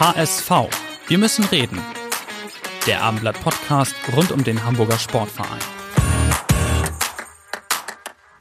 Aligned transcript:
HSV. 0.00 0.50
Wir 1.08 1.18
müssen 1.18 1.44
reden. 1.44 1.78
Der 2.86 3.02
Abendblatt 3.02 3.38
Podcast 3.42 3.94
rund 4.16 4.32
um 4.32 4.42
den 4.42 4.64
Hamburger 4.64 4.98
Sportverein. 4.98 5.60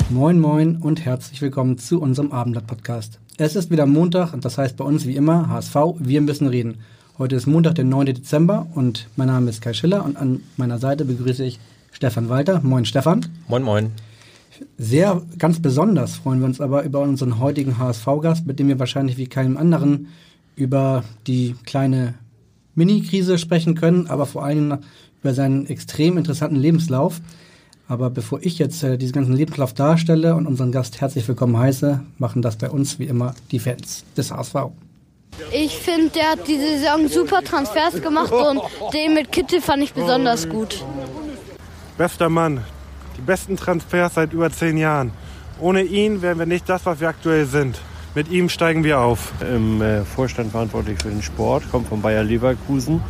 Moin 0.10 0.40
Moin 0.40 0.78
und 0.78 1.04
herzlich 1.04 1.42
willkommen 1.42 1.78
zu 1.78 2.02
unserem 2.02 2.32
Abendblatt 2.32 2.66
Podcast. 2.66 3.20
Es 3.38 3.58
ist 3.58 3.72
wieder 3.72 3.86
Montag 3.86 4.32
und 4.32 4.46
das 4.46 4.58
heißt 4.58 4.78
bei 4.78 4.86
uns 4.86 5.06
wie 5.06 5.18
immer 5.18 5.50
HSV, 5.50 5.76
wir 6.00 6.22
müssen 6.22 6.48
reden. 6.48 6.78
Heute 7.18 7.36
ist 7.36 7.46
Montag, 7.46 7.76
der 7.76 7.84
9. 7.84 8.06
Dezember 8.06 8.68
und 8.74 9.10
mein 9.18 9.28
Name 9.28 9.50
ist 9.50 9.62
Kai 9.62 9.74
Schiller 9.74 10.06
und 10.06 10.16
an 10.16 10.42
meiner 10.56 10.80
Seite 10.80 11.04
begrüße 11.04 11.44
ich 11.44 11.60
Stefan 11.92 12.30
Walter. 12.30 12.62
Moin 12.64 12.86
Stefan. 12.86 13.26
Moin 13.50 13.64
Moin. 13.64 13.92
Sehr 14.78 15.22
ganz 15.38 15.62
besonders 15.62 16.16
freuen 16.16 16.40
wir 16.40 16.46
uns 16.46 16.62
aber 16.62 16.84
über 16.84 17.02
unseren 17.02 17.38
heutigen 17.38 17.78
HSV-Gast, 17.78 18.48
mit 18.48 18.60
dem 18.60 18.70
wir 18.70 18.80
wahrscheinlich 18.80 19.18
wie 19.18 19.28
keinem 19.28 19.58
anderen 19.58 20.08
über 20.60 21.04
die 21.26 21.56
kleine 21.66 22.16
Mini-Krise 22.76 23.38
sprechen 23.38 23.76
können, 23.76 24.08
aber 24.08 24.26
vor 24.26 24.44
allem 24.44 24.80
über 25.22 25.34
seinen 25.34 25.66
extrem 25.68 26.18
interessanten 26.18 26.58
Lebenslauf. 26.58 27.22
Aber 27.88 28.10
bevor 28.10 28.40
ich 28.44 28.60
jetzt 28.60 28.84
äh, 28.84 28.98
diesen 28.98 29.14
ganzen 29.14 29.34
Lebenslauf 29.34 29.74
darstelle 29.74 30.36
und 30.36 30.46
unseren 30.46 30.72
Gast 30.72 31.02
herzlich 31.02 31.28
willkommen 31.28 31.58
heiße, 31.58 32.02
machen 32.20 32.42
das 32.42 32.58
bei 32.58 32.70
uns 32.70 33.00
wie 33.00 33.06
immer 33.06 33.34
die 33.52 33.60
Fans 33.60 34.04
des 34.16 34.32
HSV. 34.32 34.56
Ich 35.52 35.78
finde, 35.78 36.10
der 36.10 36.32
hat 36.32 36.48
diese 36.48 36.78
Saison 36.78 37.08
super 37.08 37.42
Transfers 37.42 38.02
gemacht 38.02 38.32
und 38.32 38.62
den 38.94 39.14
mit 39.16 39.32
Kittel 39.32 39.62
fand 39.62 39.82
ich 39.84 39.94
besonders 39.94 40.48
gut. 40.50 40.84
Bester 41.98 42.30
Mann. 42.30 42.64
Die 43.18 43.22
besten 43.22 43.58
Transfers 43.58 44.14
seit 44.14 44.34
über 44.34 44.52
zehn 44.52 44.78
Jahren. 44.78 45.12
Ohne 45.60 45.84
ihn 45.84 46.22
wären 46.22 46.40
wir 46.40 46.46
nicht 46.46 46.70
das, 46.70 46.86
was 46.86 47.00
wir 47.00 47.10
aktuell 47.10 47.46
sind. 47.46 47.82
Mit 48.16 48.32
ihm 48.32 48.50
steigen 48.50 48.84
wir 48.84 49.00
auf. 49.00 49.34
Im 49.42 49.82
äh, 49.82 50.04
Vorstand 50.04 50.52
verantwortlich 50.52 50.98
für 51.02 51.10
den 51.10 51.22
Sport, 51.22 51.70
kommt 51.72 51.90
von 51.90 52.02
Bayer 52.02 52.24
Leverkusen, 52.24 53.02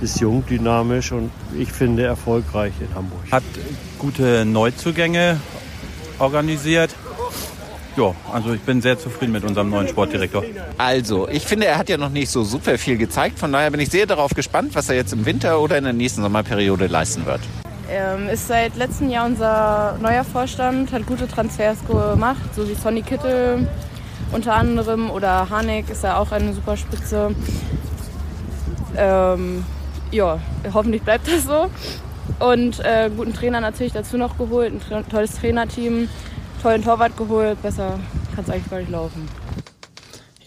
ist 0.00 0.20
jung, 0.20 0.44
dynamisch 0.46 1.12
und 1.12 1.30
ich 1.56 1.70
finde 1.70 2.04
erfolgreich 2.04 2.72
in 2.80 2.92
Hamburg. 2.94 3.20
Hat 3.30 3.44
gute 3.98 4.44
Neuzugänge 4.44 5.40
organisiert. 6.18 6.90
Ja, 7.96 8.14
also 8.32 8.52
ich 8.52 8.60
bin 8.60 8.80
sehr 8.80 8.98
zufrieden 8.98 9.32
mit 9.32 9.44
unserem 9.44 9.70
neuen 9.70 9.88
Sportdirektor. 9.88 10.44
Also, 10.76 11.28
ich 11.28 11.44
finde, 11.44 11.66
er 11.66 11.78
hat 11.78 11.88
ja 11.88 11.96
noch 11.96 12.10
nicht 12.10 12.30
so 12.30 12.44
super 12.44 12.78
viel 12.78 12.96
gezeigt. 12.96 13.38
Von 13.38 13.52
daher 13.52 13.70
bin 13.70 13.80
ich 13.80 13.90
sehr 13.90 14.06
darauf 14.06 14.34
gespannt, 14.34 14.74
was 14.74 14.88
er 14.88 14.96
jetzt 14.96 15.12
im 15.12 15.24
Winter 15.24 15.60
oder 15.60 15.78
in 15.78 15.84
der 15.84 15.92
nächsten 15.92 16.22
Sommerperiode 16.22 16.86
leisten 16.86 17.26
wird. 17.26 17.40
Ähm, 17.90 18.28
ist 18.28 18.48
seit 18.48 18.76
letztem 18.76 19.08
Jahr 19.08 19.26
unser 19.26 19.98
neuer 20.02 20.22
Vorstand, 20.22 20.92
hat 20.92 21.06
gute 21.06 21.26
Transfers 21.26 21.78
gemacht, 21.86 22.54
so 22.54 22.68
wie 22.68 22.74
Sonny 22.74 23.02
Kittel, 23.02 23.66
unter 24.32 24.54
anderem 24.54 25.10
oder 25.10 25.48
Hanek 25.50 25.90
ist 25.90 26.04
ja 26.04 26.18
auch 26.18 26.32
eine 26.32 26.52
super 26.52 26.76
Spitze. 26.76 27.34
Ähm, 28.96 29.64
ja, 30.10 30.40
hoffentlich 30.72 31.02
bleibt 31.02 31.28
das 31.28 31.44
so. 31.44 31.70
Und 32.44 32.80
äh, 32.80 33.10
guten 33.14 33.32
Trainer 33.32 33.60
natürlich 33.60 33.92
dazu 33.92 34.16
noch 34.16 34.36
geholt, 34.38 34.72
ein 34.90 35.08
tolles 35.08 35.34
Trainerteam, 35.36 36.08
tollen 36.62 36.82
Torwart 36.82 37.16
geholt. 37.16 37.60
Besser 37.62 37.98
kann 38.34 38.44
es 38.44 38.50
eigentlich 38.50 38.70
gar 38.70 38.78
nicht 38.78 38.90
laufen. 38.90 39.28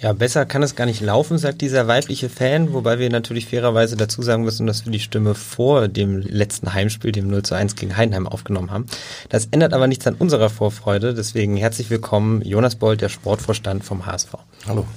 Ja, 0.01 0.13
besser 0.13 0.47
kann 0.47 0.63
es 0.63 0.75
gar 0.75 0.87
nicht 0.87 0.99
laufen, 0.99 1.37
sagt 1.37 1.61
dieser 1.61 1.87
weibliche 1.87 2.27
Fan, 2.27 2.73
wobei 2.73 2.97
wir 2.97 3.11
natürlich 3.11 3.45
fairerweise 3.45 3.95
dazu 3.95 4.23
sagen 4.23 4.43
müssen, 4.43 4.65
dass 4.65 4.83
wir 4.83 4.91
die 4.91 4.99
Stimme 4.99 5.35
vor 5.35 5.87
dem 5.87 6.17
letzten 6.17 6.73
Heimspiel, 6.73 7.11
dem 7.11 7.27
0 7.27 7.43
zu 7.43 7.53
1 7.53 7.75
gegen 7.75 7.95
Heidenheim 7.95 8.25
aufgenommen 8.27 8.71
haben. 8.71 8.87
Das 9.29 9.45
ändert 9.51 9.73
aber 9.73 9.85
nichts 9.85 10.07
an 10.07 10.15
unserer 10.15 10.49
Vorfreude, 10.49 11.13
deswegen 11.13 11.55
herzlich 11.55 11.91
willkommen 11.91 12.41
Jonas 12.41 12.77
Bold, 12.77 13.01
der 13.01 13.09
Sportvorstand 13.09 13.83
vom 13.83 14.07
HSV. 14.07 14.29
Hallo. 14.67 14.87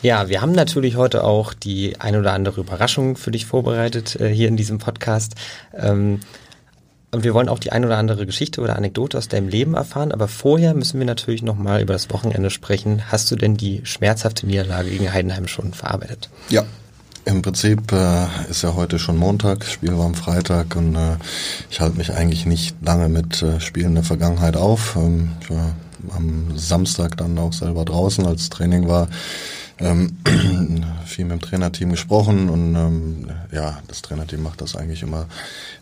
Ja, 0.00 0.30
wir 0.30 0.40
haben 0.40 0.52
natürlich 0.52 0.96
heute 0.96 1.22
auch 1.22 1.52
die 1.52 2.00
ein 2.00 2.16
oder 2.16 2.32
andere 2.32 2.62
Überraschung 2.62 3.16
für 3.16 3.30
dich 3.30 3.44
vorbereitet 3.44 4.18
äh, 4.18 4.30
hier 4.30 4.48
in 4.48 4.56
diesem 4.56 4.78
Podcast. 4.78 5.34
Ähm, 5.76 6.20
und 7.12 7.24
wir 7.24 7.34
wollen 7.34 7.50
auch 7.50 7.58
die 7.58 7.72
ein 7.72 7.84
oder 7.84 7.98
andere 7.98 8.24
Geschichte 8.24 8.62
oder 8.62 8.76
Anekdote 8.76 9.18
aus 9.18 9.28
deinem 9.28 9.48
Leben 9.48 9.74
erfahren. 9.74 10.12
Aber 10.12 10.28
vorher 10.28 10.74
müssen 10.74 10.98
wir 10.98 11.06
natürlich 11.06 11.42
nochmal 11.42 11.82
über 11.82 11.92
das 11.92 12.10
Wochenende 12.10 12.48
sprechen. 12.48 13.02
Hast 13.12 13.30
du 13.30 13.36
denn 13.36 13.56
die 13.56 13.82
schmerzhafte 13.84 14.46
Niederlage 14.46 14.88
gegen 14.88 15.12
Heidenheim 15.12 15.46
schon 15.46 15.74
verarbeitet? 15.74 16.30
Ja. 16.48 16.64
Im 17.24 17.40
Prinzip 17.40 17.92
äh, 17.92 18.26
ist 18.50 18.62
ja 18.62 18.74
heute 18.74 18.98
schon 18.98 19.16
Montag, 19.16 19.64
Spiel 19.64 19.96
war 19.96 20.06
am 20.06 20.14
Freitag 20.14 20.74
und 20.74 20.96
äh, 20.96 21.18
ich 21.70 21.80
halte 21.80 21.96
mich 21.96 22.12
eigentlich 22.12 22.46
nicht 22.46 22.74
lange 22.82 23.08
mit 23.08 23.42
äh, 23.42 23.60
Spielen 23.60 23.94
der 23.94 24.02
Vergangenheit 24.02 24.56
auf. 24.56 24.96
Ähm, 24.96 25.30
ich 25.40 25.50
war 25.50 25.72
am 26.16 26.58
Samstag 26.58 27.16
dann 27.18 27.38
auch 27.38 27.52
selber 27.52 27.84
draußen, 27.84 28.26
als 28.26 28.50
Training 28.50 28.88
war 28.88 29.06
ähm, 29.78 30.16
viel 31.06 31.24
mit 31.24 31.32
dem 31.32 31.40
Trainerteam 31.40 31.90
gesprochen 31.90 32.48
und 32.48 32.74
ähm, 32.74 33.26
ja, 33.52 33.78
das 33.88 34.02
Trainerteam 34.02 34.42
macht 34.42 34.60
das 34.60 34.76
eigentlich 34.76 35.02
immer 35.02 35.26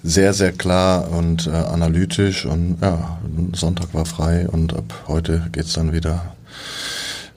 sehr, 0.03 0.33
sehr 0.33 0.53
klar 0.53 1.11
und 1.11 1.47
äh, 1.47 1.51
analytisch 1.51 2.47
und 2.47 2.79
ja, 2.81 3.19
Sonntag 3.55 3.95
war 3.95 4.07
frei 4.07 4.49
und 4.49 4.75
ab 4.75 5.05
heute 5.09 5.49
geht's 5.53 5.73
dann 5.73 5.93
wieder 5.93 6.35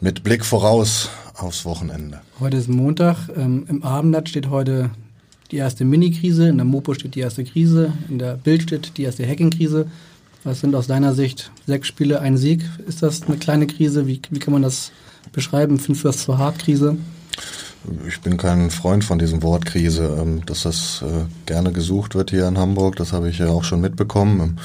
mit 0.02 0.24
Blick 0.24 0.46
voraus 0.46 1.10
aufs 1.36 1.66
Wochenende. 1.66 2.22
Heute 2.40 2.58
ist 2.58 2.70
Montag, 2.70 3.30
ähm, 3.36 3.66
im 3.68 3.84
Abendblatt 3.84 4.30
steht 4.30 4.50
heute 4.50 4.92
die 5.52 5.58
erste 5.58 5.86
Mini-Krise, 5.86 6.50
in 6.50 6.58
der 6.58 6.66
Mopo 6.66 6.94
steht 6.94 7.16
die 7.16 7.20
erste 7.20 7.44
Krise, 7.44 7.94
in 8.10 8.20
der 8.20 8.36
Bild 8.38 8.64
steht 8.64 8.98
die 8.98 9.04
erste 9.04 9.28
Hacking-Krise. 9.28 9.88
Was 10.44 10.60
sind 10.60 10.76
aus 10.76 10.88
deiner 10.88 11.14
Sicht 11.14 11.52
sechs 11.68 11.88
Spiele, 11.88 12.20
ein 12.20 12.38
Sieg? 12.38 12.64
Ist 12.88 13.02
das 13.02 13.24
eine 13.24 13.38
kleine 13.38 13.68
Krise? 13.68 14.08
Wie, 14.08 14.20
wie 14.30 14.40
kann 14.40 14.52
man 14.52 14.62
das 14.62 14.92
beschreiben? 15.32 15.80
Findest 15.80 16.04
du 16.04 16.10
das 16.10 16.24
zur 16.24 16.38
Hartkrise? 16.38 16.98
Ich 18.08 18.22
bin 18.22 18.38
kein 18.38 18.70
Freund 18.72 19.04
von 19.04 19.20
diesem 19.20 19.44
Wort 19.44 19.66
Krise. 19.66 20.18
Ähm, 20.22 20.46
dass 20.46 20.64
das 20.64 21.04
äh, 21.04 21.26
gerne 21.46 21.72
gesucht 21.72 22.16
wird 22.16 22.32
hier 22.32 22.48
in 22.48 22.58
Hamburg, 22.58 22.96
das 22.96 23.12
habe 23.12 23.30
ich 23.30 23.40
ja 23.40 23.50
auch 23.50 23.64
schon 23.64 23.82
mitbekommen. 23.82 24.58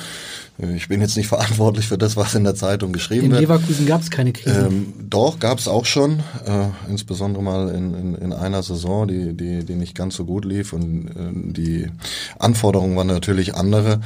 Ähm, 0.58 0.74
ich 0.76 0.88
bin 0.88 1.00
jetzt 1.00 1.16
nicht 1.16 1.28
verantwortlich 1.28 1.88
für 1.88 1.98
das, 1.98 2.16
was 2.16 2.34
in 2.34 2.44
der 2.44 2.54
Zeitung 2.54 2.92
geschrieben 2.92 3.26
in 3.26 3.30
wird. 3.32 3.42
In 3.42 3.48
Leverkusen 3.48 3.86
gab 3.86 4.02
es 4.02 4.10
keine 4.10 4.32
Krise. 4.32 4.66
Ähm, 4.66 4.92
doch, 5.08 5.38
gab 5.38 5.58
es 5.58 5.66
auch 5.66 5.84
schon. 5.84 6.20
Äh, 6.46 6.68
insbesondere 6.88 7.42
mal 7.42 7.68
in, 7.70 7.94
in, 7.94 8.14
in, 8.14 8.32
einer 8.32 8.62
Saison, 8.62 9.08
die, 9.08 9.34
die, 9.34 9.64
die 9.64 9.74
nicht 9.74 9.94
ganz 9.94 10.16
so 10.16 10.24
gut 10.24 10.44
lief. 10.44 10.72
Und 10.72 11.08
äh, 11.08 11.52
die 11.52 11.86
Anforderungen 12.38 12.96
waren 12.96 13.06
natürlich 13.08 13.54
andere. 13.54 14.00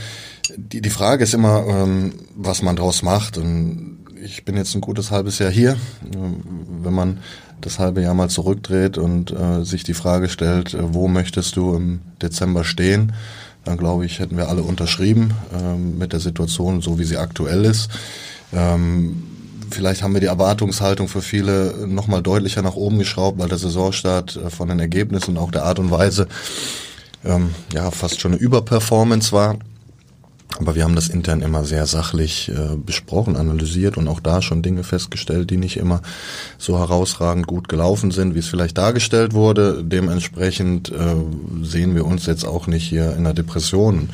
Die, 0.57 0.81
die 0.81 0.91
Frage 0.91 1.25
ist 1.25 1.35
immer, 1.35 1.67
ähm, 1.67 2.13
was 2.35 2.63
man 2.63 2.77
draus 2.77 3.03
macht. 3.03 3.37
Und 3.37 4.02
ich 4.25 4.45
bin 4.45 4.57
jetzt 4.57 4.75
ein 4.75 4.81
gutes 4.81 5.11
halbes 5.11 5.39
Jahr 5.39 5.51
hier. 5.51 5.77
Wenn 6.03 6.95
man 6.95 7.19
das 7.61 7.79
halbe 7.79 8.03
Jahr 8.03 8.15
mal 8.15 8.29
zurückdreht 8.29 8.99
und 8.99 9.31
äh, 9.33 9.65
sich 9.65 9.85
die 9.85 9.95
Frage 9.95 10.29
stellt, 10.29 10.75
äh, 10.75 10.95
wo 10.95 11.09
möchtest 11.09 11.57
du 11.57 11.75
im 11.75 12.01
Dezember 12.21 12.65
stehen, 12.65 13.13
dann 13.65 13.79
glaube 13.79 14.05
ich, 14.05 14.19
hätten 14.19 14.37
wir 14.37 14.49
alle 14.49 14.63
unterschrieben 14.63 15.33
äh, 15.55 15.75
mit 15.77 16.13
der 16.13 16.21
Situation, 16.21 16.83
so 16.83 16.99
wie 16.99 17.05
sie 17.05 17.19
aktuell 17.19 17.65
ist. 17.65 17.91
Ähm, 18.53 19.23
vielleicht 19.71 20.03
haben 20.03 20.15
wir 20.15 20.21
die 20.21 20.27
Erwartungshaltung 20.27 21.09
für 21.09 21.23
viele 21.23 21.87
nochmal 21.87 22.23
deutlicher 22.23 22.63
nach 22.63 22.75
oben 22.75 22.99
geschraubt, 22.99 23.39
weil 23.39 23.49
der 23.49 23.59
Saisonstart 23.59 24.37
äh, 24.37 24.51
von 24.51 24.69
den 24.69 24.81
Ergebnissen 24.81 25.37
und 25.37 25.39
auch 25.39 25.51
der 25.51 25.65
Art 25.65 25.79
und 25.79 25.91
Weise 25.91 26.27
ähm, 27.25 27.55
ja 27.73 27.91
fast 27.91 28.21
schon 28.21 28.33
eine 28.33 28.41
Überperformance 28.41 29.33
war. 29.33 29.59
Aber 30.59 30.75
wir 30.75 30.85
haben 30.85 30.95
das 30.95 31.09
intern 31.09 31.41
immer 31.41 31.65
sehr 31.65 31.87
sachlich 31.87 32.51
äh, 32.51 32.77
besprochen, 32.77 33.37
analysiert 33.37 33.97
und 33.97 34.09
auch 34.09 34.21
da 34.21 34.43
schon 34.43 34.63
Dinge 34.63 34.85
festgestellt, 34.85 35.51
die 35.51 35.57
nicht 35.57 35.77
immer 35.77 36.03
so 36.59 36.79
herausragend 36.79 37.47
gut 37.47 37.69
gelaufen 37.69 38.11
sind, 38.11 38.35
wie 38.35 38.41
es 38.41 38.49
vielleicht 38.49 38.77
dargestellt 38.79 39.33
wurde. 39.33 39.83
Dementsprechend 39.83 40.91
äh, 40.91 41.17
sehen 41.63 41.95
wir 41.95 42.05
uns 42.05 42.27
jetzt 42.27 42.45
auch 42.45 42.67
nicht 42.67 42.85
hier 42.85 43.17
in 43.17 43.25
der 43.25 43.35
Depression. 43.35 44.11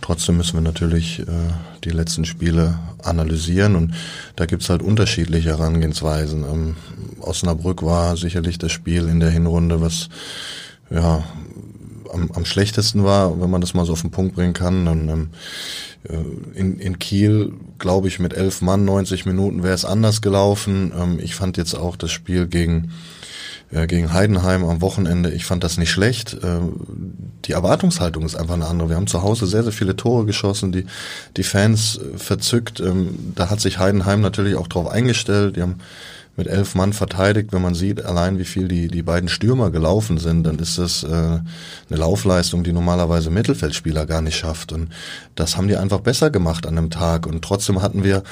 Trotzdem 0.00 0.36
müssen 0.36 0.54
wir 0.54 0.60
natürlich 0.60 1.20
äh, 1.20 1.24
die 1.84 1.90
letzten 1.90 2.24
Spiele 2.24 2.78
analysieren 3.02 3.76
und 3.76 3.94
da 4.36 4.46
gibt's 4.46 4.68
halt 4.70 4.82
unterschiedliche 4.82 5.50
Herangehensweisen. 5.50 6.44
Ähm, 6.44 6.76
Osnabrück 7.20 7.82
war 7.82 8.16
sicherlich 8.16 8.58
das 8.58 8.72
Spiel 8.72 9.08
in 9.08 9.20
der 9.20 9.30
Hinrunde, 9.30 9.80
was 9.80 10.08
ja 10.90 11.24
am, 12.12 12.30
am 12.32 12.44
schlechtesten 12.44 13.04
war, 13.04 13.40
wenn 13.40 13.50
man 13.50 13.60
das 13.60 13.74
mal 13.74 13.86
so 13.86 13.92
auf 13.92 14.00
den 14.02 14.10
Punkt 14.10 14.34
bringen 14.34 14.54
kann. 14.54 14.84
Dann 14.84 15.08
ähm, 15.08 15.30
Äh, 16.04 16.58
in, 16.58 16.78
in 16.78 16.98
Kiel, 16.98 17.52
glaube 17.78 18.08
ich, 18.08 18.18
mit 18.18 18.32
elf 18.34 18.62
Mann, 18.62 18.84
90 18.84 19.26
Minuten 19.26 19.62
wäre 19.62 19.74
es 19.74 19.84
anders 19.84 20.22
gelaufen. 20.22 20.92
Ähm, 20.96 21.18
ich 21.22 21.34
fand 21.34 21.56
jetzt 21.56 21.74
auch 21.74 21.96
das 21.96 22.10
Spiel 22.10 22.46
gegen 22.46 22.92
äh, 23.70 23.86
gegen 23.86 24.12
Heidenheim 24.12 24.64
am 24.64 24.80
Wochenende, 24.80 25.30
ich 25.30 25.44
fand 25.44 25.62
das 25.62 25.76
nicht 25.76 25.90
schlecht. 25.90 26.34
Äh, 26.34 26.60
die 27.44 27.52
Erwartungshaltung 27.52 28.24
ist 28.24 28.36
einfach 28.36 28.54
eine 28.54 28.66
andere. 28.66 28.88
Wir 28.88 28.96
haben 28.96 29.06
zu 29.06 29.22
Hause 29.22 29.46
sehr, 29.46 29.62
sehr 29.62 29.72
viele 29.72 29.96
Tore 29.96 30.24
geschossen, 30.24 30.72
die, 30.72 30.86
die 31.36 31.42
Fans 31.42 32.00
verzückt. 32.16 32.80
Ähm, 32.80 33.32
da 33.34 33.50
hat 33.50 33.60
sich 33.60 33.78
Heidenheim 33.78 34.20
natürlich 34.20 34.56
auch 34.56 34.68
drauf 34.68 34.88
eingestellt. 34.88 35.56
Die 35.56 35.62
haben 35.62 35.80
mit 36.38 36.46
elf 36.46 36.76
Mann 36.76 36.92
verteidigt. 36.92 37.52
Wenn 37.52 37.62
man 37.62 37.74
sieht, 37.74 38.04
allein 38.04 38.38
wie 38.38 38.44
viel 38.44 38.68
die, 38.68 38.86
die 38.86 39.02
beiden 39.02 39.28
Stürmer 39.28 39.70
gelaufen 39.70 40.18
sind, 40.18 40.44
dann 40.44 40.60
ist 40.60 40.78
das 40.78 41.02
äh, 41.02 41.08
eine 41.08 41.42
Laufleistung, 41.90 42.62
die 42.62 42.72
normalerweise 42.72 43.30
Mittelfeldspieler 43.30 44.06
gar 44.06 44.22
nicht 44.22 44.36
schafft. 44.36 44.72
Und 44.72 44.88
das 45.34 45.56
haben 45.56 45.66
die 45.66 45.76
einfach 45.76 45.98
besser 45.98 46.30
gemacht 46.30 46.64
an 46.64 46.76
dem 46.76 46.90
Tag. 46.90 47.26
Und 47.26 47.42
trotzdem 47.42 47.82
hatten 47.82 48.04
wir 48.04 48.22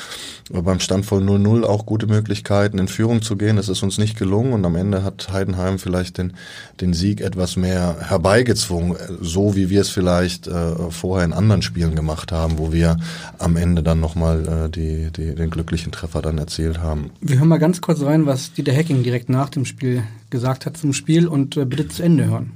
beim 0.50 0.78
Stand 0.78 1.04
von 1.04 1.28
0-0 1.28 1.64
auch 1.64 1.84
gute 1.84 2.06
Möglichkeiten, 2.06 2.78
in 2.78 2.86
Führung 2.86 3.22
zu 3.22 3.36
gehen. 3.36 3.56
Das 3.56 3.68
ist 3.68 3.82
uns 3.82 3.98
nicht 3.98 4.16
gelungen. 4.16 4.52
Und 4.52 4.64
am 4.64 4.76
Ende 4.76 5.02
hat 5.02 5.28
Heidenheim 5.32 5.80
vielleicht 5.80 6.18
den, 6.18 6.34
den 6.80 6.94
Sieg 6.94 7.20
etwas 7.20 7.56
mehr 7.56 7.96
herbeigezwungen, 8.08 8.96
so 9.20 9.56
wie 9.56 9.68
wir 9.68 9.80
es 9.80 9.88
vielleicht 9.88 10.46
äh, 10.46 10.90
vorher 10.90 11.24
in 11.24 11.32
anderen 11.32 11.62
Spielen 11.62 11.96
gemacht 11.96 12.30
haben, 12.30 12.58
wo 12.58 12.72
wir 12.72 12.98
am 13.38 13.56
Ende 13.56 13.82
dann 13.82 13.98
nochmal 13.98 14.66
äh, 14.66 14.70
die, 14.70 15.10
die, 15.10 15.34
den 15.34 15.50
glücklichen 15.50 15.90
Treffer 15.90 16.22
dann 16.22 16.38
erzielt 16.38 16.78
haben. 16.78 17.10
Wir 17.20 17.38
hören 17.38 17.48
mal 17.48 17.58
ganz 17.58 17.80
kurz 17.80 17.95
kurz 17.96 18.06
rein, 18.06 18.26
was 18.26 18.52
Dieter 18.52 18.74
Hacking 18.74 19.02
direkt 19.02 19.30
nach 19.30 19.48
dem 19.48 19.64
Spiel 19.64 20.02
gesagt 20.28 20.66
hat 20.66 20.76
zum 20.76 20.92
Spiel 20.92 21.26
und 21.26 21.56
äh, 21.56 21.64
bitte 21.64 21.88
zu 21.88 22.02
Ende 22.02 22.26
hören. 22.26 22.52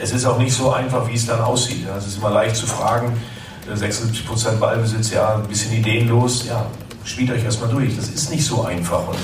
Es 0.00 0.12
ist 0.12 0.24
auch 0.24 0.38
nicht 0.38 0.52
so 0.52 0.72
einfach, 0.72 1.08
wie 1.08 1.14
es 1.14 1.26
dann 1.26 1.40
aussieht. 1.40 1.86
Es 1.96 2.06
ist 2.06 2.18
immer 2.18 2.30
leicht 2.30 2.56
zu 2.56 2.66
fragen. 2.66 3.12
76 3.72 4.24
äh, 4.24 4.26
Prozent 4.26 4.60
Ballbesitz, 4.60 5.12
ja, 5.12 5.36
ein 5.36 5.46
bisschen 5.48 5.72
ideenlos. 5.74 6.46
Ja, 6.46 6.66
spielt 7.04 7.30
euch 7.30 7.44
erstmal 7.44 7.70
durch. 7.70 7.94
Das 7.94 8.08
ist 8.08 8.30
nicht 8.30 8.44
so 8.44 8.64
einfach. 8.64 9.06
Und 9.06 9.18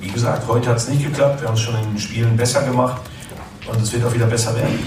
wie 0.00 0.08
gesagt, 0.08 0.46
heute 0.46 0.68
hat 0.68 0.76
es 0.76 0.88
nicht 0.88 1.04
geklappt. 1.04 1.40
Wir 1.40 1.48
haben 1.48 1.54
es 1.54 1.60
schon 1.60 1.74
in 1.74 1.90
den 1.90 1.98
Spielen 1.98 2.36
besser 2.36 2.62
gemacht 2.62 3.02
und 3.66 3.80
es 3.82 3.92
wird 3.92 4.04
auch 4.04 4.14
wieder 4.14 4.26
besser 4.26 4.54
werden. 4.54 4.78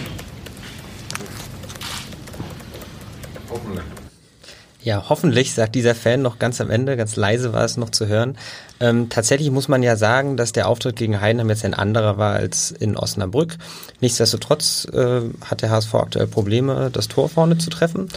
Ja, 4.83 5.05
hoffentlich, 5.07 5.53
sagt 5.53 5.75
dieser 5.75 5.95
Fan 5.95 6.21
noch 6.21 6.39
ganz 6.39 6.59
am 6.59 6.69
Ende, 6.69 6.97
ganz 6.97 7.15
leise 7.15 7.53
war 7.53 7.63
es 7.63 7.77
noch 7.77 7.89
zu 7.89 8.07
hören. 8.07 8.37
Ähm, 8.81 9.07
tatsächlich 9.07 9.49
muss 9.49 9.69
man 9.69 9.81
ja 9.81 9.95
sagen, 9.95 10.35
dass 10.35 10.51
der 10.51 10.67
Auftritt 10.67 10.97
gegen 10.97 11.21
Heidenheim 11.21 11.49
jetzt 11.49 11.63
ein 11.63 11.73
anderer 11.73 12.17
war 12.17 12.33
als 12.33 12.71
in 12.71 12.97
Osnabrück. 12.97 13.55
Nichtsdestotrotz 14.01 14.85
äh, 14.91 15.21
hat 15.45 15.61
der 15.61 15.69
HSV 15.69 15.95
aktuell 15.95 16.27
Probleme, 16.27 16.89
das 16.91 17.07
Tor 17.07 17.29
vorne 17.29 17.57
zu 17.57 17.69
treffen. 17.69 18.09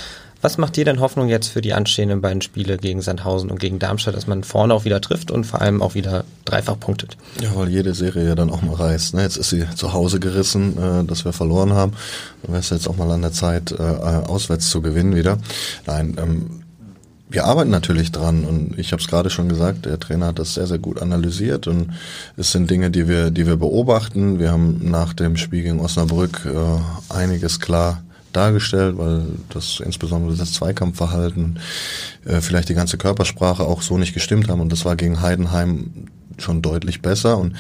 Was 0.46 0.58
macht 0.58 0.76
dir 0.76 0.84
denn 0.84 1.00
Hoffnung 1.00 1.28
jetzt 1.28 1.48
für 1.48 1.60
die 1.60 1.72
anstehenden 1.72 2.20
beiden 2.20 2.40
Spiele 2.40 2.76
gegen 2.76 3.02
Sandhausen 3.02 3.50
und 3.50 3.58
gegen 3.58 3.80
Darmstadt, 3.80 4.14
dass 4.14 4.28
man 4.28 4.44
vorne 4.44 4.74
auch 4.74 4.84
wieder 4.84 5.00
trifft 5.00 5.32
und 5.32 5.42
vor 5.42 5.60
allem 5.60 5.82
auch 5.82 5.96
wieder 5.96 6.22
dreifach 6.44 6.78
punktet? 6.78 7.16
Ja, 7.42 7.50
weil 7.56 7.68
jede 7.68 7.94
Serie 7.94 8.28
ja 8.28 8.36
dann 8.36 8.50
auch 8.50 8.62
mal 8.62 8.76
reißt. 8.76 9.14
Ne? 9.14 9.22
Jetzt 9.22 9.38
ist 9.38 9.50
sie 9.50 9.64
zu 9.74 9.92
Hause 9.92 10.20
gerissen, 10.20 10.78
äh, 10.78 11.04
dass 11.04 11.24
wir 11.24 11.32
verloren 11.32 11.72
haben. 11.72 11.94
Dann 12.42 12.52
wäre 12.52 12.60
es 12.60 12.70
jetzt 12.70 12.86
auch 12.86 12.96
mal 12.96 13.10
an 13.10 13.22
der 13.22 13.32
Zeit, 13.32 13.72
äh, 13.72 13.82
auswärts 13.82 14.70
zu 14.70 14.80
gewinnen 14.82 15.16
wieder. 15.16 15.38
Nein, 15.84 16.16
ähm, 16.16 16.62
wir 17.28 17.46
arbeiten 17.46 17.70
natürlich 17.70 18.12
dran 18.12 18.44
und 18.44 18.78
ich 18.78 18.92
habe 18.92 19.02
es 19.02 19.08
gerade 19.08 19.30
schon 19.30 19.48
gesagt, 19.48 19.84
der 19.84 19.98
Trainer 19.98 20.26
hat 20.26 20.38
das 20.38 20.54
sehr, 20.54 20.68
sehr 20.68 20.78
gut 20.78 21.02
analysiert 21.02 21.66
und 21.66 21.90
es 22.36 22.52
sind 22.52 22.70
Dinge, 22.70 22.92
die 22.92 23.08
wir, 23.08 23.32
die 23.32 23.48
wir 23.48 23.56
beobachten. 23.56 24.38
Wir 24.38 24.52
haben 24.52 24.78
nach 24.92 25.12
dem 25.12 25.36
Spiel 25.36 25.64
gegen 25.64 25.80
Osnabrück 25.80 26.46
äh, 26.46 27.12
einiges 27.12 27.58
klar 27.58 28.04
dargestellt, 28.36 28.98
weil 28.98 29.22
das 29.50 29.80
insbesondere 29.84 30.36
das 30.36 30.52
Zweikampfverhalten, 30.52 31.58
äh, 32.24 32.40
vielleicht 32.40 32.68
die 32.68 32.74
ganze 32.74 32.98
Körpersprache 32.98 33.64
auch 33.64 33.82
so 33.82 33.98
nicht 33.98 34.14
gestimmt 34.14 34.48
haben 34.48 34.60
und 34.60 34.70
das 34.70 34.84
war 34.84 34.96
gegen 34.96 35.20
Heidenheim 35.20 36.08
schon 36.38 36.62
deutlich 36.62 37.02
besser 37.02 37.38
und 37.38 37.54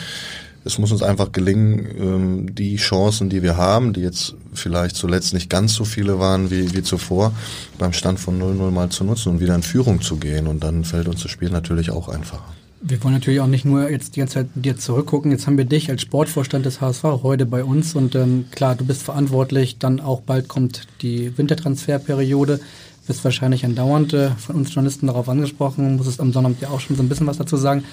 es 0.66 0.78
muss 0.78 0.90
uns 0.90 1.02
einfach 1.02 1.30
gelingen, 1.30 1.86
ähm, 1.96 2.54
die 2.54 2.76
Chancen, 2.76 3.30
die 3.30 3.42
wir 3.42 3.56
haben, 3.56 3.92
die 3.92 4.00
jetzt 4.00 4.34
vielleicht 4.52 4.96
zuletzt 4.96 5.32
nicht 5.32 5.48
ganz 5.48 5.74
so 5.74 5.84
viele 5.84 6.18
waren 6.18 6.50
wie, 6.50 6.74
wie 6.74 6.82
zuvor, 6.82 7.32
beim 7.78 7.92
Stand 7.92 8.18
von 8.18 8.40
0-0 8.40 8.72
mal 8.72 8.88
zu 8.88 9.04
nutzen 9.04 9.30
und 9.30 9.40
wieder 9.40 9.54
in 9.54 9.62
Führung 9.62 10.00
zu 10.00 10.16
gehen. 10.16 10.48
Und 10.48 10.64
dann 10.64 10.84
fällt 10.84 11.06
uns 11.06 11.22
das 11.22 11.30
Spiel 11.30 11.50
natürlich 11.50 11.90
auch 11.90 12.08
einfacher. 12.08 12.52
Wir 12.80 13.02
wollen 13.02 13.14
natürlich 13.14 13.40
auch 13.40 13.46
nicht 13.46 13.64
nur 13.64 13.90
jetzt 13.90 14.16
die 14.16 14.20
ganze 14.20 14.34
Zeit 14.34 14.48
dir 14.54 14.76
zurückgucken. 14.76 15.30
Jetzt 15.30 15.46
haben 15.46 15.56
wir 15.56 15.64
dich 15.64 15.90
als 15.90 16.02
Sportvorstand 16.02 16.66
des 16.66 16.80
HSV 16.80 17.02
heute 17.22 17.46
bei 17.46 17.64
uns 17.64 17.94
und 17.94 18.14
ähm, 18.14 18.46
klar, 18.50 18.74
du 18.74 18.84
bist 18.84 19.02
verantwortlich. 19.02 19.78
Dann 19.78 19.98
auch 19.98 20.20
bald 20.20 20.48
kommt 20.48 20.86
die 21.00 21.36
Wintertransferperiode. 21.38 22.60
Bist 23.06 23.24
wahrscheinlich 23.24 23.64
andauernd 23.64 24.12
äh, 24.12 24.30
von 24.30 24.56
uns 24.56 24.74
Journalisten 24.74 25.06
darauf 25.06 25.28
angesprochen. 25.28 25.96
Musstest 25.96 26.20
am 26.20 26.32
Sonnabend 26.32 26.60
ja 26.60 26.68
auch 26.68 26.80
schon 26.80 26.96
so 26.96 27.02
ein 27.02 27.08
bisschen 27.08 27.26
was 27.26 27.38
dazu 27.38 27.56
sagen. 27.56 27.84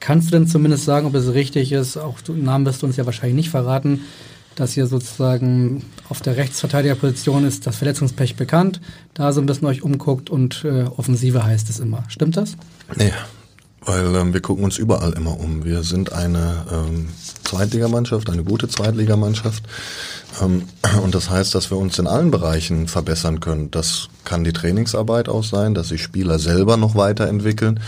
Kannst 0.00 0.28
du 0.28 0.32
denn 0.32 0.46
zumindest 0.46 0.84
sagen, 0.84 1.06
ob 1.06 1.14
es 1.14 1.34
richtig 1.34 1.72
ist, 1.72 1.96
auch 1.96 2.20
du, 2.20 2.32
Namen 2.32 2.64
wirst 2.64 2.82
du 2.82 2.86
uns 2.86 2.96
ja 2.96 3.06
wahrscheinlich 3.06 3.34
nicht 3.34 3.50
verraten, 3.50 4.02
dass 4.54 4.72
hier 4.72 4.86
sozusagen 4.86 5.82
auf 6.08 6.20
der 6.20 6.36
Rechtsverteidigerposition 6.36 7.44
ist 7.44 7.66
das 7.66 7.76
Verletzungspech 7.76 8.36
bekannt, 8.36 8.80
da 9.14 9.32
so 9.32 9.40
ein 9.40 9.46
bisschen 9.46 9.66
euch 9.66 9.82
umguckt 9.82 10.30
und 10.30 10.64
äh, 10.64 10.84
Offensive 10.84 11.44
heißt 11.44 11.68
es 11.68 11.80
immer. 11.80 12.04
Stimmt 12.08 12.36
das? 12.36 12.56
Nee, 12.96 13.12
weil 13.88 14.14
ähm, 14.14 14.34
wir 14.34 14.42
gucken 14.42 14.64
uns 14.64 14.76
überall 14.76 15.12
immer 15.14 15.40
um. 15.40 15.64
Wir 15.64 15.82
sind 15.82 16.12
eine 16.12 16.66
ähm, 16.70 17.08
Zweitligamannschaft, 17.44 18.28
eine 18.28 18.44
gute 18.44 18.68
Zweitligamannschaft. 18.68 19.64
Ähm, 20.42 20.64
und 21.02 21.14
das 21.14 21.30
heißt, 21.30 21.54
dass 21.54 21.70
wir 21.70 21.78
uns 21.78 21.98
in 21.98 22.06
allen 22.06 22.30
Bereichen 22.30 22.86
verbessern 22.86 23.40
können. 23.40 23.70
Das 23.70 24.08
kann 24.24 24.44
die 24.44 24.52
Trainingsarbeit 24.52 25.30
auch 25.30 25.42
sein, 25.42 25.74
dass 25.74 25.88
sich 25.88 26.02
Spieler 26.02 26.38
selber 26.38 26.76
noch 26.76 26.96
weiterentwickeln. 26.96 27.80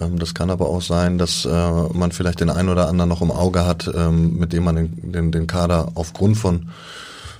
Ähm, 0.00 0.18
das 0.18 0.32
kann 0.32 0.50
aber 0.50 0.68
auch 0.70 0.82
sein, 0.82 1.18
dass 1.18 1.44
äh, 1.44 1.48
man 1.50 2.12
vielleicht 2.12 2.40
den 2.40 2.50
einen 2.50 2.70
oder 2.70 2.88
anderen 2.88 3.10
noch 3.10 3.20
im 3.20 3.30
Auge 3.30 3.66
hat, 3.66 3.90
ähm, 3.94 4.38
mit 4.38 4.54
dem 4.54 4.64
man 4.64 4.76
den, 4.76 5.12
den, 5.12 5.32
den 5.32 5.46
Kader 5.46 5.92
aufgrund 5.94 6.38
von 6.38 6.70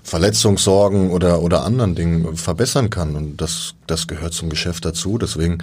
Verletzungssorgen 0.02 1.10
oder, 1.10 1.42
oder 1.42 1.64
anderen 1.64 1.94
Dingen 1.94 2.36
verbessern 2.36 2.90
kann. 2.90 3.14
Und 3.14 3.40
das, 3.40 3.74
das 3.86 4.06
gehört 4.06 4.34
zum 4.34 4.50
Geschäft 4.50 4.84
dazu. 4.84 5.18
Deswegen 5.18 5.58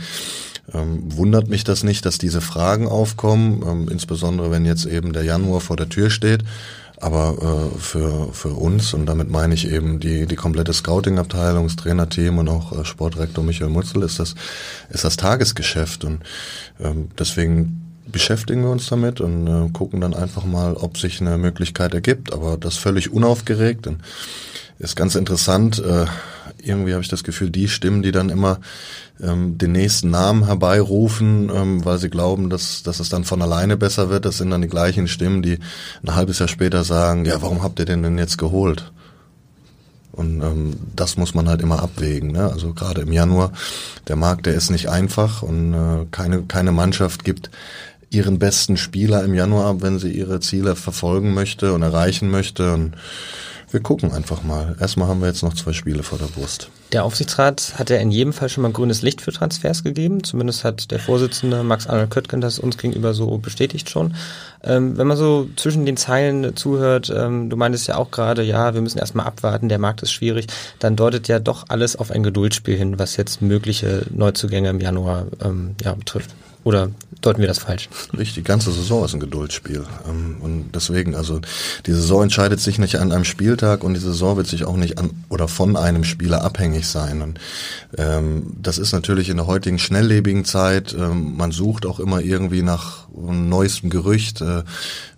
ähm, 0.74 1.04
wundert 1.16 1.50
mich 1.50 1.64
das 1.64 1.84
nicht, 1.84 2.06
dass 2.06 2.18
diese 2.18 2.42
Fragen 2.42 2.88
aufkommen, 2.88 3.64
ähm, 3.68 3.90
insbesondere 3.90 4.52
wenn 4.52 4.66
jetzt 4.66 4.86
eben 4.86 5.14
der 5.14 5.24
Januar 5.24 5.62
vor 5.62 5.78
der 5.78 5.90
Tür 5.90 6.10
steht. 6.10 6.44
Aber 7.02 7.72
äh, 7.74 7.80
für, 7.80 8.34
für 8.34 8.50
uns, 8.50 8.94
und 8.94 9.06
damit 9.06 9.30
meine 9.30 9.54
ich 9.54 9.72
eben 9.72 10.02
die, 10.02 10.26
die 10.26 10.36
komplette 10.36 10.74
Scouting-Abteilung, 10.74 11.68
das 11.68 11.78
Trainerteam 11.78 12.38
und 12.40 12.50
auch 12.50 12.78
äh, 12.78 12.84
Sportrektor 12.84 13.44
Michael 13.44 13.70
Mutzel, 13.70 14.04
ist 14.04 14.20
das, 14.20 14.36
ist 14.90 15.06
das 15.06 15.16
Tagesgeschäft. 15.16 16.04
Und 16.04 16.20
ähm, 16.80 17.10
deswegen 17.18 17.89
beschäftigen 18.12 18.64
wir 18.64 18.70
uns 18.70 18.88
damit 18.88 19.22
und 19.22 19.48
äh, 19.48 19.70
gucken 19.72 20.02
dann 20.02 20.14
einfach 20.14 20.46
mal, 20.46 20.74
ob 20.76 20.98
sich 20.98 21.22
eine 21.22 21.38
Möglichkeit 21.38 21.94
ergibt. 21.94 22.34
Aber 22.34 22.58
das 22.58 22.78
völlig 22.78 23.12
unaufgeregt. 23.12 23.88
Und 23.88 24.02
ist 24.80 24.96
ganz 24.96 25.16
interessant. 25.16 25.80
Äh, 25.80 26.06
irgendwie 26.64 26.94
habe 26.94 27.02
ich 27.02 27.10
das 27.10 27.24
Gefühl, 27.24 27.50
die 27.50 27.68
Stimmen, 27.68 28.02
die 28.02 28.12
dann 28.12 28.30
immer 28.30 28.60
ähm, 29.22 29.58
den 29.58 29.72
nächsten 29.72 30.10
Namen 30.10 30.46
herbeirufen, 30.46 31.52
ähm, 31.54 31.86
weil 31.86 31.98
sie 31.98 32.10
glauben, 32.10 32.50
dass, 32.50 32.84
dass 32.84 33.00
es 33.00 33.10
dann 33.10 33.24
von 33.24 33.42
alleine 33.42 33.78
besser 33.78 34.10
wird, 34.10 34.26
das 34.26 34.38
sind 34.38 34.50
dann 34.50 34.62
die 34.62 34.68
gleichen 34.68 35.08
Stimmen, 35.08 35.42
die 35.42 35.60
ein 36.04 36.16
halbes 36.16 36.40
Jahr 36.40 36.48
später 36.48 36.84
sagen, 36.84 37.26
ja, 37.26 37.42
warum 37.42 37.64
habt 37.64 37.80
ihr 37.80 37.86
den 37.86 38.04
denn 38.04 38.18
jetzt 38.18 38.38
geholt? 38.38 38.92
Und 40.12 40.42
ähm, 40.42 40.76
das 40.96 41.18
muss 41.18 41.34
man 41.34 41.48
halt 41.48 41.62
immer 41.62 41.82
abwägen. 41.82 42.32
Ne? 42.32 42.52
Also 42.52 42.74
gerade 42.74 43.02
im 43.02 43.14
Januar, 43.14 43.54
der 44.08 44.18
Markt, 44.18 44.48
der 44.48 44.54
ist 44.54 44.70
nicht 44.70 44.90
einfach 44.90 45.44
und 45.44 45.74
äh, 45.74 46.06
keine, 46.12 46.44
keine 46.44 46.72
Mannschaft 46.72 47.24
gibt 47.24 47.50
ihren 48.10 48.40
besten 48.40 48.78
Spieler 48.78 49.24
im 49.24 49.34
Januar 49.34 49.68
ab, 49.68 49.78
wenn 49.82 50.00
sie 50.00 50.12
ihre 50.12 50.40
Ziele 50.40 50.76
verfolgen 50.76 51.34
möchte 51.34 51.74
und 51.74 51.82
erreichen 51.82 52.30
möchte. 52.32 52.74
Und 52.74 52.96
wir 53.72 53.82
gucken 53.82 54.12
einfach 54.12 54.42
mal. 54.42 54.76
Erstmal 54.80 55.08
haben 55.08 55.22
wir 55.22 55.28
jetzt 55.28 55.44
noch 55.44 55.54
zwei 55.54 55.74
Spiele 55.74 56.02
vor 56.02 56.18
der 56.18 56.26
Brust. 56.26 56.70
Der 56.92 57.04
Aufsichtsrat 57.04 57.76
hat 57.76 57.92
ja 57.92 57.98
in 57.98 58.10
jedem 58.10 58.34
Fall 58.34 58.50
schon 58.50 58.64
mal 58.64 58.72
grünes 58.72 59.04
Licht 59.04 59.22
für 59.22 59.32
Transfers 59.32 59.84
gegeben. 59.84 60.24
Zumindest 60.24 60.64
hat 60.64 60.90
der 60.90 60.98
Vorsitzende 61.00 61.62
Max 61.62 61.86
Arnold 61.86 62.10
Köttgen 62.10 62.42
das 62.42 62.58
uns 62.58 62.80
gegenüber 62.80 63.14
so 63.14 63.38
bestätigt 63.38 63.92
schon. 63.92 64.16
Ähm, 64.64 64.98
wenn 64.98 65.06
man 65.06 65.18
so 65.18 65.48
zwischen 65.56 65.86
den 65.86 65.98
Zeilen 65.98 66.56
zuhört, 66.56 67.14
ähm, 67.16 67.52
du 67.52 67.58
meintest 67.58 67.88
ja 67.88 67.98
auch 67.98 68.10
gerade, 68.10 68.42
ja, 68.42 68.74
wir 68.74 68.82
müssen 68.82 68.98
erstmal 68.98 69.28
abwarten, 69.28 69.70
der 69.70 69.78
Markt 69.78 70.02
ist 70.02 70.12
schwierig, 70.12 70.48
dann 70.80 70.96
deutet 70.96 71.28
ja 71.28 71.38
doch 71.38 71.66
alles 71.70 71.96
auf 71.96 72.10
ein 72.10 72.24
Geduldsspiel 72.24 72.76
hin, 72.76 72.98
was 72.98 73.18
jetzt 73.18 73.40
mögliche 73.40 74.08
Neuzugänge 74.10 74.70
im 74.70 74.80
Januar 74.80 75.28
ähm, 75.44 75.76
ja, 75.84 75.94
betrifft. 75.94 76.32
Oder 76.70 76.92
deuten 77.22 77.42
wir 77.42 77.48
das 77.48 77.58
falsch? 77.58 77.90
Richtig, 78.14 78.36
die 78.36 78.44
ganze 78.44 78.72
Saison 78.72 79.04
ist 79.04 79.16
ein 79.16 79.20
Geduldsspiel. 79.20 79.88
Ähm, 80.08 80.38
und 80.40 80.70
deswegen, 80.76 81.16
also 81.16 81.42
die 81.88 81.94
Saison 81.94 82.22
entscheidet 82.22 82.60
sich 82.60 82.78
nicht 82.78 82.98
an 82.98 83.12
einem 83.12 83.26
Spieltag 83.26 83.84
und 83.84 83.96
die 83.96 84.00
Saison 84.00 84.38
wird 84.38 84.46
sich 84.46 84.66
auch 84.66 84.76
nicht 84.76 85.00
an 85.00 85.24
oder 85.30 85.48
von 85.48 85.76
einem 85.76 86.04
Spieler 86.04 86.44
abhängig 86.44 86.88
sein. 86.88 87.24
Und 87.24 87.40
ähm, 87.98 88.54
das 88.62 88.78
ist 88.78 88.92
natürlich 88.92 89.30
in 89.30 89.38
der 89.38 89.48
heutigen 89.48 89.80
schnelllebigen 89.80 90.46
Zeit, 90.46 90.94
ähm, 90.94 91.36
man 91.36 91.52
sucht 91.52 91.88
auch 91.88 92.00
immer 92.00 92.22
irgendwie 92.22 92.62
nach 92.62 93.08
neuestem 93.18 93.90
Gerücht, 93.90 94.42
äh, 94.42 94.62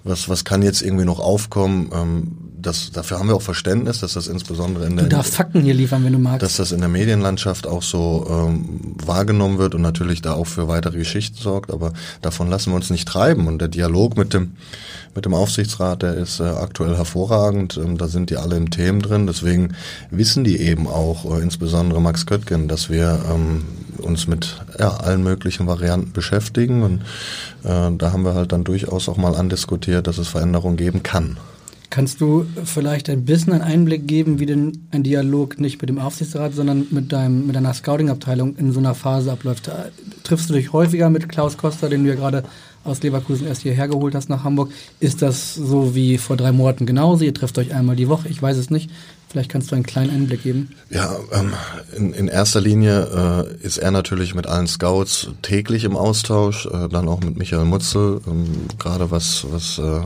was, 0.05 0.29
was 0.29 0.45
kann 0.45 0.61
jetzt 0.61 0.81
irgendwie 0.81 1.03
noch 1.03 1.19
aufkommen. 1.19 1.89
Ähm, 1.93 2.50
das, 2.61 2.91
dafür 2.91 3.19
haben 3.19 3.27
wir 3.27 3.35
auch 3.35 3.41
Verständnis, 3.41 3.99
dass 3.99 4.13
das 4.13 4.27
insbesondere 4.27 4.85
in 4.85 4.95
der... 4.95 5.05
Du 5.05 5.15
darfst 5.15 5.35
Fakten 5.35 5.61
hier 5.61 5.73
liefern, 5.73 6.03
wenn 6.03 6.13
du 6.13 6.19
magst. 6.19 6.43
Dass 6.43 6.57
das 6.57 6.71
in 6.71 6.79
der 6.79 6.89
Medienlandschaft 6.89 7.67
auch 7.67 7.83
so 7.83 8.27
ähm, 8.29 8.95
wahrgenommen 9.03 9.57
wird 9.57 9.75
und 9.75 9.81
natürlich 9.81 10.21
da 10.21 10.33
auch 10.33 10.47
für 10.47 10.67
weitere 10.67 10.97
Geschichten 10.97 11.37
sorgt, 11.37 11.71
aber 11.71 11.93
davon 12.21 12.49
lassen 12.49 12.71
wir 12.71 12.75
uns 12.75 12.89
nicht 12.89 13.07
treiben. 13.07 13.47
Und 13.47 13.59
der 13.59 13.67
Dialog 13.67 14.17
mit 14.17 14.33
dem 14.33 14.53
mit 15.15 15.25
dem 15.25 15.33
Aufsichtsrat, 15.33 16.03
der 16.03 16.13
ist 16.13 16.39
äh, 16.39 16.43
aktuell 16.43 16.95
hervorragend. 16.95 17.77
Ähm, 17.77 17.97
da 17.97 18.07
sind 18.07 18.29
die 18.29 18.37
alle 18.37 18.55
im 18.55 18.69
Themen 18.69 19.01
drin. 19.01 19.27
Deswegen 19.27 19.73
wissen 20.09 20.43
die 20.43 20.59
eben 20.59 20.87
auch, 20.87 21.25
äh, 21.25 21.41
insbesondere 21.41 22.01
Max 22.01 22.25
Köttgen, 22.25 22.67
dass 22.67 22.89
wir 22.89 23.19
ähm, 23.29 23.63
uns 23.97 24.27
mit 24.27 24.63
ja, 24.79 24.95
allen 24.97 25.23
möglichen 25.23 25.67
Varianten 25.67 26.13
beschäftigen. 26.13 26.83
Und 26.83 27.01
äh, 27.63 27.95
da 27.97 28.11
haben 28.13 28.23
wir 28.23 28.35
halt 28.35 28.51
dann 28.51 28.63
durchaus 28.63 29.09
auch 29.09 29.17
mal 29.17 29.35
andiskutiert, 29.35 30.07
dass 30.07 30.17
es 30.17 30.29
Veränderungen 30.29 30.77
geben 30.77 31.03
kann. 31.03 31.37
Kannst 31.91 32.21
du 32.21 32.45
vielleicht 32.63 33.09
ein 33.09 33.25
bisschen 33.25 33.51
einen 33.51 33.63
Einblick 33.63 34.07
geben, 34.07 34.39
wie 34.39 34.45
denn 34.45 34.87
ein 34.91 35.03
Dialog 35.03 35.59
nicht 35.59 35.81
mit 35.81 35.89
dem 35.89 35.99
Aufsichtsrat, 35.99 36.53
sondern 36.53 36.87
mit 36.89 37.11
deinem 37.11 37.45
mit 37.45 37.53
deiner 37.53 37.73
Scouting-Abteilung 37.73 38.55
in 38.55 38.71
so 38.71 38.79
einer 38.79 38.95
Phase 38.95 39.29
abläuft? 39.29 39.69
Triffst 40.23 40.49
du 40.49 40.53
dich 40.53 40.71
häufiger 40.71 41.09
mit 41.09 41.27
Klaus 41.27 41.57
Costa, 41.57 41.89
den 41.89 42.05
du 42.05 42.09
ja 42.09 42.15
gerade 42.15 42.45
aus 42.85 43.03
Leverkusen 43.03 43.45
erst 43.45 43.63
hierher 43.63 43.89
geholt 43.89 44.15
hast 44.15 44.29
nach 44.29 44.45
Hamburg? 44.45 44.71
Ist 45.01 45.21
das 45.21 45.53
so 45.53 45.93
wie 45.93 46.17
vor 46.17 46.37
drei 46.37 46.53
Monaten 46.53 46.85
genauso? 46.85 47.25
Ihr 47.25 47.33
trefft 47.33 47.57
euch 47.57 47.73
einmal 47.73 47.97
die 47.97 48.07
Woche? 48.07 48.29
Ich 48.29 48.41
weiß 48.41 48.55
es 48.55 48.69
nicht. 48.69 48.89
Vielleicht 49.27 49.51
kannst 49.51 49.71
du 49.71 49.75
einen 49.75 49.85
kleinen 49.85 50.11
Einblick 50.11 50.43
geben. 50.43 50.69
Ja, 50.91 51.17
ähm, 51.33 51.51
in, 51.97 52.13
in 52.13 52.29
erster 52.29 52.61
Linie 52.61 53.49
äh, 53.61 53.65
ist 53.65 53.79
er 53.79 53.91
natürlich 53.91 54.33
mit 54.33 54.47
allen 54.47 54.67
Scouts 54.67 55.27
täglich 55.41 55.83
im 55.83 55.97
Austausch, 55.97 56.67
äh, 56.67 56.87
dann 56.87 57.09
auch 57.09 57.19
mit 57.19 57.37
Michael 57.37 57.65
Mutzel, 57.65 58.21
ähm, 58.27 58.45
gerade 58.79 59.11
was, 59.11 59.45
was 59.51 59.77
äh, 59.77 60.01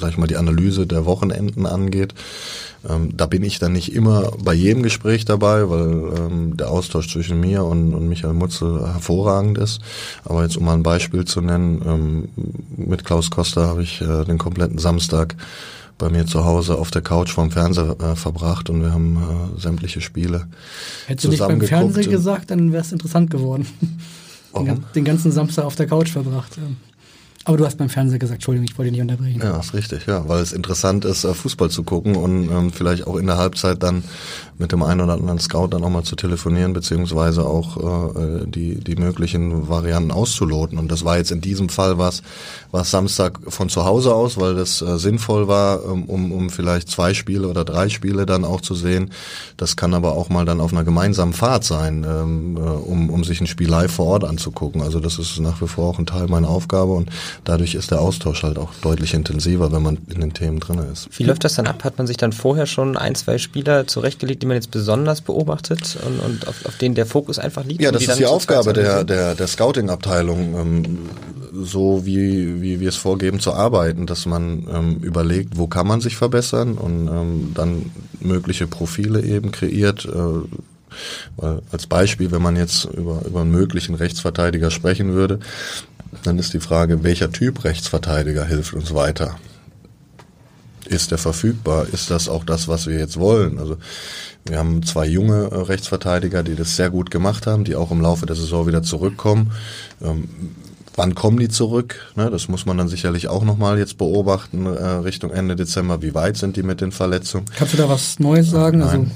sag 0.00 0.10
ich 0.10 0.18
mal, 0.18 0.26
die 0.26 0.36
Analyse 0.36 0.86
der 0.86 1.04
Wochenenden 1.04 1.66
angeht. 1.66 2.14
Ähm, 2.88 3.16
da 3.16 3.26
bin 3.26 3.42
ich 3.42 3.58
dann 3.58 3.72
nicht 3.72 3.92
immer 3.94 4.32
bei 4.42 4.54
jedem 4.54 4.82
Gespräch 4.82 5.24
dabei, 5.24 5.68
weil 5.68 6.12
ähm, 6.16 6.56
der 6.56 6.70
Austausch 6.70 7.12
zwischen 7.12 7.40
mir 7.40 7.64
und, 7.64 7.94
und 7.94 8.08
Michael 8.08 8.34
Mutzel 8.34 8.86
hervorragend 8.86 9.58
ist. 9.58 9.80
Aber 10.24 10.42
jetzt 10.42 10.56
um 10.56 10.64
mal 10.64 10.74
ein 10.74 10.82
Beispiel 10.82 11.24
zu 11.24 11.40
nennen, 11.40 11.82
ähm, 11.84 12.28
mit 12.76 13.04
Klaus 13.04 13.30
Costa 13.30 13.66
habe 13.66 13.82
ich 13.82 14.00
äh, 14.00 14.24
den 14.24 14.38
kompletten 14.38 14.78
Samstag 14.78 15.36
bei 15.98 16.08
mir 16.08 16.26
zu 16.26 16.44
Hause 16.44 16.78
auf 16.78 16.90
der 16.90 17.02
Couch 17.02 17.32
vorm 17.32 17.50
Fernseher 17.50 17.96
äh, 18.00 18.16
verbracht 18.16 18.70
und 18.70 18.82
wir 18.82 18.92
haben 18.92 19.16
äh, 19.56 19.60
sämtliche 19.60 20.00
Spiele 20.00 20.46
Hättest 21.06 21.24
du 21.24 21.30
nicht 21.30 21.40
beim 21.40 21.60
Fernsehen 21.60 22.10
gesagt, 22.10 22.50
dann 22.52 22.72
wäre 22.72 22.82
es 22.82 22.92
interessant 22.92 23.30
geworden. 23.30 23.66
Den, 24.56 24.84
den 24.94 25.04
ganzen 25.04 25.30
Samstag 25.30 25.64
auf 25.64 25.76
der 25.76 25.86
Couch 25.86 26.10
verbracht. 26.10 26.58
Aber 27.48 27.56
du 27.56 27.64
hast 27.64 27.78
beim 27.78 27.88
Fernseher 27.88 28.18
gesagt, 28.18 28.36
Entschuldigung, 28.36 28.66
ich 28.70 28.76
wollte 28.76 28.90
dich 28.90 29.00
nicht 29.00 29.10
unterbrechen. 29.10 29.40
Ja, 29.42 29.58
ist 29.58 29.72
richtig, 29.72 30.06
ja, 30.06 30.28
weil 30.28 30.42
es 30.42 30.52
interessant 30.52 31.06
ist, 31.06 31.24
äh, 31.24 31.32
Fußball 31.32 31.70
zu 31.70 31.82
gucken 31.82 32.14
und 32.14 32.50
ähm, 32.50 32.70
vielleicht 32.70 33.06
auch 33.06 33.16
in 33.16 33.26
der 33.26 33.38
Halbzeit 33.38 33.82
dann 33.82 34.04
mit 34.58 34.72
dem 34.72 34.82
einen 34.82 35.00
oder 35.00 35.14
anderen 35.14 35.38
Scout 35.38 35.68
dann 35.68 35.84
auch 35.84 35.90
mal 35.90 36.02
zu 36.02 36.16
telefonieren, 36.16 36.72
beziehungsweise 36.72 37.44
auch 37.46 37.76
äh, 38.16 38.46
die, 38.46 38.76
die 38.76 38.96
möglichen 38.96 39.68
Varianten 39.68 40.10
auszuloten. 40.10 40.78
Und 40.78 40.90
das 40.90 41.04
war 41.04 41.16
jetzt 41.16 41.30
in 41.30 41.40
diesem 41.40 41.68
Fall 41.68 41.98
was, 41.98 42.22
was 42.72 42.90
Samstag 42.90 43.38
von 43.46 43.68
zu 43.68 43.84
Hause 43.84 44.14
aus, 44.14 44.38
weil 44.38 44.54
das 44.54 44.82
äh, 44.82 44.98
sinnvoll 44.98 45.46
war, 45.46 45.84
ähm, 45.84 46.04
um, 46.04 46.32
um 46.32 46.50
vielleicht 46.50 46.90
zwei 46.90 47.14
Spiele 47.14 47.48
oder 47.48 47.64
drei 47.64 47.88
Spiele 47.88 48.26
dann 48.26 48.44
auch 48.44 48.60
zu 48.60 48.74
sehen. 48.74 49.10
Das 49.56 49.76
kann 49.76 49.94
aber 49.94 50.12
auch 50.12 50.28
mal 50.28 50.44
dann 50.44 50.60
auf 50.60 50.72
einer 50.72 50.84
gemeinsamen 50.84 51.32
Fahrt 51.32 51.64
sein, 51.64 52.04
ähm, 52.08 52.56
äh, 52.56 52.60
um, 52.60 53.10
um 53.10 53.24
sich 53.24 53.40
ein 53.40 53.46
Spiel 53.46 53.68
live 53.68 53.92
vor 53.92 54.06
Ort 54.06 54.24
anzugucken. 54.24 54.82
Also 54.82 54.98
das 54.98 55.18
ist 55.18 55.38
nach 55.38 55.62
wie 55.62 55.68
vor 55.68 55.88
auch 55.88 55.98
ein 55.98 56.06
Teil 56.06 56.26
meiner 56.26 56.48
Aufgabe 56.48 56.92
und 56.92 57.10
dadurch 57.44 57.74
ist 57.74 57.92
der 57.92 58.00
Austausch 58.00 58.42
halt 58.42 58.58
auch 58.58 58.72
deutlich 58.82 59.14
intensiver, 59.14 59.70
wenn 59.70 59.82
man 59.82 59.98
in 60.08 60.20
den 60.20 60.32
Themen 60.32 60.58
drin 60.58 60.80
ist. 60.92 61.08
Wie 61.16 61.24
läuft 61.24 61.44
das 61.44 61.54
dann 61.54 61.66
ab? 61.66 61.84
Hat 61.84 61.98
man 61.98 62.06
sich 62.06 62.16
dann 62.16 62.32
vorher 62.32 62.66
schon 62.66 62.96
ein, 62.96 63.14
zwei 63.14 63.38
Spieler 63.38 63.86
zurechtgelegt, 63.86 64.42
man 64.48 64.56
jetzt 64.56 64.70
besonders 64.70 65.20
beobachtet 65.20 65.98
und, 66.04 66.20
und 66.20 66.48
auf, 66.48 66.66
auf 66.66 66.76
denen 66.76 66.94
der 66.94 67.06
Fokus 67.06 67.38
einfach 67.38 67.64
liegt? 67.64 67.80
Ja, 67.80 67.92
das 67.92 68.02
ist 68.02 68.18
die 68.18 68.26
Aufgabe 68.26 68.72
der, 68.72 69.04
der, 69.04 69.34
der 69.34 69.46
Scouting-Abteilung, 69.46 70.54
ähm, 70.58 70.98
so 71.52 72.04
wie, 72.04 72.60
wie 72.60 72.80
wir 72.80 72.88
es 72.88 72.96
vorgeben 72.96 73.40
zu 73.40 73.52
arbeiten, 73.52 74.06
dass 74.06 74.26
man 74.26 74.66
ähm, 74.72 74.96
überlegt, 75.02 75.56
wo 75.56 75.66
kann 75.66 75.86
man 75.86 76.00
sich 76.00 76.16
verbessern 76.16 76.76
und 76.76 77.08
ähm, 77.08 77.52
dann 77.54 77.90
mögliche 78.20 78.66
Profile 78.66 79.22
eben 79.22 79.52
kreiert. 79.52 80.04
Äh, 80.04 80.48
weil 81.36 81.62
als 81.70 81.86
Beispiel, 81.86 82.30
wenn 82.30 82.42
man 82.42 82.56
jetzt 82.56 82.84
über, 82.86 83.22
über 83.26 83.42
einen 83.42 83.50
möglichen 83.50 83.94
Rechtsverteidiger 83.94 84.70
sprechen 84.70 85.12
würde, 85.12 85.38
dann 86.24 86.38
ist 86.38 86.54
die 86.54 86.60
Frage, 86.60 87.04
welcher 87.04 87.30
Typ 87.30 87.64
Rechtsverteidiger 87.64 88.44
hilft 88.44 88.74
uns 88.74 88.94
weiter? 88.94 89.36
Ist 90.88 91.10
der 91.10 91.18
verfügbar? 91.18 91.86
Ist 91.92 92.10
das 92.10 92.28
auch 92.28 92.44
das, 92.44 92.68
was 92.68 92.86
wir 92.86 92.98
jetzt 92.98 93.18
wollen? 93.18 93.58
Also 93.58 93.76
wir 94.46 94.58
haben 94.58 94.82
zwei 94.82 95.06
junge 95.06 95.50
äh, 95.50 95.54
Rechtsverteidiger, 95.54 96.42
die 96.42 96.54
das 96.54 96.76
sehr 96.76 96.90
gut 96.90 97.10
gemacht 97.10 97.46
haben, 97.46 97.64
die 97.64 97.76
auch 97.76 97.90
im 97.90 98.00
Laufe 98.00 98.26
der 98.26 98.36
Saison 98.36 98.66
wieder 98.66 98.82
zurückkommen. 98.82 99.52
Ähm, 100.02 100.28
wann 100.96 101.14
kommen 101.14 101.38
die 101.38 101.48
zurück? 101.48 102.12
Ne, 102.16 102.30
das 102.30 102.48
muss 102.48 102.66
man 102.66 102.78
dann 102.78 102.88
sicherlich 102.88 103.28
auch 103.28 103.44
nochmal 103.44 103.78
jetzt 103.78 103.98
beobachten 103.98 104.66
äh, 104.66 104.84
Richtung 104.86 105.30
Ende 105.30 105.56
Dezember. 105.56 106.02
Wie 106.02 106.14
weit 106.14 106.36
sind 106.36 106.56
die 106.56 106.62
mit 106.62 106.80
den 106.80 106.92
Verletzungen? 106.92 107.46
Kannst 107.56 107.74
du 107.74 107.78
da 107.78 107.88
was 107.88 108.18
Neues 108.18 108.50
sagen? 108.50 108.78
Nein. 108.78 108.88
Also 108.88 109.06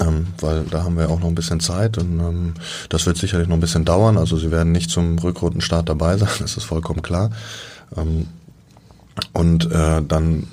ähm, 0.00 0.28
weil 0.40 0.64
da 0.64 0.84
haben 0.84 0.96
wir 0.96 1.10
auch 1.10 1.20
noch 1.20 1.28
ein 1.28 1.34
bisschen 1.34 1.60
Zeit 1.60 1.98
und 1.98 2.18
ähm, 2.18 2.54
das 2.88 3.06
wird 3.06 3.18
sicherlich 3.18 3.48
noch 3.48 3.56
ein 3.56 3.60
bisschen 3.60 3.84
dauern. 3.84 4.18
Also 4.18 4.36
sie 4.36 4.50
werden 4.50 4.72
nicht 4.72 4.90
zum 4.90 5.18
Rückrundenstart 5.18 5.88
dabei 5.88 6.16
sein, 6.16 6.30
das 6.40 6.56
ist 6.56 6.64
vollkommen 6.64 7.02
klar. 7.02 7.30
Ähm, 7.96 8.26
und 9.32 9.70
äh, 9.70 10.02
dann 10.06 10.46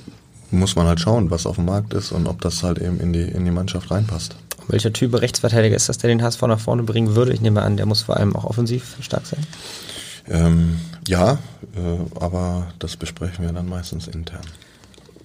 muss 0.52 0.76
man 0.76 0.88
halt 0.88 1.00
schauen, 1.00 1.32
was 1.32 1.46
auf 1.46 1.56
dem 1.56 1.66
Markt 1.66 1.94
ist 1.94 2.12
und 2.12 2.28
ob 2.28 2.42
das 2.42 2.64
halt 2.64 2.80
eben 2.80 3.00
in 3.00 3.14
die, 3.14 3.22
in 3.22 3.46
die 3.46 3.52
Mannschaft 3.52 3.92
reinpasst. 3.92 4.36
Welcher 4.68 4.94
Typ 4.94 5.20
Rechtsverteidiger 5.20 5.76
ist 5.76 5.90
das, 5.90 5.98
der 5.98 6.10
den 6.10 6.22
HSV 6.22 6.42
nach 6.44 6.60
vorne 6.60 6.84
bringen 6.84 7.16
würde? 7.16 7.34
Ich 7.34 7.42
nehme 7.42 7.64
an, 7.64 7.78
der 7.78 7.86
muss 7.86 8.04
vor 8.04 8.18
allem 8.18 8.36
auch 8.36 8.44
offensiv 8.44 8.98
stark 9.02 9.26
sein. 9.26 9.46
Ähm, 10.30 10.80
ja, 11.08 11.40
äh, 11.76 12.20
aber 12.20 12.68
das 12.78 12.96
besprechen 12.96 13.46
wir 13.46 13.52
dann 13.52 13.68
meistens 13.68 14.08
intern. 14.08 14.44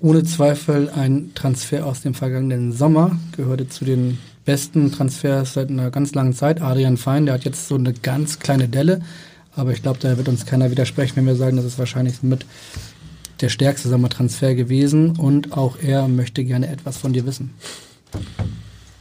Ohne 0.00 0.24
Zweifel 0.24 0.90
ein 0.90 1.32
Transfer 1.34 1.86
aus 1.86 2.02
dem 2.02 2.14
vergangenen 2.14 2.72
Sommer, 2.72 3.18
gehörte 3.36 3.68
zu 3.68 3.84
den 3.84 4.18
besten 4.44 4.92
Transfers 4.92 5.54
seit 5.54 5.70
einer 5.70 5.90
ganz 5.90 6.14
langen 6.14 6.34
Zeit. 6.34 6.60
Adrian 6.60 6.96
Fein, 6.96 7.26
der 7.26 7.34
hat 7.34 7.44
jetzt 7.44 7.68
so 7.68 7.74
eine 7.76 7.92
ganz 7.92 8.38
kleine 8.38 8.68
Delle, 8.68 9.00
aber 9.56 9.72
ich 9.72 9.82
glaube, 9.82 9.98
da 10.00 10.16
wird 10.16 10.28
uns 10.28 10.46
keiner 10.46 10.70
widersprechen, 10.70 11.16
wenn 11.16 11.26
wir 11.26 11.36
sagen, 11.36 11.56
das 11.56 11.64
ist 11.64 11.78
wahrscheinlich 11.78 12.22
mit 12.22 12.44
der 13.40 13.48
stärkste 13.48 13.88
Sommertransfer 13.88 14.54
gewesen 14.54 15.16
und 15.18 15.56
auch 15.56 15.76
er 15.82 16.08
möchte 16.08 16.44
gerne 16.44 16.68
etwas 16.68 16.96
von 16.96 17.12
dir 17.12 17.26
wissen. 17.26 17.54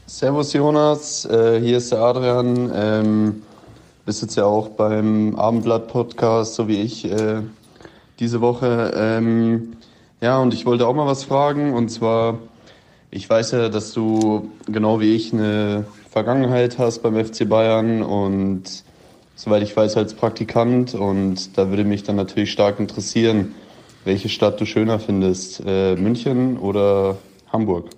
Servus 0.06 0.54
Jonas, 0.54 1.26
äh, 1.26 1.60
hier 1.60 1.78
ist 1.78 1.92
der 1.92 2.00
Adrian. 2.00 2.72
Ähm, 2.74 3.42
bist 4.06 4.22
jetzt 4.22 4.36
ja 4.36 4.46
auch 4.46 4.70
beim 4.70 5.36
Abendblatt-Podcast, 5.36 6.56
so 6.56 6.68
wie 6.68 6.82
ich, 6.82 7.06
äh, 7.06 7.42
diese 8.20 8.42
Woche. 8.42 8.94
Ähm, 8.96 9.78
ja, 10.22 10.40
und 10.40 10.54
ich 10.54 10.66
wollte 10.66 10.88
auch 10.88 10.94
mal 10.94 11.08
was 11.08 11.24
fragen. 11.24 11.74
Und 11.74 11.90
zwar, 11.90 12.38
ich 13.12 13.30
weiß 13.30 13.52
ja, 13.52 13.70
dass 13.70 13.94
du 13.94 14.52
genau 14.68 15.00
wie 15.00 15.16
ich 15.16 15.34
eine 15.34 15.86
Vergangenheit 16.10 16.78
hast 16.78 17.02
beim 17.02 17.16
FC 17.16 17.48
Bayern 17.48 18.04
und 18.04 18.84
soweit 19.36 19.64
ich 19.64 19.76
weiß 19.76 19.98
als 19.98 20.14
Praktikant. 20.14 20.94
Und 20.94 21.58
da 21.58 21.70
würde 21.70 21.86
mich 21.86 22.04
dann 22.04 22.18
natürlich 22.18 22.52
stark 22.52 22.80
interessieren, 22.80 23.56
welche 24.06 24.30
Stadt 24.30 24.60
du 24.60 24.66
schöner 24.66 25.00
findest, 25.00 25.62
äh, 25.66 25.96
München 25.96 26.58
oder 26.58 27.18
Hamburg? 27.52 27.90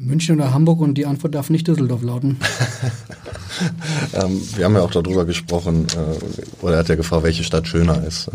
München 0.00 0.36
oder 0.36 0.54
Hamburg 0.54 0.80
und 0.80 0.94
die 0.94 1.04
Antwort 1.04 1.34
darf 1.34 1.50
nicht 1.50 1.68
Düsseldorf 1.68 2.02
lauten. 2.02 2.38
ähm, 4.14 4.40
wir 4.56 4.64
haben 4.64 4.74
ja 4.74 4.80
auch 4.80 4.90
darüber 4.90 5.26
gesprochen, 5.26 5.86
äh, 5.94 6.64
oder 6.64 6.74
er 6.74 6.78
hat 6.78 6.88
ja 6.88 6.94
gefragt, 6.94 7.22
welche 7.22 7.44
Stadt 7.44 7.68
schöner 7.68 8.02
ist. 8.04 8.30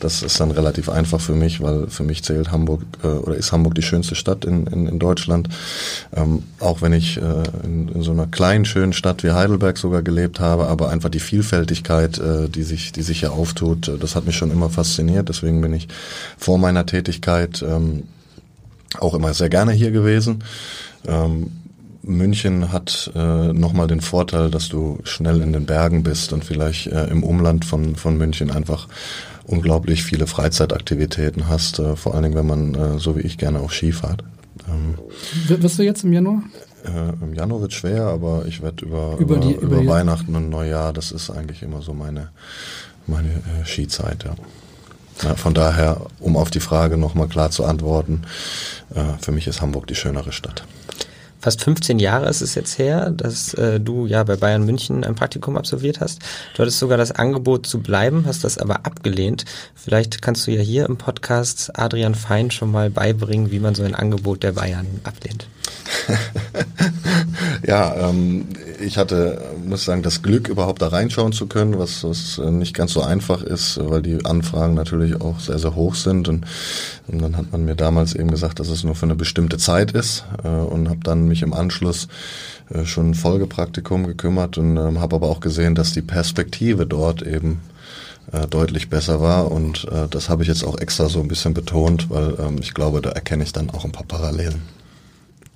Das 0.00 0.22
ist 0.22 0.40
dann 0.40 0.50
relativ 0.50 0.88
einfach 0.88 1.20
für 1.20 1.34
mich, 1.34 1.60
weil 1.60 1.86
für 1.88 2.02
mich 2.02 2.24
zählt 2.24 2.50
Hamburg 2.50 2.82
äh, 3.04 3.06
oder 3.06 3.36
ist 3.36 3.52
Hamburg 3.52 3.76
die 3.76 3.82
schönste 3.82 4.16
Stadt 4.16 4.44
in, 4.44 4.66
in, 4.66 4.86
in 4.88 4.98
Deutschland. 4.98 5.48
Ähm, 6.14 6.42
auch 6.58 6.82
wenn 6.82 6.92
ich 6.92 7.18
äh, 7.18 7.42
in, 7.62 7.88
in, 7.88 8.02
so 8.02 8.10
einer 8.10 8.26
kleinen, 8.26 8.64
schönen 8.64 8.92
Stadt 8.92 9.22
wie 9.22 9.30
Heidelberg 9.30 9.78
sogar 9.78 10.02
gelebt 10.02 10.40
habe, 10.40 10.66
aber 10.66 10.88
einfach 10.88 11.10
die 11.10 11.20
Vielfältigkeit, 11.20 12.18
äh, 12.18 12.48
die 12.48 12.64
sich, 12.64 12.90
die 12.90 13.02
sich 13.02 13.20
hier 13.20 13.32
auftut, 13.32 13.86
äh, 13.86 13.96
das 13.96 14.16
hat 14.16 14.26
mich 14.26 14.36
schon 14.36 14.50
immer 14.50 14.70
fasziniert. 14.70 15.28
Deswegen 15.28 15.60
bin 15.60 15.72
ich 15.72 15.86
vor 16.36 16.58
meiner 16.58 16.84
Tätigkeit 16.84 17.62
ähm, 17.62 18.02
auch 18.98 19.14
immer 19.14 19.34
sehr 19.34 19.48
gerne 19.48 19.72
hier 19.72 19.90
gewesen. 19.90 20.42
Ähm, 21.06 21.52
München 22.02 22.72
hat 22.72 23.10
äh, 23.14 23.52
nochmal 23.52 23.88
den 23.88 24.00
Vorteil, 24.00 24.50
dass 24.50 24.68
du 24.68 25.00
schnell 25.02 25.40
in 25.40 25.52
den 25.52 25.66
Bergen 25.66 26.02
bist 26.04 26.32
und 26.32 26.44
vielleicht 26.44 26.86
äh, 26.86 27.06
im 27.06 27.24
Umland 27.24 27.64
von, 27.64 27.96
von 27.96 28.16
München 28.16 28.50
einfach 28.50 28.86
unglaublich 29.44 30.04
viele 30.04 30.26
Freizeitaktivitäten 30.26 31.48
hast, 31.48 31.78
äh, 31.78 31.96
vor 31.96 32.14
allen 32.14 32.24
Dingen, 32.24 32.36
wenn 32.36 32.46
man 32.46 32.74
äh, 32.74 32.98
so 32.98 33.16
wie 33.16 33.22
ich 33.22 33.38
gerne 33.38 33.60
auch 33.60 33.70
Ski 33.70 33.92
fährt. 33.92 34.22
Ähm, 34.68 34.94
Wirst 35.48 35.78
du 35.78 35.82
jetzt 35.82 36.04
im 36.04 36.12
Januar? 36.12 36.42
Äh, 36.84 37.24
Im 37.24 37.34
Januar 37.34 37.62
wird 37.62 37.72
schwer, 37.72 38.04
aber 38.04 38.44
ich 38.46 38.62
werde 38.62 38.84
über, 38.84 39.16
über, 39.18 39.36
über, 39.36 39.46
über, 39.46 39.78
über 39.78 39.86
Weihnachten 39.86 40.34
und 40.36 40.48
Neujahr, 40.48 40.92
das 40.92 41.10
ist 41.10 41.30
eigentlich 41.30 41.62
immer 41.62 41.82
so 41.82 41.92
meine, 41.92 42.28
meine 43.06 43.28
äh, 43.28 43.64
Skizeit, 43.66 44.24
ja. 44.24 44.34
Ja, 45.22 45.34
von 45.34 45.54
daher, 45.54 46.02
um 46.20 46.36
auf 46.36 46.50
die 46.50 46.60
Frage 46.60 46.96
nochmal 46.96 47.28
klar 47.28 47.50
zu 47.50 47.64
antworten, 47.64 48.22
äh, 48.94 49.02
für 49.20 49.32
mich 49.32 49.46
ist 49.46 49.60
Hamburg 49.62 49.86
die 49.86 49.94
schönere 49.94 50.32
Stadt. 50.32 50.64
Fast 51.46 51.62
15 51.62 51.98
Jahre 52.00 52.28
ist 52.28 52.40
es 52.40 52.54
jetzt 52.54 52.78
her, 52.78 53.10
dass 53.10 53.54
äh, 53.54 53.78
du 53.78 54.06
ja 54.06 54.24
bei 54.24 54.36
Bayern 54.36 54.64
München 54.64 55.04
ein 55.04 55.14
Praktikum 55.14 55.56
absolviert 55.56 56.00
hast. 56.00 56.20
Du 56.54 56.62
hattest 56.62 56.78
sogar 56.78 56.98
das 56.98 57.12
Angebot 57.12 57.66
zu 57.66 57.80
bleiben, 57.80 58.24
hast 58.26 58.42
das 58.42 58.58
aber 58.58 58.84
abgelehnt. 58.84 59.44
Vielleicht 59.74 60.22
kannst 60.22 60.46
du 60.46 60.50
ja 60.50 60.60
hier 60.60 60.86
im 60.86 60.96
Podcast 60.96 61.78
Adrian 61.78 62.14
Fein 62.14 62.50
schon 62.50 62.72
mal 62.72 62.90
beibringen, 62.90 63.52
wie 63.52 63.60
man 63.60 63.74
so 63.74 63.84
ein 63.84 63.94
Angebot 63.94 64.42
der 64.42 64.52
Bayern 64.52 64.86
ablehnt. 65.04 65.46
ja, 67.66 68.08
ähm, 68.08 68.48
ich 68.80 68.98
hatte, 68.98 69.42
muss 69.64 69.84
sagen, 69.84 70.02
das 70.02 70.22
Glück, 70.22 70.48
überhaupt 70.48 70.82
da 70.82 70.88
reinschauen 70.88 71.32
zu 71.32 71.46
können, 71.46 71.78
was, 71.78 72.04
was 72.04 72.38
nicht 72.38 72.74
ganz 72.74 72.92
so 72.92 73.02
einfach 73.02 73.42
ist, 73.42 73.78
weil 73.82 74.02
die 74.02 74.24
Anfragen 74.24 74.74
natürlich 74.74 75.20
auch 75.20 75.40
sehr, 75.40 75.58
sehr 75.58 75.74
hoch 75.74 75.94
sind. 75.94 76.28
Und, 76.28 76.46
und 77.08 77.22
dann 77.22 77.36
hat 77.36 77.52
man 77.52 77.64
mir 77.64 77.76
damals 77.76 78.14
eben 78.14 78.30
gesagt, 78.30 78.60
dass 78.60 78.68
es 78.68 78.84
nur 78.84 78.94
für 78.94 79.06
eine 79.06 79.16
bestimmte 79.16 79.58
Zeit 79.58 79.92
ist 79.92 80.24
äh, 80.44 80.48
und 80.48 80.88
habe 80.88 81.00
dann 81.02 81.26
mich 81.28 81.42
im 81.42 81.52
Anschluss 81.52 82.08
äh, 82.70 82.84
schon 82.84 83.10
ein 83.10 83.14
Folgepraktikum 83.14 84.06
gekümmert 84.06 84.58
und 84.58 84.76
ähm, 84.76 85.00
habe 85.00 85.16
aber 85.16 85.28
auch 85.28 85.40
gesehen, 85.40 85.74
dass 85.74 85.92
die 85.92 86.02
Perspektive 86.02 86.86
dort 86.86 87.22
eben 87.22 87.60
äh, 88.32 88.46
deutlich 88.46 88.90
besser 88.90 89.20
war 89.20 89.50
und 89.50 89.86
äh, 89.90 90.08
das 90.08 90.28
habe 90.28 90.42
ich 90.42 90.48
jetzt 90.48 90.64
auch 90.64 90.78
extra 90.78 91.08
so 91.08 91.20
ein 91.20 91.28
bisschen 91.28 91.54
betont, 91.54 92.10
weil 92.10 92.34
ähm, 92.40 92.56
ich 92.60 92.74
glaube, 92.74 93.00
da 93.00 93.10
erkenne 93.10 93.44
ich 93.44 93.52
dann 93.52 93.70
auch 93.70 93.84
ein 93.84 93.92
paar 93.92 94.06
Parallelen. 94.06 94.75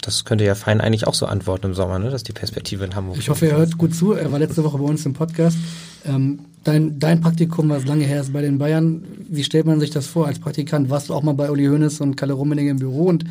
Das 0.02 0.24
könnte 0.24 0.44
ja 0.44 0.54
Fein 0.54 0.80
eigentlich 0.80 1.06
auch 1.06 1.14
so 1.14 1.26
antworten 1.26 1.66
im 1.66 1.74
Sommer, 1.74 1.98
ne? 1.98 2.10
dass 2.10 2.22
die 2.22 2.32
Perspektive 2.32 2.84
in 2.84 2.94
Hamburg. 2.94 3.18
Ich 3.18 3.28
hoffe, 3.28 3.48
er 3.48 3.58
hört 3.58 3.76
gut 3.78 3.94
zu. 3.94 4.12
Er 4.12 4.32
war 4.32 4.38
letzte 4.38 4.64
Woche 4.64 4.78
bei 4.78 4.84
uns 4.84 5.04
im 5.04 5.12
Podcast. 5.12 5.58
Ähm, 6.06 6.40
dein, 6.64 6.98
dein 6.98 7.20
Praktikum, 7.20 7.68
was 7.68 7.84
lange 7.84 8.04
her 8.04 8.20
ist 8.20 8.32
bei 8.32 8.40
den 8.40 8.58
Bayern, 8.58 9.02
wie 9.28 9.44
stellt 9.44 9.66
man 9.66 9.80
sich 9.80 9.90
das 9.90 10.06
vor 10.06 10.26
als 10.26 10.38
Praktikant? 10.38 10.88
Warst 10.90 11.08
du 11.08 11.14
auch 11.14 11.22
mal 11.22 11.34
bei 11.34 11.50
Uli 11.50 11.66
Hoeneß 11.66 12.00
und 12.00 12.16
Kalle 12.16 12.32
Rummenigge 12.32 12.70
im 12.70 12.78
Büro 12.78 13.04
und 13.04 13.24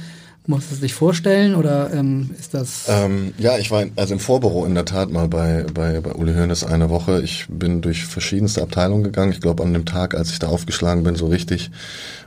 Musst 0.50 0.72
du 0.72 0.74
es 0.74 0.82
dich 0.82 0.96
vorstellen 0.96 1.54
oder 1.54 1.94
ähm, 1.94 2.32
ist 2.40 2.56
das? 2.56 2.86
Ähm, 2.88 3.36
ja, 3.38 3.60
ich 3.60 3.70
war 3.70 3.86
also 3.96 4.16
im 4.16 4.20
Vorbüro 4.20 4.66
in 4.66 4.74
der 4.74 4.86
Tat 4.86 5.12
mal 5.12 5.28
bei, 5.28 5.64
bei, 5.72 6.02
bei 6.02 6.14
Uli 6.14 6.34
Hoeneß 6.34 6.64
eine 6.64 6.90
Woche. 6.90 7.22
Ich 7.22 7.46
bin 7.50 7.82
durch 7.82 8.06
verschiedenste 8.06 8.64
Abteilungen 8.64 9.04
gegangen. 9.04 9.32
Ich 9.32 9.42
glaube, 9.42 9.62
an 9.62 9.74
dem 9.74 9.86
Tag, 9.86 10.16
als 10.16 10.32
ich 10.32 10.40
da 10.40 10.48
aufgeschlagen 10.48 11.04
bin, 11.04 11.16
so 11.16 11.28
richtig 11.28 11.70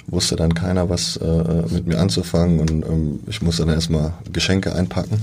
wusste 0.06 0.36
dann 0.36 0.54
keiner, 0.54 0.88
was 0.88 1.16
äh, 1.16 1.62
mit 1.70 1.86
mir 1.86 1.98
anzufangen 1.98 2.60
und 2.60 2.70
ähm, 2.70 3.20
ich 3.26 3.42
musste 3.42 3.64
dann 3.64 3.74
erstmal 3.74 4.12
Geschenke 4.32 4.74
einpacken. 4.74 5.22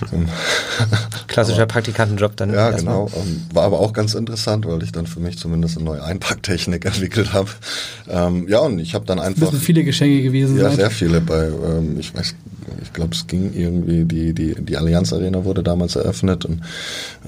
Klassischer 1.28 1.66
Praktikantenjob 1.66 2.36
dann. 2.36 2.52
Ja, 2.52 2.70
genau. 2.70 3.10
Ähm, 3.14 3.42
war 3.52 3.64
aber 3.64 3.80
auch 3.80 3.92
ganz 3.92 4.14
interessant, 4.14 4.66
weil 4.66 4.82
ich 4.82 4.92
dann 4.92 5.06
für 5.06 5.20
mich 5.20 5.38
zumindest 5.38 5.76
eine 5.76 5.84
neue 5.84 6.02
Einpacktechnik 6.02 6.84
entwickelt 6.86 7.32
habe. 7.32 7.50
Ähm, 8.08 8.46
ja, 8.48 8.60
und 8.60 8.78
ich 8.78 8.94
habe 8.94 9.04
dann 9.06 9.18
einfach... 9.18 9.40
Das 9.40 9.52
müssen 9.52 9.64
viele 9.64 9.84
Geschenke 9.84 10.22
gewesen 10.22 10.56
ja, 10.56 10.64
sein. 10.64 10.72
Ja, 10.72 10.76
sehr 10.76 10.90
viele. 10.90 11.20
Bei, 11.20 11.46
ähm, 11.46 11.98
ich 11.98 12.14
weiß, 12.14 12.34
ich 12.82 12.92
glaube, 12.92 13.14
es 13.14 13.26
ging 13.26 13.52
irgendwie, 13.54 14.04
die, 14.04 14.32
die, 14.32 14.54
die 14.58 14.76
Allianz 14.76 15.12
Arena 15.12 15.44
wurde 15.44 15.62
damals 15.62 15.96
eröffnet 15.96 16.44
und 16.44 16.60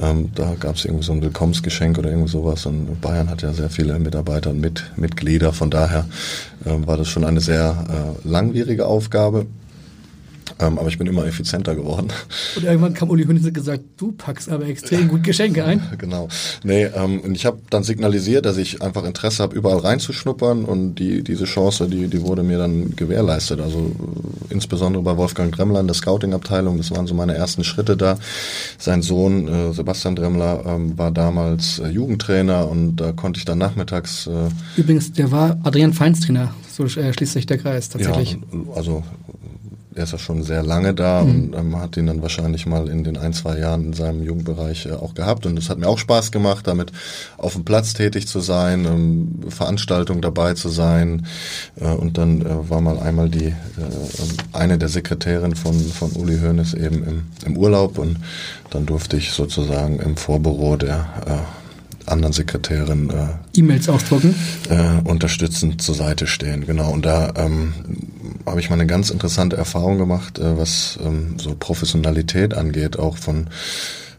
ähm, 0.00 0.30
da 0.34 0.54
gab 0.58 0.76
es 0.76 0.84
irgendwie 0.84 1.04
so 1.04 1.12
ein 1.12 1.22
Willkommensgeschenk 1.22 1.98
oder 1.98 2.10
irgend 2.10 2.30
sowas 2.30 2.66
und 2.66 3.00
Bayern 3.00 3.28
hat 3.28 3.42
ja 3.42 3.52
sehr 3.52 3.70
viele 3.70 3.98
Mitarbeiter 3.98 4.50
und 4.50 4.60
mit, 4.60 4.84
Mitglieder, 4.96 5.52
von 5.52 5.70
daher 5.70 6.06
äh, 6.64 6.71
war 6.86 6.96
das 6.96 7.08
schon 7.08 7.24
eine 7.24 7.40
sehr 7.40 7.84
äh, 7.88 8.28
langwierige 8.28 8.86
Aufgabe. 8.86 9.46
Ähm, 10.58 10.78
aber 10.78 10.88
ich 10.88 10.98
bin 10.98 11.06
immer 11.06 11.26
effizienter 11.26 11.74
geworden. 11.74 12.08
Und 12.56 12.64
irgendwann 12.64 12.94
kam 12.94 13.10
Uli 13.10 13.24
Hoeneß 13.24 13.46
und 13.46 13.54
gesagt, 13.54 13.82
du 13.96 14.12
packst 14.12 14.48
aber 14.48 14.66
extrem 14.66 15.08
gut 15.08 15.24
Geschenke 15.24 15.64
ein. 15.64 15.82
genau. 15.98 16.28
Nee, 16.62 16.84
ähm, 16.84 17.20
und 17.20 17.34
ich 17.34 17.46
habe 17.46 17.58
dann 17.70 17.82
signalisiert, 17.82 18.46
dass 18.46 18.56
ich 18.56 18.82
einfach 18.82 19.04
Interesse 19.04 19.42
habe, 19.42 19.56
überall 19.56 19.78
reinzuschnuppern 19.78 20.64
und 20.64 20.96
die, 20.96 21.22
diese 21.22 21.44
Chance, 21.44 21.88
die, 21.88 22.08
die 22.08 22.22
wurde 22.22 22.42
mir 22.42 22.58
dann 22.58 22.94
gewährleistet. 22.96 23.60
Also 23.60 23.78
äh, 23.78 24.52
insbesondere 24.52 25.02
bei 25.02 25.16
Wolfgang 25.16 25.54
Dremmler 25.54 25.80
in 25.80 25.86
der 25.86 25.94
Scouting-Abteilung, 25.94 26.76
das 26.76 26.90
waren 26.90 27.06
so 27.06 27.14
meine 27.14 27.34
ersten 27.34 27.64
Schritte 27.64 27.96
da. 27.96 28.18
Sein 28.78 29.02
Sohn 29.02 29.48
äh, 29.48 29.72
Sebastian 29.72 30.16
Dremmler 30.16 30.64
ähm, 30.66 30.98
war 30.98 31.10
damals 31.10 31.78
äh, 31.78 31.88
Jugendtrainer 31.88 32.68
und 32.68 32.96
da 32.96 33.12
konnte 33.12 33.38
ich 33.38 33.44
dann 33.44 33.58
nachmittags... 33.58 34.26
Äh, 34.26 34.80
Übrigens, 34.80 35.12
der 35.12 35.30
war 35.30 35.58
Adrian 35.62 35.92
Feins 35.92 36.20
Trainer, 36.20 36.54
so 36.70 36.84
äh, 36.84 37.12
schließt 37.12 37.32
sich 37.32 37.46
der 37.46 37.58
Kreis 37.58 37.88
tatsächlich. 37.88 38.32
Ja, 38.32 38.72
also 38.74 39.02
er 39.94 40.04
ist 40.04 40.12
ja 40.12 40.18
schon 40.18 40.42
sehr 40.42 40.62
lange 40.62 40.94
da 40.94 41.22
mhm. 41.22 41.30
und 41.30 41.56
ähm, 41.56 41.80
hat 41.80 41.96
ihn 41.96 42.06
dann 42.06 42.22
wahrscheinlich 42.22 42.66
mal 42.66 42.88
in 42.88 43.04
den 43.04 43.16
ein, 43.16 43.32
zwei 43.32 43.58
Jahren 43.58 43.86
in 43.86 43.92
seinem 43.92 44.22
Jugendbereich 44.22 44.86
äh, 44.86 44.92
auch 44.92 45.14
gehabt. 45.14 45.46
Und 45.46 45.58
es 45.58 45.68
hat 45.68 45.78
mir 45.78 45.88
auch 45.88 45.98
Spaß 45.98 46.32
gemacht, 46.32 46.66
damit 46.66 46.92
auf 47.38 47.54
dem 47.54 47.64
Platz 47.64 47.94
tätig 47.94 48.26
zu 48.26 48.40
sein, 48.40 48.84
ähm, 48.84 49.50
Veranstaltungen 49.50 50.22
dabei 50.22 50.54
zu 50.54 50.68
sein. 50.68 51.26
Äh, 51.80 51.86
und 51.88 52.18
dann 52.18 52.42
äh, 52.42 52.70
war 52.70 52.80
mal 52.80 52.98
einmal 52.98 53.28
die 53.28 53.46
äh, 53.46 53.54
eine 54.52 54.78
der 54.78 54.88
Sekretärin 54.88 55.54
von, 55.54 55.78
von 55.78 56.12
Uli 56.12 56.38
Hoeneß 56.40 56.74
eben 56.74 57.04
im, 57.04 57.22
im 57.44 57.56
Urlaub 57.56 57.98
und 57.98 58.18
dann 58.70 58.86
durfte 58.86 59.16
ich 59.16 59.32
sozusagen 59.32 59.98
im 59.98 60.16
Vorbüro 60.16 60.76
der 60.76 61.06
äh, 61.26 62.10
anderen 62.10 62.32
Sekretärin 62.32 63.10
äh, 63.10 63.58
E-Mails 63.58 63.88
ausdrucken, 63.88 64.34
äh, 64.68 65.08
unterstützend 65.08 65.82
zur 65.82 65.94
Seite 65.94 66.26
stehen. 66.26 66.66
Genau. 66.66 66.90
Und 66.90 67.04
da 67.04 67.32
ähm, 67.36 67.74
habe 68.46 68.60
ich 68.60 68.70
mal 68.70 68.76
eine 68.76 68.86
ganz 68.86 69.10
interessante 69.10 69.56
Erfahrung 69.56 69.98
gemacht, 69.98 70.38
äh, 70.38 70.58
was 70.58 70.98
ähm, 71.04 71.36
so 71.38 71.54
Professionalität 71.54 72.54
angeht, 72.54 72.98
auch 72.98 73.16
von 73.16 73.48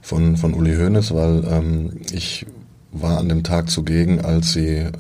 von 0.02 0.38
von 0.38 0.54
Uli 0.54 0.76
Hoeneß, 0.76 1.14
weil 1.14 1.44
ähm, 1.50 2.02
ich 2.12 2.46
war 2.94 3.18
an 3.18 3.28
dem 3.28 3.44
Tag 3.44 3.70
zugegen, 3.70 4.24
als 4.24 4.54
sie 4.54 4.68
äh, 4.78 4.92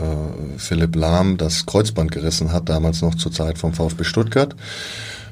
Philipp 0.58 0.96
Lahm 0.96 1.38
das 1.38 1.66
Kreuzband 1.66 2.12
gerissen 2.12 2.52
hat, 2.52 2.68
damals 2.70 3.02
noch 3.02 3.16
zur 3.16 3.32
Zeit 3.32 3.58
vom 3.58 3.74
VfB 3.74 4.04
Stuttgart. 4.04 4.56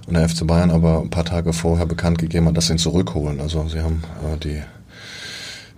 Und 0.07 0.15
der 0.15 0.27
FC 0.27 0.45
Bayern 0.45 0.71
aber 0.71 1.01
ein 1.01 1.09
paar 1.09 1.25
Tage 1.25 1.53
vorher 1.53 1.85
bekannt 1.85 2.17
gegeben 2.17 2.47
hat, 2.47 2.57
dass 2.57 2.67
sie 2.67 2.73
ihn 2.73 2.79
zurückholen. 2.79 3.39
Also 3.39 3.67
sie 3.67 3.81
haben 3.81 4.03
äh, 4.23 4.37
die 4.37 4.61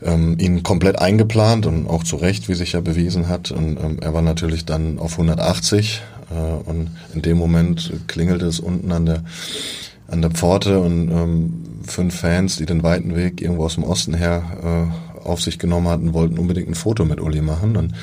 ähm, 0.01 0.37
ihn 0.39 0.63
komplett 0.63 0.99
eingeplant 0.99 1.65
und 1.65 1.87
auch 1.87 2.03
zu 2.03 2.17
Recht, 2.17 2.49
wie 2.49 2.53
sich 2.53 2.73
ja 2.73 2.81
bewiesen 2.81 3.27
hat. 3.27 3.51
Und 3.51 3.79
ähm, 3.79 3.97
er 4.01 4.13
war 4.13 4.21
natürlich 4.21 4.65
dann 4.65 4.99
auf 4.99 5.13
180 5.13 6.01
äh, 6.01 6.22
und 6.39 6.91
in 7.13 7.21
dem 7.21 7.37
Moment 7.37 7.93
klingelte 8.07 8.45
es 8.45 8.59
unten 8.59 8.91
an 8.91 9.05
der 9.05 9.23
an 10.07 10.21
der 10.21 10.31
Pforte 10.31 10.79
und 10.79 11.09
ähm, 11.09 11.53
fünf 11.85 12.15
Fans, 12.19 12.57
die 12.57 12.65
den 12.65 12.83
weiten 12.83 13.15
Weg 13.15 13.41
irgendwo 13.41 13.65
aus 13.65 13.75
dem 13.75 13.83
Osten 13.83 14.13
her 14.13 14.91
äh, 15.23 15.27
auf 15.27 15.41
sich 15.41 15.59
genommen 15.59 15.87
hatten, 15.87 16.13
wollten 16.13 16.37
unbedingt 16.37 16.67
ein 16.67 16.75
Foto 16.75 17.05
mit 17.05 17.19
Uli 17.19 17.41
machen. 17.41 17.77
Und 17.77 17.93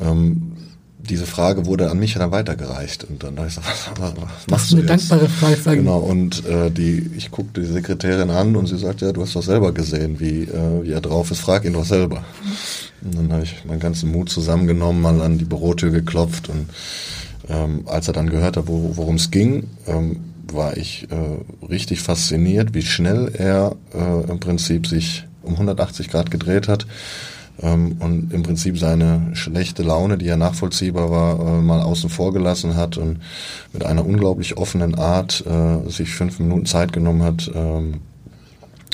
ähm, 0.00 0.52
diese 0.98 1.26
Frage 1.26 1.66
wurde 1.66 1.90
an 1.90 1.98
mich 1.98 2.14
dann 2.14 2.30
weitergereicht 2.30 3.04
und 3.04 3.22
dann 3.22 3.36
dachte 3.36 3.48
ich 3.48 3.54
so, 3.54 3.60
was, 3.64 3.90
was, 3.96 4.16
was 4.16 4.46
machst 4.48 4.72
du 4.72 4.76
eine 4.76 4.86
jetzt? 4.86 5.10
dankbare 5.10 5.28
Frage. 5.28 5.78
Genau 5.78 5.98
und 5.98 6.46
äh, 6.46 6.70
die, 6.70 7.10
ich 7.16 7.30
guckte 7.30 7.62
die 7.62 7.66
Sekretärin 7.66 8.30
an 8.30 8.54
und 8.56 8.66
sie 8.66 8.78
sagt, 8.78 9.00
ja, 9.00 9.12
du 9.12 9.22
hast 9.22 9.34
doch 9.34 9.42
selber 9.42 9.72
gesehen, 9.72 10.20
wie, 10.20 10.42
äh, 10.42 10.82
wie 10.82 10.92
er 10.92 11.00
drauf 11.00 11.30
ist, 11.30 11.40
frag 11.40 11.64
ihn 11.64 11.72
doch 11.72 11.86
selber. 11.86 12.24
Und 13.02 13.16
dann 13.16 13.32
habe 13.32 13.44
ich 13.44 13.64
meinen 13.64 13.80
ganzen 13.80 14.12
Mut 14.12 14.28
zusammengenommen, 14.28 15.00
mal 15.00 15.20
an 15.22 15.38
die 15.38 15.46
Bürotür 15.46 15.90
geklopft 15.90 16.50
und 16.50 16.68
ähm, 17.50 17.82
als 17.86 18.08
er 18.08 18.14
dann 18.14 18.30
gehört 18.30 18.56
hat, 18.56 18.68
wo, 18.68 18.92
worum 18.96 19.16
es 19.16 19.30
ging, 19.30 19.64
ähm, 19.86 20.20
war 20.52 20.76
ich 20.76 21.06
äh, 21.10 21.66
richtig 21.66 22.00
fasziniert, 22.02 22.74
wie 22.74 22.82
schnell 22.82 23.30
er 23.34 23.76
äh, 23.94 24.30
im 24.30 24.40
Prinzip 24.40 24.86
sich 24.86 25.24
um 25.42 25.52
180 25.52 26.08
Grad 26.08 26.30
gedreht 26.30 26.68
hat 26.68 26.86
ähm, 27.62 27.96
und 28.00 28.32
im 28.32 28.42
Prinzip 28.42 28.78
seine 28.78 29.30
schlechte 29.34 29.82
Laune, 29.82 30.18
die 30.18 30.26
ja 30.26 30.36
nachvollziehbar 30.36 31.10
war, 31.10 31.40
äh, 31.40 31.60
mal 31.60 31.80
außen 31.80 32.10
vor 32.10 32.32
gelassen 32.32 32.76
hat 32.76 32.96
und 32.96 33.20
mit 33.72 33.84
einer 33.84 34.04
unglaublich 34.04 34.56
offenen 34.56 34.94
Art 34.94 35.44
äh, 35.46 35.88
sich 35.88 36.10
fünf 36.10 36.38
Minuten 36.38 36.66
Zeit 36.66 36.92
genommen 36.92 37.22
hat 37.22 37.50
ähm, 37.54 38.00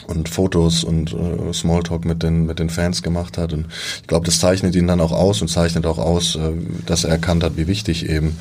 und 0.07 0.29
Fotos 0.29 0.85
und 0.85 1.12
äh, 1.12 1.53
Smalltalk 1.53 2.05
mit 2.05 2.23
den 2.23 2.47
mit 2.47 2.59
den 2.59 2.71
Fans 2.71 3.03
gemacht 3.03 3.38
hat 3.38 3.53
und 3.53 3.66
ich 4.01 4.07
glaube, 4.07 4.27
das 4.27 4.38
zeichnet 4.38 4.75
ihn 4.75 4.87
dann 4.87 5.01
auch 5.01 5.12
aus 5.12 5.42
und 5.42 5.49
zeichnet 5.49 5.87
auch 5.87 5.99
aus, 5.99 6.37
äh, 6.37 6.53
dass 6.87 7.05
er 7.05 7.11
erkannt 7.11 7.42
hat, 7.42 7.57
wie 7.57 7.66
wichtig 7.66 8.09
eben 8.09 8.37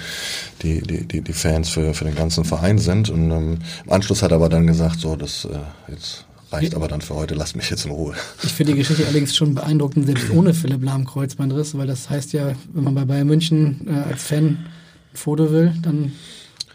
die 0.61 0.81
die 0.81 1.05
die, 1.05 1.21
die 1.21 1.33
Fans 1.33 1.69
für 1.69 1.93
für 1.93 2.05
den 2.05 2.15
ganzen 2.15 2.45
Verein 2.45 2.79
sind 2.79 3.09
und 3.09 3.31
ähm, 3.31 3.57
im 3.85 3.91
Anschluss 3.91 4.21
hat 4.21 4.31
er 4.31 4.35
aber 4.35 4.49
dann 4.49 4.67
gesagt, 4.67 4.99
so 4.99 5.15
das 5.15 5.45
äh, 5.45 5.91
jetzt 5.91 6.25
reicht 6.51 6.75
aber 6.75 6.87
dann 6.87 7.01
für 7.01 7.15
heute, 7.15 7.35
lasst 7.35 7.55
mich 7.55 7.69
jetzt 7.69 7.85
in 7.85 7.91
Ruhe. 7.91 8.15
Ich 8.43 8.53
finde 8.53 8.73
die 8.73 8.79
Geschichte 8.79 9.03
allerdings 9.03 9.35
schon 9.35 9.55
beeindruckend, 9.55 10.05
selbst 10.05 10.29
ohne 10.31 10.53
Philipp 10.53 10.83
Lahm 10.83 11.05
Kreuzbandriss, 11.05 11.77
weil 11.77 11.87
das 11.87 12.09
heißt 12.09 12.33
ja, 12.33 12.53
wenn 12.73 12.83
man 12.83 12.95
bei 12.95 13.05
Bayern 13.05 13.27
München 13.27 13.87
äh, 13.87 14.09
als 14.11 14.23
Fan 14.23 14.45
ein 14.45 14.67
Foto 15.13 15.51
will, 15.51 15.73
dann 15.81 16.13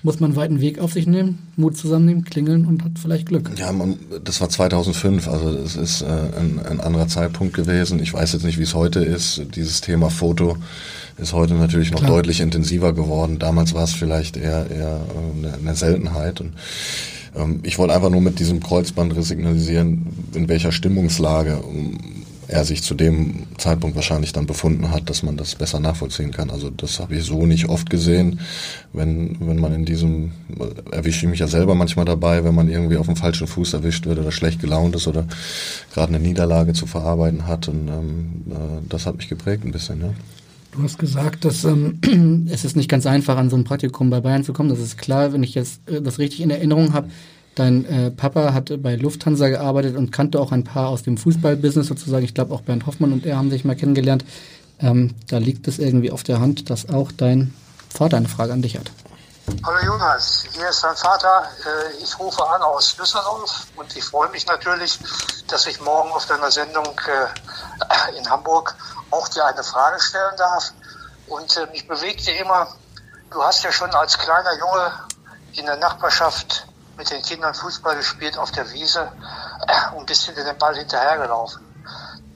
muss 0.02 0.20
man 0.20 0.30
einen 0.30 0.36
weiten 0.36 0.60
Weg 0.60 0.78
auf 0.78 0.92
sich 0.92 1.06
nehmen, 1.06 1.38
Mut 1.56 1.76
zusammennehmen, 1.76 2.24
klingeln 2.24 2.66
und 2.66 2.84
hat 2.84 2.92
vielleicht 3.00 3.26
Glück. 3.26 3.50
Ja, 3.56 3.70
man, 3.72 3.96
das 4.24 4.40
war 4.40 4.48
2005, 4.48 5.28
also 5.28 5.50
es 5.50 5.76
ist 5.76 6.02
äh, 6.02 6.06
ein, 6.06 6.60
ein 6.64 6.80
anderer 6.80 7.08
Zeitpunkt 7.08 7.54
gewesen. 7.54 8.00
Ich 8.00 8.14
weiß 8.14 8.32
jetzt 8.32 8.44
nicht, 8.44 8.58
wie 8.58 8.62
es 8.62 8.74
heute 8.74 9.00
ist. 9.00 9.42
Dieses 9.54 9.80
Thema 9.80 10.08
Foto 10.08 10.56
ist 11.18 11.34
heute 11.34 11.54
natürlich 11.54 11.90
noch 11.90 12.00
Klar. 12.00 12.12
deutlich 12.12 12.40
intensiver 12.40 12.94
geworden. 12.94 13.38
Damals 13.38 13.74
war 13.74 13.84
es 13.84 13.92
vielleicht 13.92 14.36
eher, 14.36 14.70
eher 14.70 15.00
äh, 15.00 15.38
eine, 15.38 15.54
eine 15.54 15.74
Seltenheit 15.74 16.40
und 16.40 16.54
ähm, 17.36 17.60
ich 17.62 17.78
wollte 17.78 17.94
einfach 17.94 18.10
nur 18.10 18.22
mit 18.22 18.38
diesem 18.38 18.60
Kreuzband 18.60 19.14
signalisieren, 19.22 20.06
in 20.34 20.48
welcher 20.48 20.72
Stimmungslage 20.72 21.60
er 22.50 22.64
sich 22.64 22.82
zu 22.82 22.94
dem 22.94 23.46
Zeitpunkt 23.58 23.94
wahrscheinlich 23.94 24.32
dann 24.32 24.46
befunden 24.46 24.90
hat, 24.90 25.08
dass 25.08 25.22
man 25.22 25.36
das 25.36 25.54
besser 25.54 25.78
nachvollziehen 25.78 26.32
kann. 26.32 26.50
Also 26.50 26.68
das 26.68 26.98
habe 26.98 27.14
ich 27.14 27.24
so 27.24 27.46
nicht 27.46 27.68
oft 27.68 27.88
gesehen, 27.88 28.40
wenn, 28.92 29.36
wenn 29.40 29.60
man 29.60 29.72
in 29.72 29.84
diesem, 29.84 30.32
erwische 30.90 31.26
ich 31.26 31.30
mich 31.30 31.38
ja 31.38 31.46
selber 31.46 31.76
manchmal 31.76 32.06
dabei, 32.06 32.42
wenn 32.44 32.54
man 32.54 32.68
irgendwie 32.68 32.96
auf 32.96 33.06
dem 33.06 33.14
falschen 33.14 33.46
Fuß 33.46 33.74
erwischt 33.74 34.06
wird 34.06 34.18
oder 34.18 34.32
schlecht 34.32 34.60
gelaunt 34.60 34.96
ist 34.96 35.06
oder 35.06 35.26
gerade 35.94 36.08
eine 36.08 36.18
Niederlage 36.18 36.72
zu 36.72 36.86
verarbeiten 36.86 37.46
hat. 37.46 37.68
Und 37.68 37.86
ähm, 37.86 38.42
äh, 38.50 38.54
das 38.88 39.06
hat 39.06 39.16
mich 39.16 39.28
geprägt 39.28 39.64
ein 39.64 39.72
bisschen, 39.72 40.00
ja. 40.00 40.12
Du 40.72 40.82
hast 40.82 40.98
gesagt, 40.98 41.44
dass 41.44 41.64
ähm, 41.64 42.00
es 42.50 42.64
ist 42.64 42.76
nicht 42.76 42.88
ganz 42.88 43.06
einfach, 43.06 43.36
an 43.36 43.50
so 43.50 43.56
ein 43.56 43.64
Praktikum 43.64 44.10
bei 44.10 44.20
Bayern 44.20 44.44
zu 44.44 44.52
kommen. 44.52 44.68
Das 44.68 44.80
ist 44.80 44.98
klar, 44.98 45.32
wenn 45.32 45.44
ich 45.44 45.54
jetzt 45.54 45.88
äh, 45.88 46.02
das 46.02 46.18
richtig 46.18 46.40
in 46.40 46.50
Erinnerung 46.50 46.94
habe. 46.94 47.10
Dein 47.60 47.84
äh, 47.84 48.10
Papa 48.10 48.54
hat 48.54 48.70
bei 48.82 48.96
Lufthansa 48.96 49.50
gearbeitet 49.50 49.94
und 49.94 50.10
kannte 50.10 50.40
auch 50.40 50.50
ein 50.50 50.64
paar 50.64 50.88
aus 50.88 51.02
dem 51.02 51.18
Fußballbusiness 51.18 51.88
sozusagen. 51.88 52.24
Ich 52.24 52.32
glaube 52.32 52.54
auch 52.54 52.62
Bernd 52.62 52.86
Hoffmann 52.86 53.12
und 53.12 53.26
er 53.26 53.36
haben 53.36 53.50
sich 53.50 53.66
mal 53.66 53.76
kennengelernt. 53.76 54.24
Ähm, 54.78 55.14
da 55.28 55.36
liegt 55.36 55.68
es 55.68 55.78
irgendwie 55.78 56.10
auf 56.10 56.22
der 56.22 56.40
Hand, 56.40 56.70
dass 56.70 56.88
auch 56.88 57.12
dein 57.12 57.52
Vater 57.90 58.16
eine 58.16 58.30
Frage 58.30 58.54
an 58.54 58.62
dich 58.62 58.78
hat. 58.78 58.90
Hallo 59.62 59.76
Jonas, 59.84 60.46
hier 60.52 60.70
ist 60.70 60.82
dein 60.82 60.96
Vater. 60.96 61.50
Äh, 61.66 62.02
ich 62.02 62.18
rufe 62.18 62.42
an 62.48 62.62
aus 62.62 62.96
Düsseldorf 62.96 63.66
und 63.76 63.94
ich 63.94 64.04
freue 64.04 64.30
mich 64.30 64.46
natürlich, 64.46 64.98
dass 65.48 65.66
ich 65.66 65.78
morgen 65.82 66.12
auf 66.12 66.24
deiner 66.24 66.50
Sendung 66.50 66.86
äh, 66.86 68.18
in 68.18 68.30
Hamburg 68.30 68.74
auch 69.10 69.28
dir 69.28 69.44
eine 69.44 69.62
Frage 69.62 70.00
stellen 70.00 70.34
darf. 70.38 70.72
Und 71.26 71.68
mich 71.72 71.86
bewegte 71.86 72.30
immer, 72.30 72.68
du 73.30 73.42
hast 73.42 73.62
ja 73.64 73.70
schon 73.70 73.90
als 73.90 74.16
kleiner 74.16 74.58
Junge 74.58 74.92
in 75.52 75.66
der 75.66 75.76
Nachbarschaft 75.76 76.66
mit 77.00 77.10
den 77.10 77.22
Kindern 77.22 77.54
Fußball 77.54 77.96
gespielt 77.96 78.36
auf 78.36 78.50
der 78.50 78.70
Wiese 78.72 79.10
und 79.96 80.04
bist 80.04 80.24
hinter 80.24 80.44
dem 80.44 80.58
Ball 80.58 80.76
hinterhergelaufen. 80.76 81.64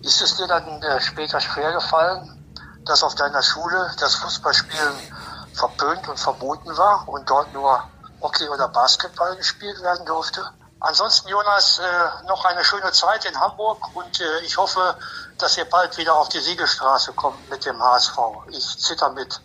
Ist 0.00 0.22
es 0.22 0.36
dir 0.36 0.46
dann 0.46 0.82
äh, 0.82 1.00
später 1.02 1.38
schwer 1.38 1.70
gefallen, 1.72 2.82
dass 2.86 3.02
auf 3.02 3.14
deiner 3.14 3.42
Schule 3.42 3.90
das 4.00 4.14
Fußballspielen 4.14 4.94
verpönt 5.52 6.08
und 6.08 6.18
verboten 6.18 6.74
war 6.78 7.06
und 7.06 7.28
dort 7.28 7.52
nur 7.52 7.84
Hockey 8.22 8.48
oder 8.48 8.68
Basketball 8.68 9.36
gespielt 9.36 9.82
werden 9.82 10.06
durfte? 10.06 10.42
Ansonsten, 10.80 11.28
Jonas, 11.28 11.78
äh, 11.78 12.26
noch 12.26 12.42
eine 12.46 12.64
schöne 12.64 12.90
Zeit 12.92 13.26
in 13.26 13.38
Hamburg 13.38 13.94
und 13.94 14.18
äh, 14.18 14.40
ich 14.46 14.56
hoffe, 14.56 14.96
dass 15.36 15.58
ihr 15.58 15.66
bald 15.66 15.98
wieder 15.98 16.14
auf 16.14 16.30
die 16.30 16.40
Siegelstraße 16.40 17.12
kommt 17.12 17.50
mit 17.50 17.66
dem 17.66 17.82
HSV. 17.82 18.16
Ich 18.48 18.78
zitter 18.78 19.10
mit. 19.10 19.40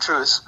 Tschüss. 0.00 0.42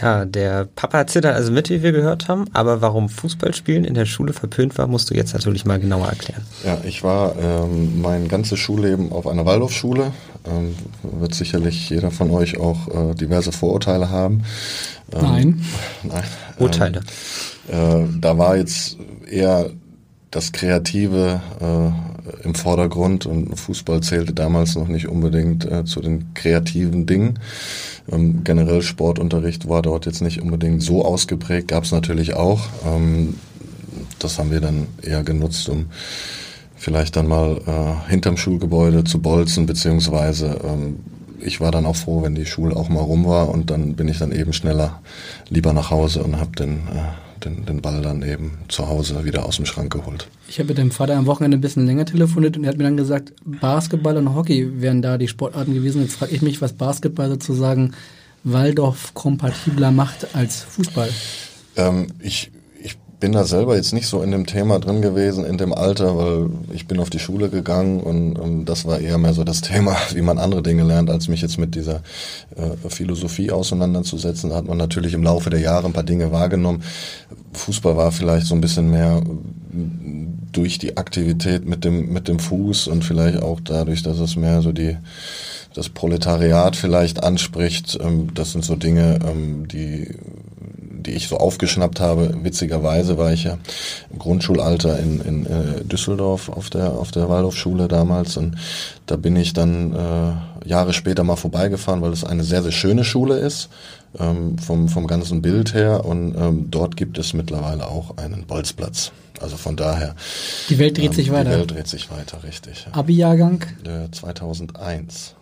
Ja, 0.00 0.24
der 0.24 0.66
Papa 0.74 1.06
zittert 1.06 1.36
also 1.36 1.52
mit, 1.52 1.70
wie 1.70 1.82
wir 1.82 1.92
gehört 1.92 2.26
haben, 2.26 2.46
aber 2.52 2.80
warum 2.80 3.08
Fußballspielen 3.08 3.84
in 3.84 3.94
der 3.94 4.06
Schule 4.06 4.32
verpönt 4.32 4.76
war, 4.76 4.88
musst 4.88 5.10
du 5.10 5.14
jetzt 5.14 5.34
natürlich 5.34 5.64
mal 5.64 5.78
genauer 5.78 6.08
erklären. 6.08 6.42
Ja, 6.64 6.78
ich 6.84 7.04
war 7.04 7.36
ähm, 7.38 8.00
mein 8.02 8.26
ganzes 8.26 8.58
Schulleben 8.58 9.12
auf 9.12 9.26
einer 9.26 9.46
Waldorfschule. 9.46 10.12
Ähm, 10.46 10.74
wird 11.02 11.34
sicherlich 11.34 11.90
jeder 11.90 12.10
von 12.10 12.30
euch 12.30 12.58
auch 12.58 12.88
äh, 12.88 13.14
diverse 13.14 13.52
Vorurteile 13.52 14.10
haben. 14.10 14.44
Ähm, 15.12 15.22
nein. 15.22 15.64
Nein. 16.02 16.24
Urteile. 16.58 17.00
Ähm, 17.70 18.16
äh, 18.16 18.20
da 18.20 18.36
war 18.36 18.56
jetzt 18.56 18.98
eher 19.30 19.70
das 20.34 20.50
Kreative 20.50 21.40
äh, 21.60 22.44
im 22.44 22.56
Vordergrund 22.56 23.24
und 23.24 23.54
Fußball 23.54 24.00
zählte 24.00 24.32
damals 24.32 24.74
noch 24.74 24.88
nicht 24.88 25.06
unbedingt 25.06 25.64
äh, 25.70 25.84
zu 25.84 26.00
den 26.00 26.34
kreativen 26.34 27.06
Dingen. 27.06 27.38
Ähm, 28.10 28.42
generell 28.42 28.82
Sportunterricht 28.82 29.68
war 29.68 29.80
dort 29.80 30.06
jetzt 30.06 30.22
nicht 30.22 30.42
unbedingt 30.42 30.82
so 30.82 31.04
ausgeprägt, 31.04 31.68
gab 31.68 31.84
es 31.84 31.92
natürlich 31.92 32.34
auch. 32.34 32.62
Ähm, 32.84 33.34
das 34.18 34.40
haben 34.40 34.50
wir 34.50 34.60
dann 34.60 34.88
eher 35.02 35.22
genutzt, 35.22 35.68
um 35.68 35.86
vielleicht 36.74 37.14
dann 37.14 37.28
mal 37.28 37.60
äh, 37.66 38.10
hinterm 38.10 38.36
Schulgebäude 38.36 39.04
zu 39.04 39.22
bolzen, 39.22 39.66
beziehungsweise 39.66 40.58
ähm, 40.64 40.96
ich 41.40 41.60
war 41.60 41.70
dann 41.70 41.86
auch 41.86 41.96
froh, 41.96 42.22
wenn 42.22 42.34
die 42.34 42.46
Schule 42.46 42.74
auch 42.74 42.88
mal 42.88 43.00
rum 43.02 43.24
war 43.24 43.50
und 43.50 43.70
dann 43.70 43.94
bin 43.94 44.08
ich 44.08 44.18
dann 44.18 44.32
eben 44.32 44.52
schneller 44.52 45.00
lieber 45.48 45.72
nach 45.72 45.90
Hause 45.90 46.24
und 46.24 46.40
habe 46.40 46.56
den, 46.56 46.88
äh, 46.88 47.23
den, 47.44 47.64
den 47.66 47.80
Ball 47.80 48.02
dann 48.02 48.22
eben 48.22 48.58
zu 48.68 48.88
Hause 48.88 49.24
wieder 49.24 49.46
aus 49.46 49.56
dem 49.56 49.66
Schrank 49.66 49.92
geholt. 49.92 50.28
Ich 50.48 50.58
habe 50.58 50.68
mit 50.68 50.78
dem 50.78 50.90
Vater 50.90 51.16
am 51.16 51.26
Wochenende 51.26 51.56
ein 51.56 51.60
bisschen 51.60 51.86
länger 51.86 52.04
telefoniert 52.04 52.56
und 52.56 52.64
er 52.64 52.70
hat 52.70 52.78
mir 52.78 52.84
dann 52.84 52.96
gesagt, 52.96 53.32
Basketball 53.44 54.16
und 54.16 54.34
Hockey 54.34 54.80
wären 54.80 55.02
da 55.02 55.18
die 55.18 55.28
Sportarten 55.28 55.74
gewesen. 55.74 56.02
Jetzt 56.02 56.16
frage 56.16 56.34
ich 56.34 56.42
mich, 56.42 56.60
was 56.60 56.72
Basketball 56.72 57.28
sozusagen 57.28 57.92
Waldorf 58.44 59.14
kompatibler 59.14 59.90
macht 59.90 60.34
als 60.34 60.62
Fußball. 60.62 61.10
Ähm, 61.76 62.08
ich 62.20 62.50
bin 63.24 63.32
da 63.32 63.44
selber 63.44 63.74
jetzt 63.74 63.94
nicht 63.94 64.06
so 64.06 64.20
in 64.20 64.32
dem 64.32 64.44
Thema 64.44 64.78
drin 64.80 65.00
gewesen, 65.00 65.46
in 65.46 65.56
dem 65.56 65.72
Alter, 65.72 66.18
weil 66.18 66.50
ich 66.74 66.86
bin 66.86 67.00
auf 67.00 67.08
die 67.08 67.18
Schule 67.18 67.48
gegangen 67.48 68.00
und, 68.00 68.38
und 68.38 68.66
das 68.66 68.84
war 68.84 69.00
eher 69.00 69.16
mehr 69.16 69.32
so 69.32 69.44
das 69.44 69.60
Thema, 69.62 69.96
wie 70.12 70.20
man 70.20 70.36
andere 70.36 70.62
Dinge 70.62 70.82
lernt, 70.82 71.08
als 71.08 71.28
mich 71.28 71.40
jetzt 71.40 71.56
mit 71.56 71.74
dieser 71.74 72.02
äh, 72.54 72.90
Philosophie 72.90 73.50
auseinanderzusetzen. 73.50 74.50
Da 74.50 74.56
hat 74.56 74.66
man 74.66 74.76
natürlich 74.76 75.14
im 75.14 75.22
Laufe 75.22 75.48
der 75.48 75.60
Jahre 75.60 75.86
ein 75.86 75.94
paar 75.94 76.02
Dinge 76.02 76.32
wahrgenommen. 76.32 76.82
Fußball 77.54 77.96
war 77.96 78.12
vielleicht 78.12 78.46
so 78.46 78.54
ein 78.54 78.60
bisschen 78.60 78.90
mehr 78.90 79.22
durch 80.52 80.78
die 80.78 80.98
Aktivität 80.98 81.66
mit 81.66 81.86
dem, 81.86 82.12
mit 82.12 82.28
dem 82.28 82.38
Fuß 82.38 82.88
und 82.88 83.06
vielleicht 83.06 83.42
auch 83.42 83.58
dadurch, 83.60 84.02
dass 84.02 84.18
es 84.18 84.36
mehr 84.36 84.60
so 84.60 84.72
die 84.72 84.98
das 85.72 85.88
Proletariat 85.88 86.76
vielleicht 86.76 87.24
anspricht. 87.24 87.98
Ähm, 88.02 88.34
das 88.34 88.52
sind 88.52 88.64
so 88.64 88.76
Dinge, 88.76 89.18
ähm, 89.26 89.66
die 89.66 90.14
die 91.06 91.12
ich 91.12 91.28
so 91.28 91.36
aufgeschnappt 91.36 92.00
habe. 92.00 92.34
Witzigerweise 92.42 93.18
war 93.18 93.32
ich 93.32 93.44
ja 93.44 93.58
im 94.10 94.18
Grundschulalter 94.18 94.98
in, 94.98 95.20
in 95.20 95.46
äh, 95.46 95.84
Düsseldorf 95.84 96.48
auf 96.48 96.70
der, 96.70 96.92
auf 96.92 97.10
der 97.10 97.28
Waldorfschule 97.28 97.88
damals 97.88 98.36
und 98.36 98.56
da 99.06 99.16
bin 99.16 99.36
ich 99.36 99.52
dann 99.52 99.94
äh, 99.94 100.68
Jahre 100.68 100.92
später 100.92 101.24
mal 101.24 101.36
vorbeigefahren, 101.36 102.02
weil 102.02 102.12
es 102.12 102.24
eine 102.24 102.44
sehr, 102.44 102.62
sehr 102.62 102.72
schöne 102.72 103.04
Schule 103.04 103.36
ist, 103.36 103.68
ähm, 104.18 104.58
vom, 104.58 104.88
vom 104.88 105.06
ganzen 105.06 105.42
Bild 105.42 105.74
her 105.74 106.04
und 106.04 106.34
ähm, 106.36 106.70
dort 106.70 106.96
gibt 106.96 107.18
es 107.18 107.34
mittlerweile 107.34 107.88
auch 107.88 108.16
einen 108.16 108.44
Bolzplatz. 108.46 109.12
Also 109.40 109.56
von 109.56 109.76
daher. 109.76 110.14
Die 110.68 110.78
Welt 110.78 110.96
dreht 110.96 111.06
ähm, 111.06 111.12
sich 111.12 111.32
weiter. 111.32 111.50
Die 111.50 111.56
Welt 111.58 111.70
dreht 111.72 111.88
sich 111.88 112.10
weiter, 112.10 112.42
richtig. 112.44 112.86
Ja. 112.86 112.98
Abi-Jahrgang? 112.98 113.64
Äh, 113.84 114.10
2001. 114.12 115.34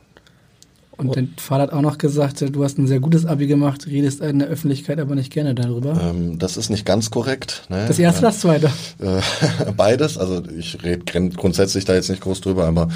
Und 0.96 1.08
oh. 1.08 1.12
dein 1.12 1.32
Vater 1.36 1.62
hat 1.64 1.72
auch 1.72 1.80
noch 1.80 1.98
gesagt, 1.98 2.40
du 2.40 2.64
hast 2.64 2.78
ein 2.78 2.86
sehr 2.86 3.00
gutes 3.00 3.24
Abi 3.24 3.46
gemacht, 3.46 3.86
redest 3.86 4.20
in 4.20 4.40
der 4.40 4.48
Öffentlichkeit 4.48 5.00
aber 5.00 5.14
nicht 5.14 5.32
gerne 5.32 5.54
darüber. 5.54 5.98
Ähm, 6.00 6.38
das 6.38 6.56
ist 6.56 6.68
nicht 6.68 6.84
ganz 6.84 7.10
korrekt. 7.10 7.64
Ne? 7.70 7.86
Das 7.88 7.98
erste, 7.98 8.22
das 8.22 8.40
zweite? 8.40 8.70
Äh, 9.00 9.20
beides. 9.76 10.18
Also 10.18 10.42
ich 10.56 10.82
rede 10.82 11.30
grundsätzlich 11.30 11.84
da 11.84 11.94
jetzt 11.94 12.10
nicht 12.10 12.22
groß 12.22 12.42
drüber, 12.42 12.66
aber 12.66 12.88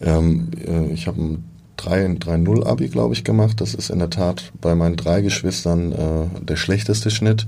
ähm, 0.00 0.50
äh, 0.66 0.92
ich 0.92 1.06
habe 1.06 1.22
ein 1.22 1.44
3-0 1.78 2.66
Abi, 2.66 2.88
glaube 2.88 3.14
ich, 3.14 3.24
gemacht. 3.24 3.60
Das 3.60 3.74
ist 3.74 3.90
in 3.90 4.00
der 4.00 4.10
Tat 4.10 4.52
bei 4.60 4.74
meinen 4.74 4.96
drei 4.96 5.20
Geschwistern 5.20 5.92
äh, 5.92 6.44
der 6.44 6.56
schlechteste 6.56 7.10
Schnitt. 7.10 7.46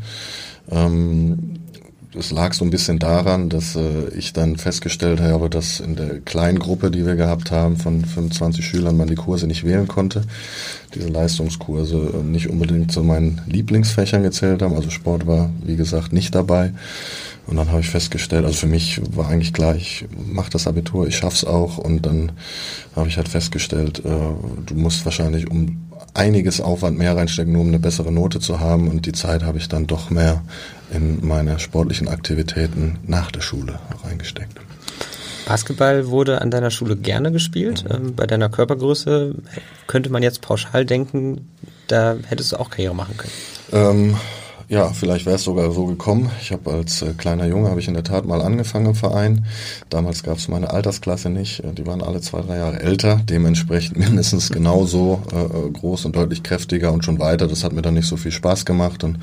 Ähm, 0.71 1.55
das 2.13 2.33
lag 2.33 2.55
so 2.55 2.65
ein 2.65 2.71
bisschen 2.71 2.99
daran, 2.99 3.49
dass 3.49 3.77
äh, 3.77 4.09
ich 4.17 4.33
dann 4.33 4.57
festgestellt 4.57 5.21
habe, 5.21 5.49
dass 5.49 5.79
in 5.79 5.95
der 5.95 6.19
kleinen 6.21 6.59
Gruppe, 6.59 6.91
die 6.91 7.07
wir 7.07 7.15
gehabt 7.15 7.53
haben, 7.53 7.77
von 7.77 8.05
25 8.05 8.65
Schülern, 8.65 8.97
man 8.97 9.07
die 9.07 9.15
Kurse 9.15 9.47
nicht 9.47 9.65
wählen 9.65 9.87
konnte. 9.87 10.23
Diese 10.95 11.09
Leistungskurse 11.09 12.15
äh, 12.15 12.25
nicht 12.25 12.51
unbedingt 12.51 12.91
zu 12.91 13.05
meinen 13.05 13.41
Lieblingsfächern 13.47 14.25
gezählt 14.25 14.61
haben. 14.61 14.75
Also 14.75 14.91
Sport 14.91 15.29
war, 15.29 15.51
wie 15.63 15.77
gesagt, 15.77 16.13
nicht 16.13 16.35
dabei. 16.35 16.73
Und 17.47 17.57
dann 17.57 17.69
habe 17.69 17.81
ich 17.81 17.91
festgestellt, 17.91 18.45
also 18.45 18.59
für 18.59 18.67
mich 18.67 19.01
war 19.15 19.29
eigentlich 19.29 19.53
klar, 19.53 19.77
ich 19.77 20.07
mache 20.27 20.51
das 20.51 20.67
Abitur, 20.67 21.07
ich 21.07 21.17
schaff's 21.17 21.45
auch. 21.45 21.79
Und 21.79 22.07
dann 22.07 22.33
habe 22.97 23.09
ich 23.09 23.19
halt 23.19 23.29
festgestellt, 23.29 24.01
äh, 24.05 24.11
du 24.67 24.75
musst 24.75 25.05
wahrscheinlich 25.05 25.49
um 25.49 25.90
einiges 26.15 26.61
Aufwand 26.61 26.99
mehr 26.99 27.17
reinstecken, 27.17 27.53
nur 27.53 27.63
um 27.63 27.69
eine 27.69 27.79
bessere 27.79 28.13
Note 28.13 28.41
zu 28.41 28.61
haben. 28.61 28.89
Und 28.89 29.07
die 29.07 29.13
Zeit 29.13 29.43
habe 29.43 29.59
ich 29.59 29.69
dann 29.69 29.87
doch 29.87 30.11
mehr 30.11 30.43
in 30.93 31.27
meine 31.27 31.59
sportlichen 31.59 32.09
Aktivitäten 32.09 32.99
nach 33.07 33.31
der 33.31 33.41
Schule 33.41 33.79
reingesteckt. 34.05 34.61
Basketball 35.47 36.09
wurde 36.09 36.41
an 36.41 36.51
deiner 36.51 36.71
Schule 36.71 36.97
gerne 36.97 37.33
gespielt. 37.33 37.85
Mhm. 37.85 37.95
Ähm, 37.95 38.15
bei 38.15 38.27
deiner 38.27 38.49
Körpergröße 38.49 39.35
könnte 39.87 40.11
man 40.11 40.23
jetzt 40.23 40.43
pauschal 40.43 40.85
denken, 40.85 41.49
da 41.89 42.17
hättest 42.27 42.53
du 42.53 42.57
auch 42.57 42.71
Karriere 42.71 42.95
machen 42.95 43.17
können. 43.17 43.33
Ähm, 43.73 44.17
ja, 44.71 44.93
vielleicht 44.93 45.27
wäre 45.27 45.35
es 45.35 45.43
sogar 45.43 45.73
so 45.73 45.85
gekommen. 45.87 46.31
Ich 46.41 46.53
habe 46.53 46.71
als 46.71 47.03
äh, 47.03 47.13
kleiner 47.15 47.45
Junge 47.45 47.71
habe 47.71 47.81
ich 47.81 47.89
in 47.89 47.95
der 47.95 48.05
Tat 48.05 48.25
mal 48.25 48.41
angefangen 48.41 48.87
im 48.87 48.95
Verein. 48.95 49.45
Damals 49.89 50.23
gab 50.23 50.37
es 50.37 50.47
meine 50.47 50.71
Altersklasse 50.71 51.29
nicht. 51.29 51.65
Äh, 51.65 51.73
die 51.73 51.89
waren 51.89 52.01
alle 52.01 52.21
zwei, 52.21 52.41
drei 52.43 52.59
Jahre 52.59 52.79
älter, 52.79 53.21
dementsprechend 53.25 53.99
mindestens 53.99 54.49
genauso 54.49 55.23
äh, 55.33 55.39
äh, 55.39 55.71
groß 55.73 56.05
und 56.05 56.15
deutlich 56.15 56.45
kräftiger 56.45 56.93
und 56.93 57.05
schon 57.05 57.19
weiter. 57.19 57.49
Das 57.49 57.65
hat 57.65 57.73
mir 57.73 57.83
dann 57.83 57.95
nicht 57.95 58.07
so 58.07 58.17
viel 58.17 58.31
Spaß 58.31 58.65
gemacht 58.65 59.03
und 59.03 59.19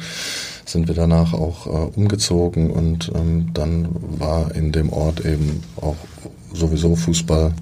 sind 0.66 0.90
wir 0.90 0.96
danach 0.96 1.34
auch 1.34 1.66
äh, 1.66 1.98
umgezogen 1.98 2.70
und 2.70 3.10
ähm, 3.16 3.52
dann 3.54 3.88
war 4.20 4.54
in 4.54 4.74
dem 4.74 4.92
Ort 4.92 5.24
eben 5.24 5.64
auch 5.80 5.96
sowieso 6.54 6.98
Fußball 6.98 7.54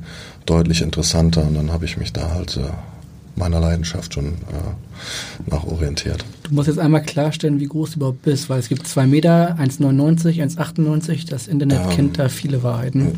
deutlich 0.48 0.82
interessanter 0.82 1.44
und 1.44 1.54
dann 1.54 1.72
habe 1.72 1.86
ich 1.86 1.98
mich 1.98 2.12
da 2.14 2.32
halt 2.32 2.58
äh, 2.58 2.95
meiner 3.36 3.60
Leidenschaft 3.60 4.14
schon 4.14 4.26
äh, 4.26 5.50
nach 5.50 5.66
orientiert. 5.66 6.24
Du 6.44 6.54
musst 6.54 6.68
jetzt 6.68 6.80
einmal 6.80 7.02
klarstellen, 7.02 7.60
wie 7.60 7.68
groß 7.68 7.92
du 7.92 7.96
überhaupt 7.98 8.22
bist, 8.22 8.50
weil 8.50 8.60
es 8.60 8.70
gibt 8.70 8.88
zwei 8.88 9.06
Meter, 9.06 9.58
1,99, 9.60 10.42
1,98. 10.44 11.30
Das 11.30 11.48
Internet 11.48 11.82
ähm, 11.84 11.90
kennt 11.90 12.20
da 12.20 12.30
viele 12.30 12.64
Wahrheiten. 12.64 13.18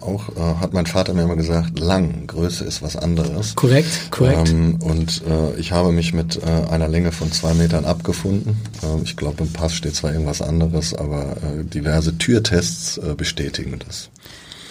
auch, 0.00 0.28
äh, 0.36 0.60
hat 0.60 0.72
mein 0.72 0.86
Vater 0.86 1.14
mir 1.14 1.22
immer 1.22 1.36
gesagt, 1.36 1.78
lang, 1.78 2.26
Größe 2.26 2.64
ist 2.64 2.82
was 2.82 2.96
anderes. 2.96 3.54
Korrekt, 3.54 4.10
korrekt. 4.10 4.50
Ähm, 4.50 4.76
und 4.80 5.22
äh, 5.26 5.58
ich 5.58 5.72
habe 5.72 5.92
mich 5.92 6.12
mit 6.12 6.40
äh, 6.42 6.70
einer 6.70 6.88
Länge 6.88 7.12
von 7.12 7.32
zwei 7.32 7.54
Metern 7.54 7.84
abgefunden. 7.84 8.56
Ähm, 8.82 9.02
ich 9.04 9.16
glaube, 9.16 9.44
im 9.44 9.52
Pass 9.52 9.74
steht 9.74 9.94
zwar 9.94 10.12
irgendwas 10.12 10.42
anderes, 10.42 10.94
aber 10.94 11.36
äh, 11.36 11.64
diverse 11.64 12.18
Türtests 12.18 12.98
äh, 12.98 13.14
bestätigen 13.14 13.78
das. 13.86 14.10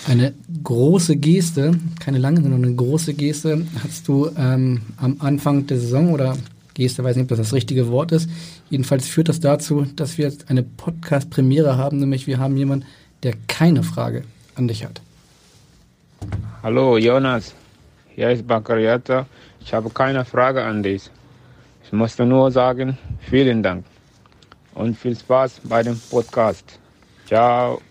Eine 0.07 0.35
große 0.63 1.15
Geste, 1.15 1.79
keine 1.99 2.19
lange, 2.19 2.41
sondern 2.41 2.63
eine 2.63 2.75
große 2.75 3.15
Geste 3.15 3.65
hast 3.83 4.07
du 4.07 4.29
ähm, 4.37 4.81
am 4.97 5.17
Anfang 5.19 5.65
der 5.65 5.79
Saison 5.79 6.13
oder 6.13 6.37
Geste, 6.75 7.03
weiß 7.03 7.15
nicht, 7.15 7.23
ob 7.23 7.29
das 7.29 7.39
das 7.39 7.53
richtige 7.53 7.87
Wort 7.87 8.11
ist. 8.11 8.29
Jedenfalls 8.69 9.07
führt 9.07 9.29
das 9.29 9.39
dazu, 9.39 9.87
dass 9.95 10.19
wir 10.19 10.25
jetzt 10.25 10.51
eine 10.51 10.61
Podcast-Premiere 10.61 11.77
haben, 11.77 11.99
nämlich 11.99 12.27
wir 12.27 12.37
haben 12.37 12.55
jemanden, 12.55 12.85
der 13.23 13.33
keine 13.47 13.81
Frage 13.81 14.23
an 14.53 14.67
dich 14.67 14.85
hat. 14.85 15.01
Hallo 16.61 16.97
Jonas, 16.97 17.55
hier 18.13 18.29
ist 18.29 18.45
Bakariata. 18.45 19.25
Ich 19.59 19.73
habe 19.73 19.89
keine 19.89 20.23
Frage 20.23 20.63
an 20.63 20.83
dich. 20.83 21.09
Ich 21.83 21.91
musste 21.91 22.25
nur 22.27 22.51
sagen, 22.51 22.97
vielen 23.21 23.63
Dank 23.63 23.85
und 24.75 24.95
viel 24.95 25.17
Spaß 25.17 25.61
bei 25.63 25.81
dem 25.81 25.99
Podcast. 26.11 26.77
Ciao. 27.25 27.81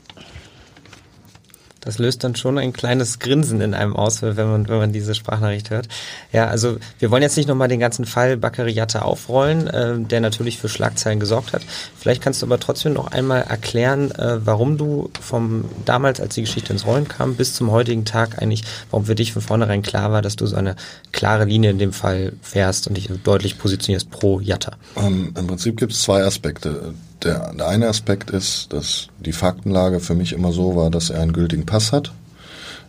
Das 1.84 1.98
löst 1.98 2.24
dann 2.24 2.34
schon 2.34 2.58
ein 2.58 2.72
kleines 2.72 3.18
Grinsen 3.18 3.60
in 3.60 3.74
einem 3.74 3.94
aus, 3.94 4.22
wenn 4.22 4.36
man, 4.36 4.68
wenn 4.68 4.78
man 4.78 4.92
diese 4.92 5.14
Sprachnachricht 5.14 5.70
hört. 5.70 5.88
Ja, 6.32 6.46
also 6.46 6.78
wir 6.98 7.10
wollen 7.10 7.22
jetzt 7.22 7.36
nicht 7.36 7.48
nochmal 7.48 7.68
den 7.68 7.80
ganzen 7.80 8.04
Fall 8.06 8.36
Bakariata 8.36 9.02
aufrollen, 9.02 9.66
äh, 9.66 9.98
der 9.98 10.20
natürlich 10.20 10.58
für 10.58 10.68
Schlagzeilen 10.68 11.20
gesorgt 11.20 11.52
hat. 11.52 11.62
Vielleicht 11.98 12.22
kannst 12.22 12.42
du 12.42 12.46
aber 12.46 12.58
trotzdem 12.58 12.94
noch 12.94 13.12
einmal 13.12 13.42
erklären, 13.42 14.10
äh, 14.12 14.44
warum 14.44 14.78
du 14.78 15.10
vom 15.20 15.66
damals, 15.84 16.20
als 16.20 16.34
die 16.34 16.42
Geschichte 16.42 16.72
ins 16.72 16.86
Rollen 16.86 17.08
kam, 17.08 17.34
bis 17.34 17.54
zum 17.54 17.70
heutigen 17.70 18.04
Tag 18.04 18.40
eigentlich, 18.40 18.64
warum 18.90 19.06
für 19.06 19.14
dich 19.14 19.32
von 19.32 19.42
vornherein 19.42 19.82
klar 19.82 20.10
war, 20.10 20.22
dass 20.22 20.36
du 20.36 20.46
so 20.46 20.56
eine 20.56 20.76
klare 21.12 21.44
Linie 21.44 21.70
in 21.70 21.78
dem 21.78 21.92
Fall 21.92 22.32
fährst 22.42 22.88
und 22.88 22.96
dich 22.96 23.10
deutlich 23.22 23.58
positionierst 23.58 24.10
pro 24.10 24.40
Jatta. 24.40 24.76
Ähm, 24.96 25.34
Im 25.36 25.46
Prinzip 25.46 25.76
gibt 25.76 25.92
es 25.92 26.02
zwei 26.02 26.24
Aspekte. 26.24 26.94
Der, 27.24 27.52
der 27.54 27.68
eine 27.68 27.88
Aspekt 27.88 28.30
ist, 28.30 28.72
dass 28.72 29.08
die 29.18 29.32
Faktenlage 29.32 30.00
für 30.00 30.14
mich 30.14 30.32
immer 30.32 30.52
so 30.52 30.76
war, 30.76 30.90
dass 30.90 31.10
er 31.10 31.20
einen 31.20 31.32
gültigen 31.32 31.66
Pass 31.66 31.92
hat. 31.92 32.12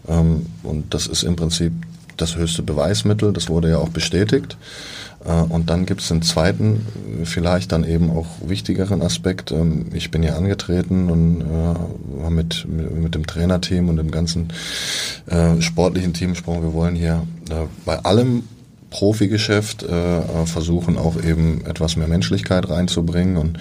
Ähm, 0.07 0.45
und 0.63 0.93
das 0.93 1.07
ist 1.07 1.23
im 1.23 1.35
Prinzip 1.35 1.73
das 2.17 2.35
höchste 2.35 2.63
Beweismittel, 2.63 3.33
das 3.33 3.49
wurde 3.49 3.69
ja 3.69 3.77
auch 3.77 3.89
bestätigt. 3.89 4.57
Äh, 5.25 5.31
und 5.31 5.69
dann 5.69 5.85
gibt 5.85 6.01
es 6.01 6.11
einen 6.11 6.21
zweiten, 6.21 6.85
vielleicht 7.23 7.71
dann 7.71 7.83
eben 7.83 8.11
auch 8.11 8.27
wichtigeren 8.45 9.01
Aspekt. 9.01 9.51
Ähm, 9.51 9.87
ich 9.93 10.11
bin 10.11 10.23
ja 10.23 10.35
angetreten 10.35 11.09
und 11.09 11.41
äh, 11.41 12.29
mit, 12.29 12.65
mit 12.67 13.15
dem 13.15 13.25
Trainerteam 13.27 13.89
und 13.89 13.97
dem 13.97 14.11
ganzen 14.11 14.49
äh, 15.27 15.61
sportlichen 15.61 16.13
Team 16.13 16.31
gesprochen. 16.31 16.63
Wir 16.63 16.73
wollen 16.73 16.95
hier 16.95 17.23
bei 17.85 17.99
allem 17.99 18.43
Profigeschäft 18.89 19.85
versuchen 20.45 20.97
auch 20.97 21.21
eben 21.21 21.63
etwas 21.65 21.95
mehr 21.95 22.07
Menschlichkeit 22.07 22.69
reinzubringen 22.69 23.37
und 23.37 23.59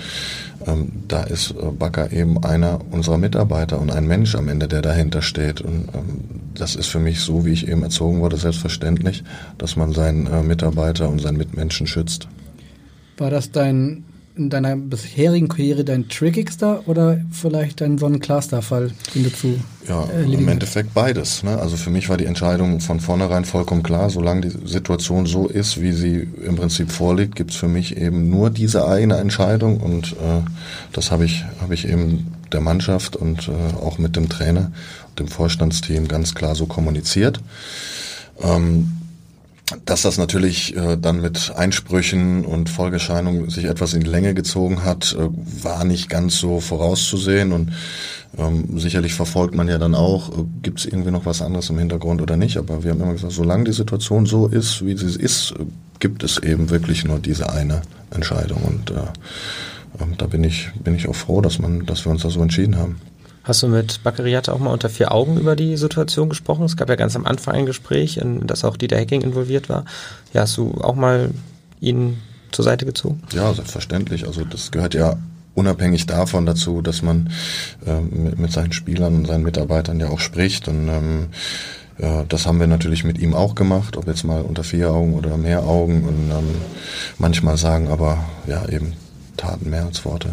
ähm, 0.67 0.93
da 1.09 1.23
ist 1.23 1.51
äh, 1.51 1.71
Bakker 1.71 2.13
eben 2.13 2.43
einer 2.43 2.81
unserer 2.91 3.19
Mitarbeiter 3.19 3.81
und 3.81 3.91
ein 3.91 4.07
Mensch 4.07 4.35
am 4.35 4.49
Ende, 4.49 4.69
der 4.69 4.83
dahinter 4.83 5.23
steht. 5.23 5.61
Und 5.61 5.89
ähm, 5.95 6.21
das 6.55 6.77
ist 6.77 6.89
für 6.89 7.01
mich 7.01 7.21
so, 7.21 7.45
wie 7.45 7.53
ich 7.53 7.69
eben 7.69 7.83
erzogen 7.83 8.21
wurde, 8.21 8.37
selbstverständlich, 8.37 9.25
dass 9.59 9.77
man 9.77 9.93
seinen 9.93 10.27
äh, 10.27 10.43
Mitarbeiter 10.43 11.09
und 11.09 11.21
seinen 11.21 11.37
Mitmenschen 11.37 11.87
schützt. 11.87 12.29
War 13.17 13.31
das 13.31 13.51
dein 13.51 14.05
in 14.37 14.51
deiner 14.51 14.75
bisherigen 14.75 15.49
Karriere 15.49 15.85
dein 15.85 16.09
trickigster 16.09 16.83
oder 16.87 17.21
vielleicht 17.31 17.81
dein 17.81 17.99
Sonnencluster-Fall, 17.99 18.91
den 19.15 19.23
du 19.23 19.33
zu 19.33 19.61
Ja, 19.89 20.05
im 20.05 20.49
Endeffekt 20.49 20.93
beides. 20.93 21.45
Ne? 21.45 21.57
Also 21.57 21.77
für 21.77 21.91
mich 21.91 22.09
war 22.09 22.17
die 22.17 22.25
Entscheidung 22.25 22.81
von 22.81 22.99
vornherein 22.99 23.45
vollkommen 23.45 23.85
klar. 23.85 24.11
Solange 24.11 24.49
die 24.49 24.69
Situation 24.69 25.27
so 25.27 25.47
ist, 25.47 25.81
wie 25.81 25.93
sie 25.93 26.29
im 26.45 26.57
Prinzip 26.57 26.91
vorliegt, 26.91 27.37
gibt 27.37 27.53
es 27.53 27.57
für 27.57 27.69
mich 27.69 27.97
eben 27.97 28.29
nur 28.29 28.51
diese 28.51 28.89
eine 28.89 29.19
Entscheidung 29.19 29.79
und 29.79 30.15
äh, 30.15 30.43
das 30.93 31.13
habe 31.13 31.25
ich, 31.25 31.45
hab 31.61 31.71
ich 31.71 31.89
eben 31.89 32.33
der 32.53 32.61
Mannschaft 32.61 33.15
und 33.15 33.49
äh, 33.49 33.77
auch 33.77 33.99
mit 33.99 34.17
dem 34.17 34.29
Trainer 34.29 34.73
und 35.11 35.21
dem 35.21 35.29
Vorstandsteam 35.29 36.09
ganz 36.09 36.35
klar 36.35 36.57
so 36.57 36.67
kommuniziert. 36.67 37.41
Ähm, 38.43 38.91
dass 39.87 40.03
das 40.03 40.19
natürlich 40.19 40.77
äh, 40.77 40.97
dann 40.99 41.23
mit 41.23 41.53
Einsprüchen 41.57 42.45
und 42.45 42.69
Folgescheinungen 42.69 43.49
sich 43.49 43.65
etwas 43.65 43.95
in 43.95 44.01
die 44.01 44.11
Länge 44.11 44.35
gezogen 44.35 44.85
hat, 44.85 45.17
äh, 45.19 45.29
war 45.63 45.85
nicht 45.85 46.11
ganz 46.11 46.37
so 46.37 46.61
vorauszusehen 46.61 47.53
und 47.53 47.73
ähm, 48.37 48.79
sicherlich 48.79 49.15
verfolgt 49.15 49.55
man 49.55 49.69
ja 49.69 49.79
dann 49.79 49.95
auch, 49.95 50.31
äh, 50.31 50.45
gibt 50.63 50.81
es 50.81 50.85
irgendwie 50.85 51.11
noch 51.11 51.25
was 51.25 51.41
anderes 51.41 51.71
im 51.71 51.79
Hintergrund 51.79 52.21
oder 52.21 52.37
nicht, 52.37 52.59
aber 52.59 52.85
wir 52.85 52.91
haben 52.91 53.01
immer 53.01 53.13
gesagt, 53.13 53.33
solange 53.33 53.65
die 53.65 53.73
Situation 53.73 54.27
so 54.27 54.49
ist, 54.49 54.85
wie 54.85 54.97
sie 54.97 55.19
ist, 55.19 55.55
äh, 55.59 55.65
gibt 55.99 56.23
es 56.23 56.39
eben 56.39 56.69
wirklich 56.69 57.05
nur 57.05 57.19
diese 57.19 57.51
eine 57.51 57.83
Entscheidung 58.11 58.63
und 58.63 58.91
äh, 58.91 58.95
ähm, 60.03 60.15
da 60.19 60.27
bin 60.27 60.45
ich, 60.45 60.71
bin 60.83 60.95
ich 60.95 61.09
auch 61.09 61.17
froh, 61.17 61.41
dass 61.41 61.59
man, 61.59 61.87
dass 61.87 62.05
wir 62.05 62.13
uns 62.13 62.23
da 62.23 62.29
so 62.29 62.43
entschieden 62.43 62.77
haben. 62.77 63.01
Hast 63.45 63.63
du 63.63 63.69
mit 63.69 64.03
Baccariata 64.03 64.53
auch 64.53 64.59
mal 64.59 64.73
unter 64.73 64.89
vier 64.89 65.13
Augen 65.13 65.39
über 65.39 65.55
die 65.55 65.77
Situation 65.77 66.31
gesprochen? 66.31 66.65
Es 66.65 66.79
gab 66.79 66.89
ja 66.89 66.97
ganz 66.97 67.15
am 67.15 67.27
Anfang 67.27 67.55
ein 67.55 67.67
Gespräch, 67.67 68.17
in 68.17 68.47
das 68.47 68.65
auch 68.65 68.79
Dieter 68.79 68.97
Hecking 68.97 69.21
involviert 69.21 69.69
war. 69.69 69.85
Ja, 70.33 70.43
hast 70.43 70.57
du 70.57 70.81
auch 70.81 70.95
mal 70.95 71.31
ihn 71.79 72.17
zur 72.53 72.65
Seite 72.65 72.87
gezogen? 72.87 73.23
Ja, 73.35 73.53
selbstverständlich. 73.53 74.27
Also 74.27 74.45
das 74.47 74.71
gehört 74.71 74.95
ja 74.95 75.19
unabhängig 75.55 76.07
davon 76.07 76.47
dazu, 76.47 76.81
dass 76.81 77.03
man 77.03 77.31
äh, 77.87 78.01
mit, 78.01 78.39
mit, 78.39 78.51
seinen 78.51 78.73
Spielern 78.73 79.15
und 79.15 79.27
seinen 79.27 79.45
Mitarbeitern 79.45 80.01
ja 80.01 80.09
auch 80.09 80.21
spricht. 80.21 80.67
Und 80.67 80.89
ähm, 80.89 81.27
ja, 81.99 82.25
das 82.25 82.47
haben 82.47 82.61
wir 82.61 82.67
natürlich 82.67 83.05
mit 83.05 83.19
ihm 83.19 83.35
auch 83.35 83.55
gemacht, 83.55 83.99
ob 83.99 84.07
jetzt 84.07 84.25
mal 84.25 84.41
unter 84.41 84.65
vier 84.65 84.91
Augen 84.91 85.13
oder 85.13 85.37
mehr 85.37 85.65
Augen. 85.65 86.05
Und 86.05 86.31
ähm, 86.31 86.55
manchmal 87.19 87.59
sagen 87.59 87.89
aber 87.89 88.25
ja 88.47 88.67
eben 88.71 88.95
Taten 89.37 89.69
mehr 89.69 89.85
als 89.85 90.03
Worte. 90.07 90.33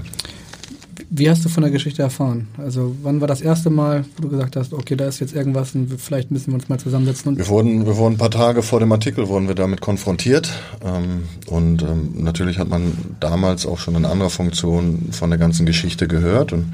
Wie 1.10 1.30
hast 1.30 1.44
du 1.46 1.50
von 1.50 1.64
der 1.64 1.72
Geschichte 1.72 2.02
erfahren? 2.02 2.48
Also 2.58 2.96
wann 3.04 3.22
war 3.22 3.28
das 3.28 3.42
erste 3.42 3.70
Mal, 3.70 4.06
wo 4.16 4.24
du 4.24 4.30
gesagt 4.30 4.56
hast, 4.56 4.74
okay, 4.74 4.96
da 4.96 5.08
ist 5.08 5.20
jetzt 5.20 5.34
irgendwas 5.34 5.76
und 5.76 5.90
vielleicht 6.00 6.32
müssen 6.32 6.48
wir 6.48 6.56
uns 6.56 6.70
mal 6.70 6.80
zusammensetzen? 6.80 7.38
wir 7.38 7.48
wurden, 7.48 7.86
wir 7.86 7.98
wurden 7.98 8.16
ein 8.16 8.18
paar 8.18 8.32
Tage 8.32 8.62
vor 8.62 8.80
dem 8.80 8.92
Artikel 8.92 9.28
wurden 9.28 9.48
wir 9.48 9.56
damit 9.56 9.82
konfrontiert 9.82 10.52
ähm, 10.84 11.24
und 11.48 11.82
ähm, 11.84 12.12
natürlich 12.16 12.60
hat 12.60 12.70
man 12.70 12.94
damals 13.20 13.66
auch 13.66 13.80
schon 13.80 13.96
in 13.96 14.06
anderer 14.06 14.30
Funktion 14.30 15.10
von 15.12 15.30
der 15.30 15.40
ganzen 15.40 15.66
Geschichte 15.66 16.08
gehört 16.08 16.54
und, 16.54 16.74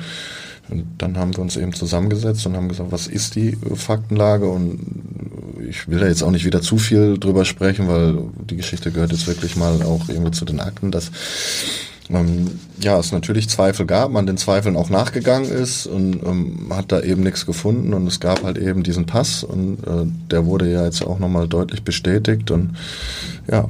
und 0.70 0.86
dann 0.98 1.18
haben 1.18 1.36
wir 1.36 1.42
uns 1.42 1.58
eben 1.58 1.74
zusammengesetzt 1.74 2.46
und 2.46 2.56
haben 2.56 2.70
gesagt, 2.70 2.92
was 2.92 3.08
ist 3.08 3.36
die 3.36 3.58
Faktenlage 3.76 4.50
und 4.50 4.80
ich 5.68 5.88
will 5.88 6.00
da 6.00 6.08
jetzt 6.08 6.24
auch 6.24 6.32
nicht 6.32 6.46
wieder 6.46 6.62
zu 6.62 6.78
viel 6.78 7.18
drüber 7.18 7.46
sprechen, 7.46 7.88
weil 7.88 8.20
die 8.50 8.56
Geschichte 8.56 8.92
gehört 8.92 9.12
jetzt 9.12 9.28
wirklich 9.28 9.56
mal 9.56 9.82
auch 9.84 10.08
irgendwie 10.10 10.32
zu 10.32 10.46
den 10.46 10.60
Akten, 10.60 10.92
dass 10.92 11.12
ähm, 12.10 12.60
ja, 12.80 12.98
es 13.00 13.12
natürlich 13.12 13.50
Zweifel 13.50 13.86
gab, 13.86 14.12
man 14.12 14.26
den 14.26 14.38
Zweifeln 14.38 14.76
auch 14.76 14.90
nachgegangen 14.90 15.50
ist 15.50 15.88
und 15.88 16.24
ähm, 16.24 16.68
hat 16.70 16.92
da 16.92 17.02
eben 17.02 17.24
nichts 17.24 17.46
gefunden 17.46 17.94
und 17.94 18.08
es 18.08 18.20
gab 18.20 18.44
halt 18.44 18.58
eben 18.58 18.84
diesen 18.84 19.06
Pass 19.06 19.44
und 19.44 19.80
äh, 19.86 20.06
der 20.32 20.46
wurde 20.46 20.72
ja 20.72 20.86
jetzt 20.86 21.06
auch 21.06 21.20
nochmal 21.20 21.48
deutlich 21.48 21.84
bestätigt 21.84 22.52
und 22.52 22.78
ja, 23.52 23.70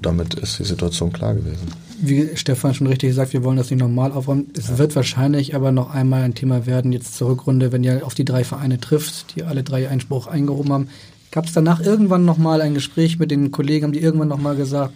damit 0.00 0.34
ist 0.34 0.58
die 0.58 0.64
Situation 0.64 1.12
klar 1.12 1.34
gewesen. 1.34 1.68
Wie 2.00 2.30
Stefan 2.34 2.74
schon 2.74 2.88
richtig 2.88 3.10
gesagt, 3.10 3.32
wir 3.32 3.44
wollen 3.44 3.56
das 3.56 3.70
nicht 3.70 3.78
normal 3.78 4.10
aufräumen. 4.10 4.46
Es 4.58 4.68
ja. 4.68 4.78
wird 4.78 4.96
wahrscheinlich 4.96 5.54
aber 5.54 5.70
noch 5.70 5.94
einmal 5.94 6.22
ein 6.22 6.34
Thema 6.34 6.66
werden, 6.66 6.92
jetzt 6.92 7.14
zur 7.16 7.30
Rückrunde, 7.30 7.70
wenn 7.70 7.84
ihr 7.84 8.04
auf 8.04 8.14
die 8.14 8.24
drei 8.24 8.42
Vereine 8.42 8.80
trifft, 8.80 9.36
die 9.36 9.44
alle 9.44 9.62
drei 9.62 9.88
Einspruch 9.88 10.26
eingehoben 10.26 10.72
haben. 10.72 10.88
Gab 11.30 11.46
es 11.46 11.52
danach 11.52 11.80
irgendwann 11.80 12.24
nochmal 12.24 12.60
ein 12.60 12.74
Gespräch 12.74 13.20
mit 13.20 13.30
den 13.30 13.52
Kollegen, 13.52 13.84
haben 13.84 13.92
die 13.92 14.00
irgendwann 14.00 14.28
nochmal 14.28 14.56
gesagt, 14.56 14.92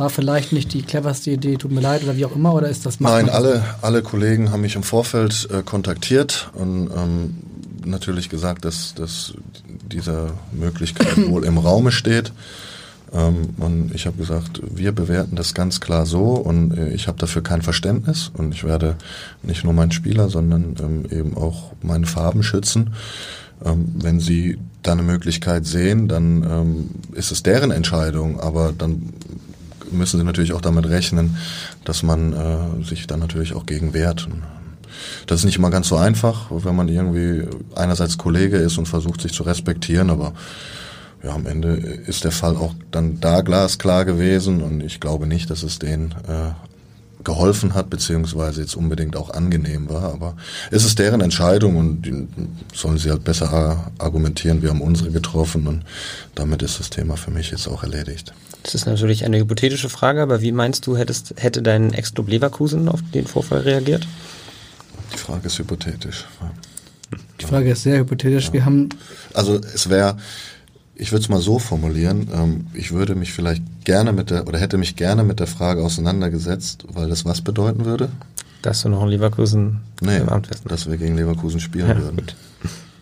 war 0.00 0.08
vielleicht 0.08 0.52
nicht 0.52 0.72
die 0.72 0.80
cleverste 0.80 1.30
Idee, 1.30 1.56
tut 1.56 1.70
mir 1.70 1.82
leid 1.82 2.02
oder 2.02 2.16
wie 2.16 2.24
auch 2.24 2.34
immer, 2.34 2.54
oder 2.54 2.70
ist 2.70 2.86
das 2.86 3.00
Nein, 3.00 3.28
alle, 3.28 3.62
alle 3.82 4.02
Kollegen 4.02 4.50
haben 4.50 4.62
mich 4.62 4.74
im 4.74 4.82
Vorfeld 4.82 5.46
äh, 5.52 5.62
kontaktiert 5.62 6.50
und 6.54 6.90
ähm, 6.96 7.36
natürlich 7.84 8.30
gesagt, 8.30 8.64
dass, 8.64 8.94
dass 8.94 9.34
diese 9.92 10.32
Möglichkeit 10.52 11.16
wohl 11.28 11.44
im 11.44 11.58
Raume 11.58 11.92
steht. 11.92 12.32
Ähm, 13.12 13.50
und 13.58 13.94
ich 13.94 14.06
habe 14.06 14.16
gesagt, 14.16 14.62
wir 14.74 14.92
bewerten 14.92 15.36
das 15.36 15.52
ganz 15.52 15.80
klar 15.80 16.06
so 16.06 16.32
und 16.32 16.78
äh, 16.78 16.94
ich 16.94 17.06
habe 17.06 17.18
dafür 17.18 17.42
kein 17.42 17.60
Verständnis 17.60 18.30
und 18.34 18.54
ich 18.54 18.64
werde 18.64 18.96
nicht 19.42 19.64
nur 19.64 19.74
meinen 19.74 19.92
Spieler, 19.92 20.30
sondern 20.30 20.76
ähm, 20.80 21.04
eben 21.10 21.36
auch 21.36 21.72
meine 21.82 22.06
Farben 22.06 22.42
schützen. 22.42 22.94
Ähm, 23.62 23.92
wenn 23.96 24.18
sie 24.18 24.56
da 24.82 24.92
eine 24.92 25.02
Möglichkeit 25.02 25.66
sehen, 25.66 26.08
dann 26.08 26.42
ähm, 26.42 26.90
ist 27.12 27.32
es 27.32 27.42
deren 27.42 27.70
Entscheidung, 27.70 28.40
aber 28.40 28.72
dann 28.76 29.12
müssen 29.92 30.18
sie 30.18 30.24
natürlich 30.24 30.52
auch 30.52 30.60
damit 30.60 30.88
rechnen, 30.88 31.36
dass 31.84 32.02
man 32.02 32.32
äh, 32.32 32.84
sich 32.84 33.06
dann 33.06 33.20
natürlich 33.20 33.54
auch 33.54 33.66
gegen 33.66 33.94
wehrt. 33.94 34.28
Das 35.26 35.40
ist 35.40 35.44
nicht 35.44 35.56
immer 35.56 35.70
ganz 35.70 35.88
so 35.88 35.96
einfach, 35.96 36.46
wenn 36.50 36.76
man 36.76 36.88
irgendwie 36.88 37.44
einerseits 37.74 38.18
Kollege 38.18 38.56
ist 38.56 38.78
und 38.78 38.86
versucht, 38.86 39.20
sich 39.20 39.32
zu 39.32 39.42
respektieren, 39.42 40.10
aber 40.10 40.32
ja, 41.22 41.34
am 41.34 41.46
Ende 41.46 41.74
ist 41.74 42.24
der 42.24 42.32
Fall 42.32 42.56
auch 42.56 42.74
dann 42.90 43.20
da 43.20 43.42
glasklar 43.42 44.04
gewesen 44.04 44.62
und 44.62 44.82
ich 44.82 45.00
glaube 45.00 45.26
nicht, 45.26 45.50
dass 45.50 45.62
es 45.62 45.78
den 45.78 46.14
äh, 46.26 46.52
geholfen 47.24 47.74
hat, 47.74 47.90
beziehungsweise 47.90 48.60
jetzt 48.62 48.76
unbedingt 48.76 49.16
auch 49.16 49.30
angenehm 49.30 49.88
war. 49.88 50.12
Aber 50.12 50.36
es 50.70 50.84
ist 50.84 50.98
deren 50.98 51.20
Entscheidung 51.20 51.76
und 51.76 52.02
die 52.02 52.28
sollen 52.74 52.98
sie 52.98 53.10
halt 53.10 53.24
besser 53.24 53.90
argumentieren. 53.98 54.62
Wir 54.62 54.70
haben 54.70 54.80
unsere 54.80 55.10
getroffen 55.10 55.66
und 55.66 55.84
damit 56.34 56.62
ist 56.62 56.80
das 56.80 56.90
Thema 56.90 57.16
für 57.16 57.30
mich 57.30 57.50
jetzt 57.50 57.68
auch 57.68 57.82
erledigt. 57.82 58.32
Das 58.62 58.74
ist 58.74 58.86
natürlich 58.86 59.24
eine 59.24 59.38
hypothetische 59.38 59.88
Frage, 59.88 60.20
aber 60.22 60.42
wie 60.42 60.52
meinst 60.52 60.86
du, 60.86 60.96
hättest, 60.96 61.34
hätte 61.36 61.62
dein 61.62 61.92
Ex-Club 61.92 62.28
Leverkusen 62.28 62.88
auf 62.88 63.00
den 63.14 63.26
Vorfall 63.26 63.60
reagiert? 63.60 64.06
Die 65.14 65.18
Frage 65.18 65.46
ist 65.46 65.58
hypothetisch. 65.58 66.26
Die 67.40 67.46
Frage 67.46 67.70
ist 67.70 67.82
sehr 67.82 67.98
hypothetisch. 67.98 68.48
Ja. 68.48 68.52
Wir 68.52 68.64
haben 68.64 68.90
also 69.34 69.56
es 69.56 69.88
wäre, 69.88 70.16
ich 71.00 71.12
würde 71.12 71.22
es 71.22 71.28
mal 71.30 71.40
so 71.40 71.58
formulieren, 71.58 72.28
ähm, 72.32 72.66
ich 72.74 72.92
würde 72.92 73.14
mich 73.14 73.32
vielleicht 73.32 73.62
gerne 73.84 74.12
mit 74.12 74.30
der, 74.30 74.46
oder 74.46 74.58
hätte 74.58 74.76
mich 74.76 74.96
gerne 74.96 75.24
mit 75.24 75.40
der 75.40 75.46
Frage 75.46 75.82
auseinandergesetzt, 75.82 76.84
weil 76.92 77.08
das 77.08 77.24
was 77.24 77.40
bedeuten 77.40 77.86
würde? 77.86 78.10
Dass 78.60 78.82
du 78.82 78.90
noch 78.90 79.02
in 79.02 79.08
Leverkusen 79.08 79.80
nee, 80.02 80.18
im 80.18 80.28
Amt 80.28 80.50
wärst. 80.50 80.70
dass 80.70 80.90
wir 80.90 80.98
gegen 80.98 81.16
Leverkusen 81.16 81.58
spielen 81.58 81.88
ja, 81.88 81.98
würden. 81.98 82.16
Gut. 82.16 82.36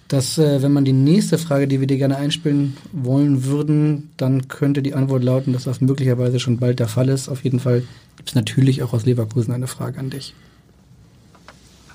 Dass, 0.07 0.39
äh, 0.39 0.63
wenn 0.63 0.73
man 0.73 0.85
die 0.85 0.93
nächste 0.93 1.39
Frage, 1.39 1.67
die 1.67 1.81
wir 1.81 1.89
dir 1.89 1.99
gerne 1.99 2.17
einspielen 2.17 2.77
wollen 2.93 3.45
würden, 3.45 4.11
dann 4.17 4.47
könnte 4.47 4.81
die 4.81 4.95
Antwort 4.95 5.25
lauten, 5.25 5.53
dass 5.53 5.65
das 5.65 5.81
möglicherweise 5.81 6.39
schon 6.39 6.59
bald 6.59 6.79
der 6.79 6.89
Fall 6.89 7.09
ist. 7.09 7.29
Auf 7.29 7.43
jeden 7.43 7.59
Fall 7.59 7.83
gibt 8.17 8.29
es 8.29 8.35
natürlich 8.37 8.85
auch 8.85 8.93
aus 8.93 9.07
Leverkusen 9.07 9.53
eine 9.53 9.67
Frage 9.67 9.99
an 9.99 10.11
dich. 10.11 10.35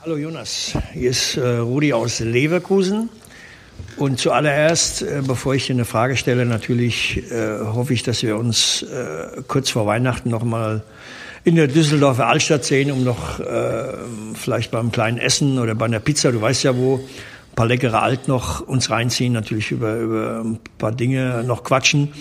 Hallo 0.01 0.17
Jonas, 0.17 0.77
hier 0.91 1.11
ist 1.11 1.37
äh, 1.37 1.59
Rudi 1.59 1.93
aus 1.93 2.19
Leverkusen. 2.19 3.07
Und 3.97 4.19
zuallererst, 4.19 5.03
äh, 5.03 5.21
bevor 5.25 5.55
ich 5.55 5.67
dir 5.67 5.73
eine 5.73 5.85
Frage 5.85 6.17
stelle, 6.17 6.45
natürlich 6.45 7.31
äh, 7.31 7.59
hoffe 7.59 7.93
ich, 7.93 8.03
dass 8.03 8.23
wir 8.23 8.37
uns 8.37 8.83
äh, 8.83 9.41
kurz 9.47 9.69
vor 9.69 9.85
Weihnachten 9.85 10.29
noch 10.29 10.43
mal 10.43 10.83
in 11.43 11.55
der 11.55 11.67
Düsseldorfer 11.67 12.27
Altstadt 12.27 12.63
sehen, 12.63 12.91
um 12.91 13.03
noch 13.03 13.39
äh, 13.39 13.93
vielleicht 14.33 14.71
beim 14.71 14.91
kleinen 14.91 15.17
Essen 15.17 15.59
oder 15.59 15.75
bei 15.75 15.85
einer 15.85 15.99
Pizza, 15.99 16.31
du 16.31 16.41
weißt 16.41 16.63
ja 16.63 16.75
wo, 16.75 16.95
ein 16.95 17.55
paar 17.55 17.67
leckere 17.67 18.01
Alt 18.01 18.27
noch 18.27 18.61
uns 18.61 18.89
reinziehen, 18.89 19.33
natürlich 19.33 19.71
über, 19.71 19.97
über 19.97 20.41
ein 20.43 20.59
paar 20.77 20.91
Dinge 20.91 21.43
noch 21.43 21.63
quatschen. 21.63 22.13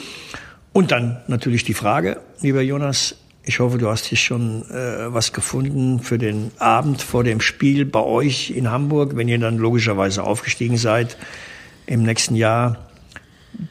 Und 0.73 0.91
dann 0.91 1.21
natürlich 1.29 1.65
die 1.65 1.75
Frage, 1.75 2.19
lieber 2.41 2.62
Jonas, 2.62 3.15
ich 3.44 3.59
hoffe, 3.59 3.78
du 3.78 3.88
hast 3.88 4.05
hier 4.05 4.18
schon 4.18 4.62
äh, 4.70 5.12
was 5.12 5.33
gefunden 5.33 6.00
für 6.00 6.18
den 6.18 6.52
Abend 6.59 7.02
vor 7.02 7.24
dem 7.24 7.40
Spiel 7.40 7.85
bei 7.85 8.00
euch 8.00 8.50
in 8.50 8.70
Hamburg, 8.70 9.16
wenn 9.16 9.28
ihr 9.28 9.38
dann 9.38 9.59
logischerweise 9.59 10.22
aufgestiegen 10.22 10.76
seid 10.76 11.16
im 11.87 12.02
nächsten 12.02 12.37
Jahr, 12.37 12.90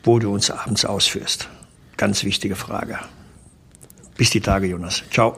wo 0.04 0.20
du 0.20 0.34
uns 0.34 0.52
abends 0.52 0.84
ausführst. 0.84 1.48
Ganz 1.96 2.24
wichtige 2.24 2.56
Frage. 2.56 3.00
Bis 4.18 4.30
die 4.30 4.42
Tage, 4.42 4.68
Jonas. 4.68 5.04
Ciao. 5.12 5.38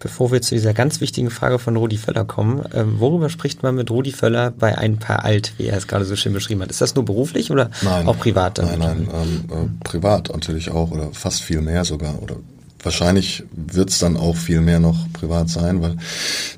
Bevor 0.00 0.30
wir 0.30 0.40
zu 0.42 0.54
dieser 0.54 0.74
ganz 0.74 1.00
wichtigen 1.00 1.30
Frage 1.30 1.58
von 1.58 1.76
Rudi 1.76 1.96
Völler 1.96 2.24
kommen, 2.24 2.64
ähm, 2.72 3.00
worüber 3.00 3.28
spricht 3.30 3.62
man 3.64 3.74
mit 3.74 3.90
Rudi 3.90 4.12
Völler 4.12 4.52
bei 4.52 4.78
ein 4.78 4.98
paar 4.98 5.24
alt, 5.24 5.54
wie 5.56 5.66
er 5.66 5.76
es 5.76 5.88
gerade 5.88 6.04
so 6.04 6.14
schön 6.14 6.32
beschrieben 6.32 6.62
hat? 6.62 6.70
Ist 6.70 6.80
das 6.80 6.94
nur 6.94 7.04
beruflich 7.04 7.50
oder 7.50 7.70
nein, 7.82 8.06
auch 8.06 8.16
privat? 8.16 8.58
Nein, 8.58 8.78
nein, 8.78 9.08
ähm, 9.12 9.44
äh, 9.50 9.84
privat 9.84 10.30
natürlich 10.32 10.70
auch 10.70 10.92
oder 10.92 11.10
fast 11.12 11.42
viel 11.42 11.60
mehr 11.62 11.84
sogar 11.84 12.22
oder 12.22 12.36
wahrscheinlich 12.82 13.44
wird 13.52 13.90
es 13.90 13.98
dann 13.98 14.16
auch 14.16 14.36
viel 14.36 14.60
mehr 14.60 14.80
noch 14.80 15.10
privat 15.12 15.48
sein, 15.48 15.82
weil 15.82 15.96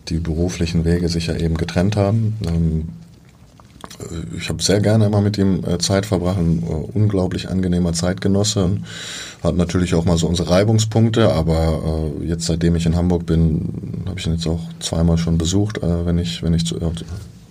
die 0.09 0.18
beruflichen 0.18 0.85
Wege 0.85 1.09
sich 1.09 1.28
ja 1.28 1.37
eben 1.37 1.56
getrennt 1.56 1.96
haben. 1.96 2.37
Ähm, 2.46 2.88
äh, 4.00 4.37
ich 4.37 4.48
habe 4.48 4.62
sehr 4.62 4.80
gerne 4.80 5.06
immer 5.06 5.20
mit 5.20 5.38
ihm 5.38 5.64
äh, 5.64 5.78
Zeit 5.78 6.06
verbracht, 6.06 6.38
ein 6.38 6.62
äh, 6.62 6.98
unglaublich 6.98 7.48
angenehmer 7.48 7.92
Zeitgenosse 7.92 8.64
und 8.64 8.85
hat 9.42 9.56
natürlich 9.56 9.94
auch 9.94 10.04
mal 10.04 10.18
so 10.18 10.26
unsere 10.26 10.50
Reibungspunkte, 10.50 11.33
aber 11.33 12.11
jetzt 12.22 12.44
seitdem 12.44 12.76
ich 12.76 12.85
in 12.85 12.94
Hamburg 12.94 13.24
bin, 13.24 14.02
habe 14.06 14.20
ich 14.20 14.26
ihn 14.26 14.35
jetzt 14.35 14.46
auch 14.46 14.61
zweimal 14.80 15.16
schon 15.16 15.38
besucht, 15.38 15.80
wenn 15.80 16.18
ich 16.18 16.42
wenn 16.42 16.52
ich 16.52 16.66
zu, 16.66 16.78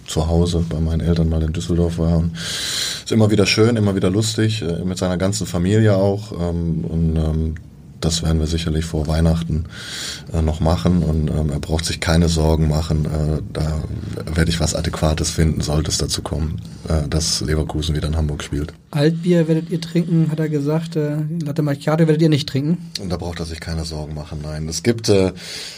zu 0.05 0.27
Hause 0.27 0.63
bei 0.69 0.79
meinen 0.79 1.01
Eltern 1.01 1.29
mal 1.29 1.41
in 1.41 1.51
Düsseldorf 1.51 1.97
war. 1.97 2.17
Und 2.19 2.33
ist 2.35 3.11
immer 3.11 3.31
wieder 3.31 3.47
schön, 3.47 3.75
immer 3.75 3.95
wieder 3.95 4.11
lustig, 4.11 4.63
mit 4.85 4.99
seiner 4.99 5.17
ganzen 5.17 5.47
Familie 5.47 5.95
auch. 5.95 6.31
Ähm, 6.31 6.85
und 6.87 7.15
ähm, 7.15 7.55
das 8.01 8.23
werden 8.23 8.39
wir 8.39 8.47
sicherlich 8.47 8.85
vor 8.85 9.07
Weihnachten 9.07 9.65
äh, 10.33 10.41
noch 10.41 10.59
machen 10.59 11.03
und 11.03 11.29
ähm, 11.29 11.49
er 11.49 11.59
braucht 11.59 11.85
sich 11.85 11.99
keine 11.99 12.29
Sorgen 12.29 12.67
machen. 12.67 13.05
Äh, 13.05 13.41
da 13.53 13.83
werde 14.33 14.49
ich 14.49 14.59
was 14.59 14.75
Adäquates 14.75 15.31
finden, 15.31 15.61
sollte 15.61 15.89
es 15.89 15.97
dazu 15.97 16.21
kommen, 16.21 16.61
äh, 16.87 17.07
dass 17.07 17.41
Leverkusen 17.41 17.95
wieder 17.95 18.07
in 18.07 18.15
Hamburg 18.15 18.43
spielt. 18.43 18.73
Altbier 18.91 19.47
werdet 19.47 19.69
ihr 19.69 19.81
trinken, 19.81 20.31
hat 20.31 20.39
er 20.39 20.49
gesagt. 20.49 20.95
Äh, 20.95 21.17
Latte 21.43 21.61
Macchiato 21.61 22.07
werdet 22.07 22.21
ihr 22.21 22.29
nicht 22.29 22.49
trinken? 22.49 22.89
Und 22.99 23.09
da 23.09 23.17
braucht 23.17 23.39
er 23.39 23.45
sich 23.45 23.59
keine 23.59 23.85
Sorgen 23.85 24.13
machen, 24.13 24.39
nein. 24.41 24.67
Es 24.67 24.83
gibt 24.83 25.09
äh, 25.09 25.33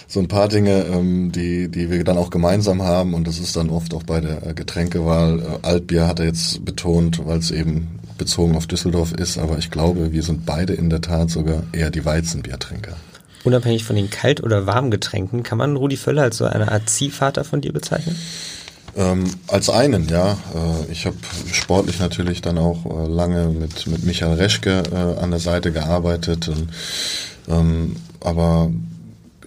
so 0.07 0.19
ein 0.19 0.27
paar 0.27 0.47
Dinge, 0.47 0.85
ähm, 0.85 1.31
die, 1.31 1.69
die 1.69 1.89
wir 1.89 2.03
dann 2.03 2.17
auch 2.17 2.29
gemeinsam 2.29 2.81
haben 2.81 3.13
und 3.13 3.27
das 3.27 3.39
ist 3.39 3.55
dann 3.55 3.69
oft 3.69 3.93
auch 3.93 4.03
bei 4.03 4.21
der 4.21 4.53
Getränkewahl. 4.53 5.39
Äh, 5.39 5.67
Altbier 5.67 6.07
hat 6.07 6.19
er 6.19 6.25
jetzt 6.25 6.63
betont, 6.63 7.25
weil 7.25 7.39
es 7.39 7.51
eben 7.51 7.99
bezogen 8.21 8.55
auf 8.55 8.67
Düsseldorf 8.67 9.13
ist, 9.13 9.39
aber 9.39 9.57
ich 9.57 9.71
glaube, 9.71 10.11
wir 10.11 10.21
sind 10.21 10.45
beide 10.45 10.73
in 10.73 10.91
der 10.91 11.01
Tat 11.01 11.31
sogar 11.31 11.63
eher 11.71 11.89
die 11.89 12.05
Weizenbiertrinker. 12.05 12.95
Unabhängig 13.43 13.83
von 13.83 13.95
den 13.95 14.11
Kalt- 14.11 14.43
oder 14.43 14.67
Warmgetränken, 14.67 15.41
kann 15.41 15.57
man 15.57 15.75
Rudi 15.75 15.97
Völler 15.97 16.21
als 16.21 16.37
so 16.37 16.45
eine 16.45 16.71
Art 16.71 16.87
Ziehvater 16.87 17.43
von 17.43 17.61
dir 17.61 17.73
bezeichnen? 17.73 18.15
Ähm, 18.95 19.23
als 19.47 19.71
einen, 19.71 20.07
ja. 20.07 20.33
Äh, 20.33 20.91
ich 20.91 21.07
habe 21.07 21.15
sportlich 21.51 21.97
natürlich 21.99 22.41
dann 22.41 22.59
auch 22.59 22.85
äh, 22.85 23.07
lange 23.07 23.47
mit, 23.47 23.87
mit 23.87 24.03
Michael 24.03 24.35
Reschke 24.35 24.83
äh, 24.91 25.19
an 25.19 25.31
der 25.31 25.39
Seite 25.39 25.71
gearbeitet. 25.71 26.47
Und, 26.47 26.67
ähm, 27.47 27.95
aber 28.19 28.69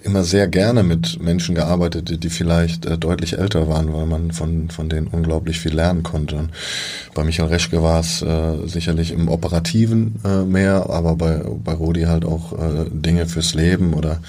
immer 0.04 0.22
sehr 0.22 0.46
gerne 0.48 0.82
mit 0.82 1.20
Menschen 1.20 1.54
gearbeitet, 1.54 2.22
die, 2.22 2.30
vielleicht 2.30 2.84
äh, 2.84 2.98
deutlich 2.98 3.38
älter 3.38 3.68
waren, 3.68 3.92
weil 3.92 4.06
man 4.06 4.32
von, 4.32 4.68
von 4.68 4.88
denen 4.88 5.06
unglaublich 5.06 5.58
viel 5.58 5.74
lernen 5.74 6.02
konnte. 6.02 6.36
Und 6.36 6.50
bei 7.14 7.24
Michael 7.24 7.48
Reschke 7.48 7.82
war 7.82 8.00
es 8.00 8.20
äh, 8.20 8.66
sicherlich 8.66 9.12
im 9.12 9.28
Operativen 9.28 10.16
äh, 10.24 10.44
mehr, 10.44 10.90
aber 10.90 11.16
bei, 11.16 11.42
bei 11.64 11.72
Rudi 11.72 12.02
halt 12.02 12.24
auch 12.24 12.52
äh, 12.52 12.84
Dinge 12.90 13.26
fürs 13.26 13.54
Leben 13.54 13.94
oder 13.94 14.20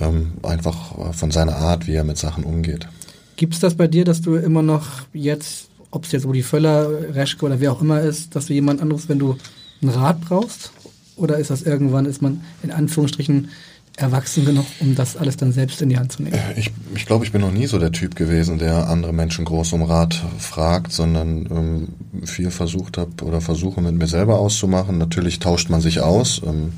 ähm, 0.00 0.32
einfach 0.42 0.98
äh, 0.98 1.12
von 1.12 1.30
seiner 1.30 1.56
Art, 1.56 1.86
wie 1.86 1.94
er 1.94 2.04
mit 2.04 2.18
Sachen 2.18 2.42
umgeht. 2.42 2.88
Gibt 3.36 3.54
es 3.54 3.60
das 3.60 3.74
bei 3.74 3.86
dir, 3.86 4.04
dass 4.04 4.22
du 4.22 4.34
immer 4.34 4.62
noch 4.62 5.02
jetzt, 5.12 5.68
ob 5.90 6.04
es 6.04 6.12
jetzt 6.12 6.26
Rudi 6.26 6.42
Völler, 6.42 7.14
Reschke 7.14 7.46
oder 7.46 7.60
wer 7.60 7.72
auch 7.72 7.80
immer 7.80 8.00
ist, 8.00 8.34
dass 8.34 8.46
du 8.46 8.54
jemand 8.54 8.82
anderes, 8.82 9.08
wenn 9.08 9.20
du 9.20 9.36
einen 9.80 9.90
Rat 9.90 10.20
brauchst? 10.20 10.72
Oder 11.14 11.38
ist 11.38 11.50
das 11.50 11.62
irgendwann, 11.62 12.06
ist 12.06 12.22
man 12.22 12.40
in 12.62 12.70
Anführungsstrichen 12.70 13.50
erwachsen 13.96 14.44
genug, 14.44 14.66
um 14.80 14.94
das 14.94 15.16
alles 15.16 15.36
dann 15.36 15.52
selbst 15.52 15.82
in 15.82 15.88
die 15.88 15.98
Hand 15.98 16.12
zu 16.12 16.22
nehmen? 16.22 16.34
Äh, 16.34 16.58
ich, 16.58 16.70
ich 16.94 17.06
glaube, 17.06 17.24
ich 17.24 17.32
bin 17.32 17.40
noch 17.40 17.52
nie 17.52 17.66
so 17.66 17.78
der 17.78 17.92
Typ 17.92 18.16
gewesen, 18.16 18.58
der 18.58 18.88
andere 18.88 19.12
Menschen 19.12 19.44
groß 19.44 19.72
um 19.74 19.82
Rat 19.82 20.20
fragt, 20.38 20.92
sondern 20.92 21.46
ähm, 21.50 21.88
viel 22.26 22.50
versucht 22.50 22.98
habe 22.98 23.24
oder 23.24 23.40
versuche 23.40 23.80
mit 23.80 23.94
mir 23.94 24.06
selber 24.06 24.38
auszumachen. 24.38 24.98
Natürlich 24.98 25.38
tauscht 25.38 25.68
man 25.68 25.80
sich 25.80 26.00
aus 26.00 26.40
ähm, 26.44 26.72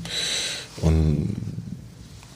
und 0.81 1.35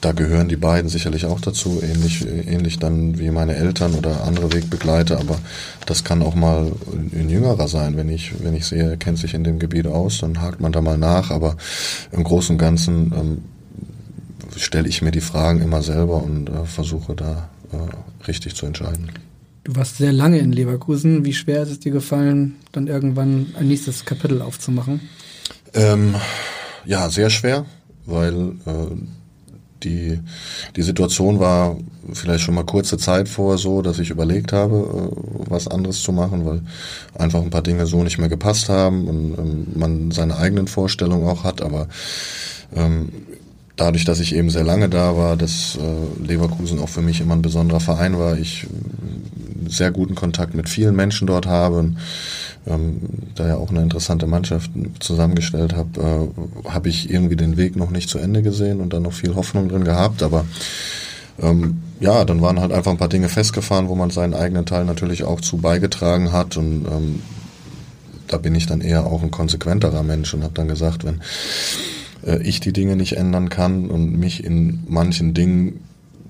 da 0.02 0.14
gehören 0.14 0.48
die 0.48 0.56
beiden 0.56 0.90
sicherlich 0.90 1.26
auch 1.26 1.42
dazu, 1.42 1.82
ähnlich, 1.84 2.26
ähnlich 2.26 2.80
dann 2.80 3.20
wie 3.20 3.32
meine 3.32 3.56
Eltern 3.56 3.96
oder 3.96 4.24
andere 4.24 4.54
Wegbegleiter, 4.54 5.20
aber 5.20 5.38
das 5.86 6.06
kann 6.06 6.22
auch 6.22 6.36
mal 6.36 6.72
ein 7.14 7.30
Jüngerer 7.30 7.68
sein. 7.68 7.98
Wenn 7.98 8.08
ich, 8.08 8.42
wenn 8.42 8.56
ich 8.56 8.66
sehe, 8.66 8.92
er 8.92 8.98
kennt 8.98 9.18
sich 9.18 9.34
in 9.34 9.44
dem 9.44 9.60
Gebiet 9.60 9.88
aus, 9.88 10.20
dann 10.20 10.42
hakt 10.42 10.62
man 10.62 10.72
da 10.72 10.80
mal 10.80 10.98
nach, 10.98 11.32
aber 11.32 11.58
im 12.14 12.24
Großen 12.24 12.56
und 12.56 12.60
Ganzen 12.60 13.14
ähm, 13.14 13.44
stelle 14.60 14.88
ich 14.88 15.02
mir 15.02 15.12
die 15.12 15.22
Fragen 15.22 15.62
immer 15.62 15.82
selber 15.82 16.24
und 16.24 16.50
äh, 16.50 16.66
versuche 16.66 17.16
da 17.16 17.50
äh, 17.72 18.26
richtig 18.28 18.56
zu 18.56 18.66
entscheiden. 18.66 19.12
Du 19.64 19.76
warst 19.76 19.98
sehr 19.98 20.14
lange 20.14 20.40
in 20.40 20.52
Leverkusen. 20.52 21.26
Wie 21.26 21.34
schwer 21.34 21.64
ist 21.64 21.70
es 21.70 21.80
dir 21.80 21.92
gefallen, 21.92 22.56
dann 22.72 22.88
irgendwann 22.88 23.54
ein 23.58 23.68
nächstes 23.68 24.06
Kapitel 24.06 24.42
aufzumachen? 24.42 25.02
Ähm, 25.74 26.16
ja, 26.86 27.10
sehr 27.10 27.30
schwer, 27.30 27.66
weil 28.06 28.54
äh, 28.66 28.96
die, 29.84 30.20
die 30.76 30.82
Situation 30.82 31.40
war 31.40 31.78
vielleicht 32.14 32.44
schon 32.44 32.56
mal 32.56 32.66
kurze 32.66 32.98
Zeit 32.98 33.30
vor 33.30 33.58
so, 33.58 33.82
dass 33.82 34.00
ich 34.00 34.10
überlegt 34.10 34.54
habe, 34.54 34.76
äh, 34.76 35.50
was 35.50 35.68
anderes 35.68 36.02
zu 36.02 36.12
machen, 36.12 36.46
weil 36.46 36.62
einfach 37.18 37.42
ein 37.42 37.50
paar 37.50 37.62
Dinge 37.62 37.86
so 37.86 38.04
nicht 38.04 38.18
mehr 38.18 38.30
gepasst 38.30 38.70
haben 38.70 39.08
und 39.08 39.38
ähm, 39.38 39.68
man 39.76 40.12
seine 40.12 40.38
eigenen 40.38 40.68
Vorstellungen 40.68 41.28
auch 41.28 41.44
hat, 41.44 41.62
aber 41.62 41.88
ähm, 42.76 43.10
dadurch, 43.80 44.06
dass 44.06 44.20
ich 44.20 44.36
eben 44.36 44.50
sehr 44.50 44.64
lange 44.64 44.90
da 44.90 45.16
war, 45.16 45.38
dass 45.38 45.78
äh, 45.78 46.24
Leverkusen 46.24 46.80
auch 46.80 46.90
für 46.90 47.02
mich 47.02 47.22
immer 47.22 47.36
ein 47.36 47.42
besonderer 47.42 47.80
Verein 47.80 48.18
war, 48.20 48.38
ich 48.38 48.64
äh, 48.64 49.70
sehr 49.70 49.92
guten 49.92 50.16
Kontakt 50.16 50.54
mit 50.54 50.68
vielen 50.68 50.96
Menschen 50.96 51.28
dort 51.28 51.46
habe 51.46 51.78
und 51.78 51.98
ähm, 52.68 53.02
da 53.36 53.48
ja 53.48 53.56
auch 53.56 53.70
eine 53.70 53.82
interessante 53.82 54.28
Mannschaft 54.28 54.72
zusammengestellt 55.00 55.76
habe, 55.76 56.30
äh, 56.66 56.70
habe 56.70 56.90
ich 56.90 57.10
irgendwie 57.10 57.36
den 57.36 57.58
Weg 57.58 57.76
noch 57.76 57.90
nicht 57.90 58.10
zu 58.10 58.20
Ende 58.20 58.42
gesehen 58.42 58.82
und 58.82 58.94
dann 58.94 59.04
noch 59.04 59.14
viel 59.14 59.36
Hoffnung 59.36 59.70
drin 59.70 59.86
gehabt, 59.86 60.24
aber 60.24 60.46
ähm, 61.42 61.82
ja, 62.00 62.26
dann 62.26 62.42
waren 62.42 62.60
halt 62.60 62.72
einfach 62.72 62.92
ein 62.92 62.98
paar 62.98 63.10
Dinge 63.10 63.30
festgefahren, 63.30 63.88
wo 63.88 63.96
man 63.96 64.10
seinen 64.10 64.34
eigenen 64.34 64.66
Teil 64.66 64.86
natürlich 64.86 65.24
auch 65.24 65.40
zu 65.40 65.58
beigetragen 65.58 66.32
hat 66.32 66.58
und 66.58 66.86
ähm, 66.86 67.22
da 68.28 68.38
bin 68.38 68.56
ich 68.56 68.68
dann 68.68 68.82
eher 68.82 69.06
auch 69.06 69.24
ein 69.24 69.32
konsequenterer 69.32 70.04
Mensch 70.04 70.34
und 70.34 70.44
habe 70.44 70.54
dann 70.54 70.68
gesagt, 70.68 71.04
wenn 71.06 71.22
äh, 72.26 72.42
ich 72.44 72.60
die 72.60 72.74
Dinge 72.74 72.96
nicht 72.96 73.18
ändern 73.18 73.50
kann 73.50 73.90
und 73.90 74.18
mich 74.18 74.44
in 74.44 74.84
manchen 74.88 75.34
Dingen 75.34 75.82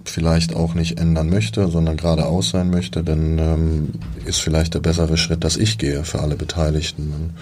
vielleicht 0.05 0.55
auch 0.55 0.73
nicht 0.73 0.99
ändern 0.99 1.29
möchte, 1.29 1.67
sondern 1.67 1.97
geradeaus 1.97 2.49
sein 2.49 2.69
möchte, 2.69 3.03
dann 3.03 3.37
ähm, 3.37 3.89
ist 4.25 4.41
vielleicht 4.41 4.73
der 4.73 4.79
bessere 4.79 5.17
Schritt, 5.17 5.43
dass 5.43 5.57
ich 5.57 5.77
gehe 5.77 6.03
für 6.03 6.19
alle 6.19 6.35
Beteiligten. 6.35 7.33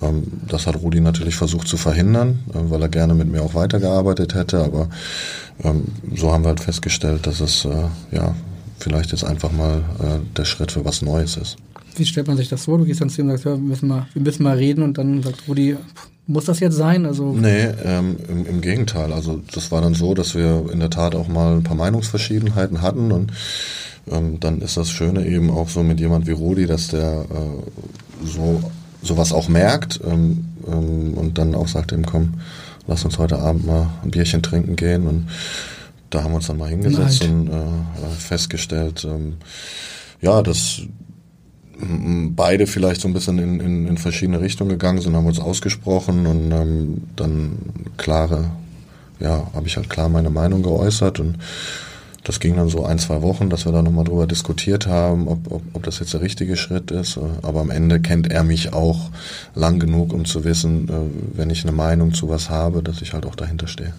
Ähm, 0.00 0.24
das 0.46 0.66
hat 0.66 0.76
Rudi 0.76 1.00
natürlich 1.00 1.36
versucht 1.36 1.68
zu 1.68 1.76
verhindern, 1.76 2.40
äh, 2.50 2.70
weil 2.70 2.82
er 2.82 2.88
gerne 2.88 3.14
mit 3.14 3.28
mir 3.28 3.42
auch 3.42 3.54
weitergearbeitet 3.54 4.34
hätte, 4.34 4.62
aber 4.62 4.88
ähm, 5.64 5.84
so 6.14 6.32
haben 6.32 6.44
wir 6.44 6.48
halt 6.48 6.60
festgestellt, 6.60 7.26
dass 7.26 7.40
es 7.40 7.64
äh, 7.64 7.88
ja 8.12 8.34
vielleicht 8.78 9.12
jetzt 9.12 9.24
einfach 9.24 9.50
mal 9.50 9.78
äh, 9.98 10.36
der 10.36 10.44
Schritt 10.44 10.72
für 10.72 10.84
was 10.84 11.02
Neues 11.02 11.36
ist. 11.36 11.56
Wie 11.96 12.06
stellt 12.06 12.28
man 12.28 12.36
sich 12.36 12.48
das 12.48 12.64
vor? 12.64 12.78
Du 12.78 12.84
gehst 12.84 13.00
dann 13.00 13.10
zu 13.10 13.20
ihm 13.20 13.26
und 13.28 13.32
sagst, 13.32 13.44
ja, 13.44 13.52
wir 13.52 13.58
müssen 13.58 13.88
mal, 13.88 14.06
wir 14.12 14.22
müssen 14.22 14.42
mal 14.42 14.56
reden 14.56 14.82
und 14.82 14.98
dann 14.98 15.22
sagt 15.22 15.48
Rudi, 15.48 15.76
muss 16.26 16.44
das 16.44 16.60
jetzt 16.60 16.76
sein? 16.76 17.06
Also 17.06 17.32
nee, 17.32 17.68
ähm, 17.84 18.16
im, 18.28 18.46
im, 18.46 18.60
Gegenteil. 18.60 19.12
Also 19.12 19.40
das 19.52 19.72
war 19.72 19.80
dann 19.80 19.94
so, 19.94 20.14
dass 20.14 20.34
wir 20.34 20.66
in 20.70 20.78
der 20.78 20.90
Tat 20.90 21.14
auch 21.14 21.26
mal 21.26 21.56
ein 21.56 21.62
paar 21.62 21.76
Meinungsverschiedenheiten 21.76 22.82
hatten 22.82 23.10
und 23.12 23.32
ähm, 24.10 24.38
dann 24.38 24.60
ist 24.60 24.76
das 24.76 24.90
Schöne 24.90 25.26
eben 25.26 25.50
auch 25.50 25.68
so 25.68 25.82
mit 25.82 26.00
jemand 26.00 26.26
wie 26.26 26.32
Rudi, 26.32 26.66
dass 26.66 26.88
der 26.88 27.22
äh, 27.22 28.26
so 28.26 28.62
sowas 29.02 29.32
auch 29.32 29.48
merkt 29.48 30.00
ähm, 30.04 30.44
ähm, 30.66 31.14
und 31.14 31.38
dann 31.38 31.54
auch 31.54 31.68
sagt 31.68 31.92
ihm, 31.92 32.04
komm, 32.04 32.34
lass 32.86 33.04
uns 33.04 33.18
heute 33.18 33.38
Abend 33.38 33.66
mal 33.66 33.88
ein 34.02 34.10
Bierchen 34.10 34.42
trinken 34.42 34.76
gehen 34.76 35.06
und 35.06 35.28
da 36.10 36.22
haben 36.22 36.32
wir 36.32 36.36
uns 36.36 36.46
dann 36.46 36.58
mal 36.58 36.70
hingesetzt 36.70 37.22
Nein. 37.22 37.48
und 37.48 37.48
äh, 37.48 38.10
festgestellt, 38.18 39.06
ähm, 39.08 39.36
ja, 40.20 40.42
dass 40.42 40.82
beide 41.80 42.66
vielleicht 42.66 43.00
so 43.00 43.08
ein 43.08 43.14
bisschen 43.14 43.38
in, 43.38 43.60
in, 43.60 43.86
in 43.86 43.98
verschiedene 43.98 44.40
Richtungen 44.40 44.70
gegangen 44.70 45.00
sind, 45.00 45.14
haben 45.14 45.26
uns 45.26 45.40
ausgesprochen 45.40 46.26
und 46.26 46.52
ähm, 46.52 47.02
dann 47.16 47.58
klare, 47.96 48.50
ja, 49.20 49.46
habe 49.54 49.66
ich 49.66 49.76
halt 49.76 49.88
klar 49.88 50.08
meine 50.08 50.30
Meinung 50.30 50.62
geäußert 50.62 51.20
und 51.20 51.38
das 52.24 52.40
ging 52.40 52.56
dann 52.56 52.68
so 52.68 52.84
ein, 52.84 52.98
zwei 52.98 53.22
Wochen, 53.22 53.48
dass 53.48 53.64
wir 53.64 53.72
da 53.72 53.80
nochmal 53.80 54.04
drüber 54.04 54.26
diskutiert 54.26 54.86
haben, 54.86 55.28
ob, 55.28 55.50
ob, 55.50 55.62
ob 55.72 55.82
das 55.84 55.98
jetzt 56.00 56.12
der 56.12 56.20
richtige 56.20 56.56
Schritt 56.56 56.90
ist. 56.90 57.18
Aber 57.40 57.60
am 57.60 57.70
Ende 57.70 58.00
kennt 58.00 58.30
er 58.30 58.44
mich 58.44 58.74
auch 58.74 59.10
lang 59.54 59.78
genug, 59.78 60.12
um 60.12 60.26
zu 60.26 60.44
wissen, 60.44 60.88
äh, 60.88 61.38
wenn 61.38 61.48
ich 61.48 61.62
eine 61.62 61.72
Meinung 61.72 62.12
zu 62.12 62.28
was 62.28 62.50
habe, 62.50 62.82
dass 62.82 63.00
ich 63.00 63.14
halt 63.14 63.24
auch 63.24 63.34
dahinter 63.34 63.66
stehe. 63.66 63.94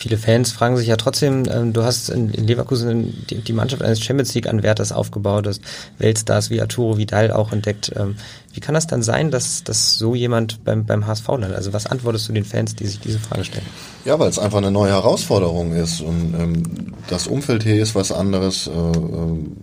Viele 0.00 0.16
Fans 0.16 0.50
fragen 0.50 0.78
sich 0.78 0.88
ja 0.88 0.96
trotzdem, 0.96 1.42
ähm, 1.52 1.74
du 1.74 1.82
hast 1.82 2.08
in, 2.08 2.30
in 2.30 2.46
Leverkusen 2.46 3.26
die, 3.28 3.42
die, 3.42 3.52
Mannschaft 3.52 3.82
eines 3.82 4.00
Champions 4.00 4.32
League 4.32 4.46
Anwärters 4.46 4.92
aufgebaut, 4.92 5.46
hast 5.46 5.60
Weltstars 5.98 6.48
wie 6.48 6.62
Arturo 6.62 6.96
Vidal 6.96 7.30
auch 7.30 7.52
entdeckt. 7.52 7.92
Ähm, 7.94 8.16
wie 8.54 8.60
kann 8.60 8.74
das 8.74 8.86
dann 8.86 9.02
sein, 9.02 9.30
dass, 9.30 9.62
dass 9.62 9.96
so 9.96 10.14
jemand 10.14 10.64
beim, 10.64 10.86
beim 10.86 11.06
HSV 11.06 11.28
landet? 11.28 11.54
Also 11.54 11.74
was 11.74 11.84
antwortest 11.84 12.30
du 12.30 12.32
den 12.32 12.46
Fans, 12.46 12.74
die 12.74 12.86
sich 12.86 12.98
diese 12.98 13.18
Frage 13.18 13.44
stellen? 13.44 13.66
Ja, 14.06 14.18
weil 14.18 14.30
es 14.30 14.38
einfach 14.38 14.56
eine 14.56 14.70
neue 14.70 14.90
Herausforderung 14.90 15.74
ist 15.74 16.00
und 16.00 16.34
ähm, 16.34 16.62
das 17.10 17.26
Umfeld 17.26 17.62
hier 17.62 17.82
ist 17.82 17.94
was 17.94 18.10
anderes. 18.10 18.68
Äh, 18.68 18.70
ähm, 18.70 19.56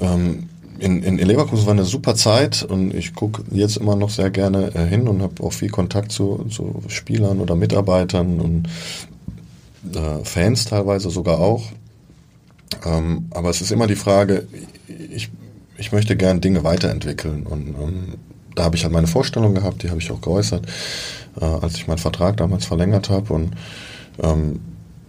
ähm 0.00 0.48
in, 0.80 1.02
in, 1.02 1.18
in 1.18 1.28
Leverkusen 1.28 1.66
war 1.66 1.74
eine 1.74 1.84
super 1.84 2.14
Zeit 2.14 2.62
und 2.62 2.94
ich 2.94 3.14
gucke 3.14 3.44
jetzt 3.50 3.76
immer 3.76 3.96
noch 3.96 4.08
sehr 4.08 4.30
gerne 4.30 4.74
äh, 4.74 4.86
hin 4.86 5.08
und 5.08 5.20
habe 5.20 5.42
auch 5.42 5.52
viel 5.52 5.68
Kontakt 5.68 6.10
zu, 6.10 6.46
zu 6.48 6.82
Spielern 6.88 7.40
oder 7.40 7.54
Mitarbeitern 7.54 8.40
und 8.40 8.66
äh, 9.94 10.24
Fans 10.24 10.64
teilweise 10.64 11.10
sogar 11.10 11.38
auch. 11.38 11.64
Ähm, 12.84 13.26
aber 13.30 13.50
es 13.50 13.60
ist 13.60 13.72
immer 13.72 13.86
die 13.86 13.96
Frage, 13.96 14.46
ich, 14.86 15.30
ich 15.76 15.92
möchte 15.92 16.16
gern 16.16 16.40
Dinge 16.40 16.64
weiterentwickeln 16.64 17.46
und 17.46 17.68
ähm, 17.68 18.14
da 18.54 18.64
habe 18.64 18.76
ich 18.76 18.84
halt 18.84 18.92
meine 18.92 19.06
Vorstellung 19.06 19.54
gehabt, 19.54 19.82
die 19.82 19.90
habe 19.90 20.00
ich 20.00 20.10
auch 20.10 20.20
geäußert, 20.20 20.66
äh, 21.40 21.44
als 21.44 21.76
ich 21.76 21.86
meinen 21.86 21.98
Vertrag 21.98 22.36
damals 22.36 22.66
verlängert 22.66 23.10
habe 23.10 23.32
und 23.32 23.52
ähm, 24.22 24.60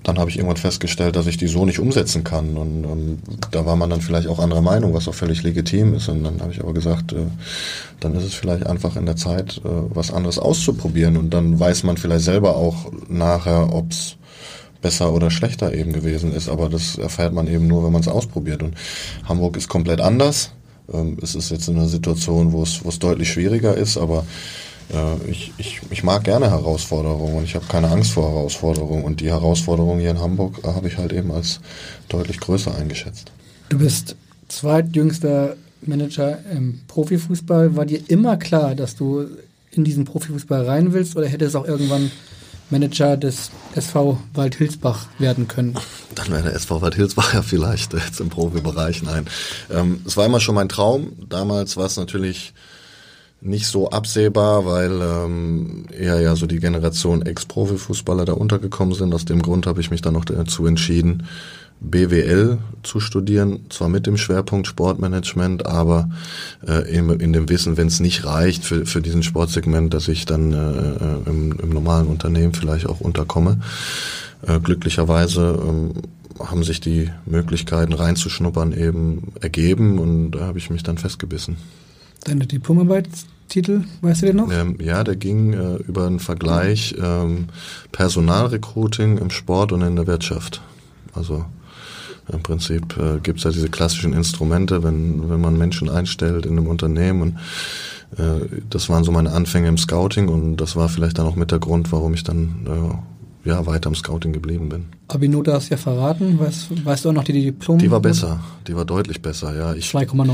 dann 0.04 0.18
habe 0.18 0.30
ich 0.32 0.38
irgendwann 0.38 0.58
festgestellt, 0.58 1.16
dass 1.16 1.28
ich 1.28 1.38
die 1.38 1.48
so 1.48 1.66
nicht 1.66 1.80
umsetzen 1.80 2.24
kann. 2.24 2.58
Und 2.58 2.84
ähm, 2.86 3.20
da 3.52 3.66
war 3.66 3.76
man 3.76 3.90
dann 3.90 4.02
vielleicht 4.02 4.28
auch 4.28 4.40
anderer 4.40 4.62
Meinung, 4.62 4.94
was 4.94 5.08
auch 5.08 5.14
völlig 5.14 5.44
legitim 5.44 5.94
ist. 5.94 6.10
Und 6.10 6.24
dann 6.24 6.42
habe 6.42 6.52
ich 6.52 6.60
aber 6.60 6.74
gesagt, 6.74 7.14
äh, 7.14 7.28
dann 8.00 8.16
ist 8.16 8.24
es 8.24 8.34
vielleicht 8.34 8.66
einfach 8.66 8.96
in 8.96 9.06
der 9.06 9.16
Zeit, 9.16 9.62
äh, 9.64 9.70
was 9.94 10.12
anderes 10.12 10.40
auszuprobieren. 10.40 11.18
Und 11.18 11.32
dann 11.32 11.60
weiß 11.60 11.84
man 11.84 11.98
vielleicht 11.98 12.26
selber 12.26 12.56
auch 12.56 12.92
nachher, 13.10 13.74
ob 13.74 13.92
es 13.92 14.18
besser 14.82 15.14
oder 15.14 15.32
schlechter 15.32 15.74
eben 15.74 15.94
gewesen 15.94 16.34
ist. 16.34 16.50
Aber 16.50 16.70
das 16.70 16.98
erfährt 16.98 17.34
man 17.34 17.48
eben 17.48 17.68
nur, 17.68 17.84
wenn 17.84 17.92
man 17.92 18.02
es 18.02 18.08
ausprobiert. 18.08 18.64
Und 18.64 18.76
Hamburg 19.28 19.58
ist 19.58 19.70
komplett 19.70 20.02
anders. 20.02 20.52
Ähm, 20.92 21.18
es 21.22 21.36
ist 21.36 21.52
jetzt 21.52 21.68
in 21.68 21.78
einer 21.78 21.88
Situation, 21.88 22.52
wo 22.52 22.64
es, 22.64 23.00
deutlich 23.00 23.32
schwieriger 23.32 23.76
ist, 23.76 23.98
aber 23.98 24.26
äh, 24.94 25.30
ich, 25.30 25.54
ich, 25.58 25.82
ich 25.90 26.04
mag 26.04 26.24
gerne 26.24 26.50
Herausforderungen 26.50 27.38
und 27.38 27.44
ich 27.44 27.56
habe 27.56 27.66
keine 27.68 27.90
Angst 27.90 28.12
vor 28.12 28.30
Herausforderungen. 28.30 29.04
Und 29.04 29.22
die 29.22 29.30
Herausforderung 29.30 30.00
hier 30.00 30.12
in 30.12 30.20
Hamburg 30.20 30.64
habe 30.64 30.88
ich 30.88 30.98
halt 30.98 31.14
eben 31.14 31.32
als 31.32 31.60
deutlich 32.10 32.40
größer 32.40 32.76
eingeschätzt. 32.76 33.32
Du 33.70 33.78
bist 33.78 34.16
zweitjüngster 34.48 35.56
Manager 35.82 36.40
im 36.52 36.82
Profifußball. 36.88 37.76
War 37.76 37.86
dir 37.86 38.02
immer 38.08 38.38
klar, 38.38 38.76
dass 38.76 38.96
du 38.96 39.28
in 39.72 39.84
diesen 39.84 40.06
Profifußball 40.06 40.66
rein 40.66 40.94
willst 40.94 41.16
oder 41.16 41.28
hätte 41.28 41.46
es 41.46 41.56
auch 41.56 41.66
irgendwann 41.66 42.12
Manager 42.72 43.18
des 43.18 43.52
SV 43.76 44.18
Waldhilsbach 44.34 45.06
werden 45.20 45.48
können. 45.48 45.76
Dann 46.16 46.30
wäre 46.32 46.44
der 46.44 46.56
SV 46.56 46.82
Waldhilsbach 46.82 47.34
ja 47.34 47.42
vielleicht 47.42 47.94
jetzt 47.94 48.20
im 48.20 48.30
Profibereich. 48.30 49.04
Nein, 49.04 49.26
ähm, 49.70 50.02
es 50.06 50.18
war 50.18 50.26
immer 50.26 50.40
schon 50.40 50.56
mein 50.56 50.70
Traum. 50.70 51.14
Damals 51.30 51.78
war 51.78 51.86
es 51.86 51.98
natürlich 51.98 52.54
nicht 53.42 53.66
so 53.66 53.90
absehbar, 53.90 54.66
weil 54.66 55.02
ähm, 55.02 55.86
eher 55.92 56.22
ja 56.22 56.36
so 56.36 56.46
die 56.46 56.60
Generation 56.60 57.24
Ex-Profifußballer 57.24 58.26
da 58.26 58.34
untergekommen 58.34 58.94
sind. 58.94 59.14
Aus 59.14 59.26
dem 59.26 59.42
Grund 59.42 59.66
habe 59.66 59.82
ich 59.82 59.90
mich 59.90 60.02
dann 60.02 60.14
noch 60.14 60.26
dazu 60.26 60.68
entschieden, 60.68 61.28
BWL 61.82 62.60
zu 62.84 63.00
studieren, 63.00 63.66
zwar 63.70 63.90
mit 63.90 64.06
dem 64.06 64.18
Schwerpunkt 64.18 64.68
Sportmanagement, 64.68 65.66
aber 65.66 66.10
äh, 66.66 66.90
in, 66.96 67.10
in 67.10 67.34
dem 67.34 67.50
Wissen, 67.50 67.76
wenn 67.76 67.88
es 67.88 68.00
nicht 68.00 68.24
reicht 68.24 68.64
für, 68.64 68.86
für 68.86 69.02
diesen 69.02 69.24
Sportsegment, 69.24 69.94
dass 69.94 70.08
ich 70.08 70.26
dann 70.26 70.54
äh, 70.54 71.30
im, 71.30 71.60
im 71.60 71.70
normalen 71.70 72.08
Unternehmen 72.08 72.54
vielleicht 72.54 72.88
auch 72.88 73.02
unterkomme. 73.02 73.60
Äh, 74.46 74.60
glücklicherweise 74.60 75.60
ähm, 75.68 75.92
haben 76.40 76.64
sich 76.64 76.82
die 76.82 77.10
Möglichkeiten 77.26 77.94
reinzuschnuppern 77.94 78.74
eben 78.74 79.34
ergeben 79.42 80.00
und 80.00 80.32
da 80.32 80.42
habe 80.42 80.60
ich 80.60 80.70
mich 80.70 80.84
dann 80.84 80.98
festgebissen. 80.98 81.58
Deine 82.24 82.46
Diplomarbeitstitel, 82.46 83.86
weißt 84.02 84.22
du 84.22 84.26
den 84.28 84.36
noch? 84.36 84.52
Ähm, 84.52 84.78
ja, 84.80 85.04
der 85.04 85.16
ging 85.16 85.54
äh, 85.54 85.76
über 85.88 86.06
einen 86.06 86.20
Vergleich 86.20 86.96
ähm, 87.02 87.48
Personalrecruiting 87.92 89.18
im 89.18 89.32
Sport 89.32 89.72
und 89.72 89.82
in 89.82 89.96
der 89.96 90.06
Wirtschaft. 90.06 90.62
Also 91.14 91.46
im 92.32 92.44
Prinzip 92.44 92.98
äh, 92.98 93.20
gibt 93.22 93.40
es 93.40 93.44
ja 93.44 93.52
diese 93.52 93.70
klassischen 93.70 94.14
Instrumente, 94.14 94.84
wenn, 94.84 95.30
wenn 95.30 95.42
man 95.42 95.58
Menschen 95.58 95.90
einstellt 95.90 96.46
in 96.46 96.58
einem 96.58 96.68
Unternehmen. 96.68 97.22
Und, 97.22 98.20
äh, 98.20 98.48
das 98.70 98.90
waren 98.90 99.04
so 99.04 99.12
meine 99.12 99.32
Anfänge 99.32 99.68
im 99.68 99.78
Scouting 99.78 100.28
und 100.28 100.58
das 100.58 100.76
war 100.76 100.90
vielleicht 100.90 101.18
dann 101.18 101.26
auch 101.26 101.36
mit 101.36 101.52
der 101.52 101.60
Grund, 101.60 101.92
warum 101.92 102.14
ich 102.14 102.24
dann 102.24 102.68
äh, 103.46 103.50
ja, 103.50 103.66
weiter 103.66 103.90
im 103.90 103.96
Scouting 103.96 104.34
geblieben 104.34 104.70
bin. 104.70 104.86
Abinote 105.08 105.54
hast 105.54 105.70
du 105.70 105.74
ja 105.74 105.78
verraten. 105.78 106.40
Weißt, 106.40 106.86
weißt 106.86 107.06
du 107.06 107.10
auch 107.10 107.14
noch 107.14 107.24
die, 107.24 107.34
die 107.34 107.46
Diplom? 107.46 107.80
Die 107.80 107.90
war 107.90 108.00
besser. 108.00 108.40
Die 108.68 108.76
war 108.76 108.86
deutlich 108.86 109.22
besser, 109.22 109.56
ja. 109.56 109.72
2,9. 109.72 110.30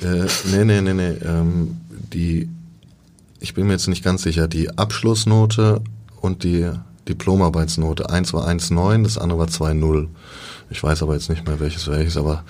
Äh, 0.00 0.28
nee, 0.52 0.64
nee, 0.64 0.80
nee, 0.80 0.94
nee. 0.94 1.16
Ähm, 1.24 1.76
die, 2.12 2.48
ich 3.40 3.54
bin 3.54 3.66
mir 3.66 3.72
jetzt 3.72 3.88
nicht 3.88 4.04
ganz 4.04 4.22
sicher, 4.22 4.46
die 4.46 4.78
Abschlussnote 4.78 5.80
und 6.20 6.44
die 6.44 6.70
Diplomarbeitsnote. 7.08 8.10
Eins 8.10 8.32
war 8.32 8.46
1,9, 8.46 9.02
das 9.02 9.18
andere 9.18 9.40
war 9.40 9.48
2,0. 9.48 10.08
Ich 10.72 10.82
weiß 10.82 11.02
aber 11.02 11.14
jetzt 11.14 11.28
nicht 11.28 11.46
mehr 11.46 11.60
welches 11.60 11.86
welches, 11.88 12.16
aber 12.16 12.44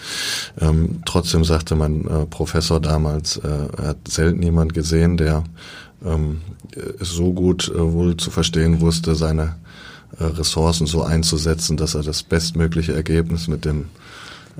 ähm, 0.60 1.02
trotzdem 1.04 1.44
sagte 1.44 1.74
mein 1.74 2.06
äh, 2.06 2.26
Professor 2.26 2.80
damals, 2.80 3.36
äh, 3.38 3.48
er 3.76 3.88
hat 3.88 4.08
selten 4.08 4.42
jemand 4.42 4.74
gesehen, 4.74 5.16
der 5.16 5.44
ähm, 6.04 6.40
so 7.00 7.32
gut 7.32 7.68
äh, 7.68 7.92
wohl 7.92 8.16
zu 8.16 8.30
verstehen 8.30 8.80
wusste, 8.80 9.14
seine 9.16 9.56
äh, 10.18 10.24
Ressourcen 10.24 10.86
so 10.86 11.02
einzusetzen, 11.02 11.76
dass 11.76 11.94
er 11.94 12.02
das 12.02 12.22
bestmögliche 12.22 12.94
Ergebnis 12.94 13.48
mit 13.48 13.64
dem 13.64 13.86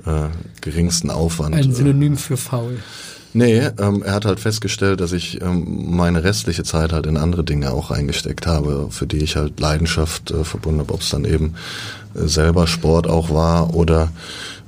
äh, 0.05 0.27
geringsten 0.61 1.09
Aufwand. 1.09 1.55
Ein 1.55 1.73
Synonym 1.73 2.17
für 2.17 2.37
faul. 2.37 2.79
Nee, 3.33 3.61
ähm, 3.79 4.03
er 4.03 4.13
hat 4.13 4.25
halt 4.25 4.39
festgestellt, 4.39 5.01
dass 5.01 5.11
ich 5.11 5.41
ähm, 5.41 5.95
meine 5.95 6.23
restliche 6.23 6.63
Zeit 6.63 6.93
halt 6.93 7.07
in 7.07 7.17
andere 7.17 7.43
Dinge 7.43 7.71
auch 7.71 7.89
reingesteckt 7.89 8.45
habe, 8.45 8.87
für 8.91 9.07
die 9.07 9.23
ich 9.23 9.35
halt 9.35 9.59
Leidenschaft 9.59 10.29
äh, 10.29 10.43
verbunden 10.43 10.81
habe, 10.81 10.93
ob 10.93 11.01
es 11.01 11.09
dann 11.09 11.25
eben 11.25 11.55
äh, 12.15 12.27
selber 12.27 12.67
Sport 12.67 13.07
auch 13.07 13.31
war 13.31 13.73
oder 13.73 14.11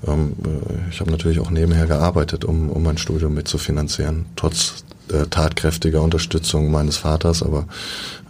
ähm, 0.08 0.34
äh, 0.44 0.90
ich 0.90 1.00
habe 1.00 1.12
natürlich 1.12 1.40
auch 1.40 1.52
nebenher 1.52 1.86
gearbeitet, 1.86 2.44
um, 2.44 2.72
um 2.72 2.82
mein 2.82 2.98
Studium 2.98 3.36
mitzufinanzieren, 3.36 4.26
trotz 4.36 4.84
äh, 5.12 5.28
tatkräftiger 5.28 6.02
Unterstützung 6.02 6.72
meines 6.72 6.98
Vaters, 6.98 7.44
aber 7.44 7.68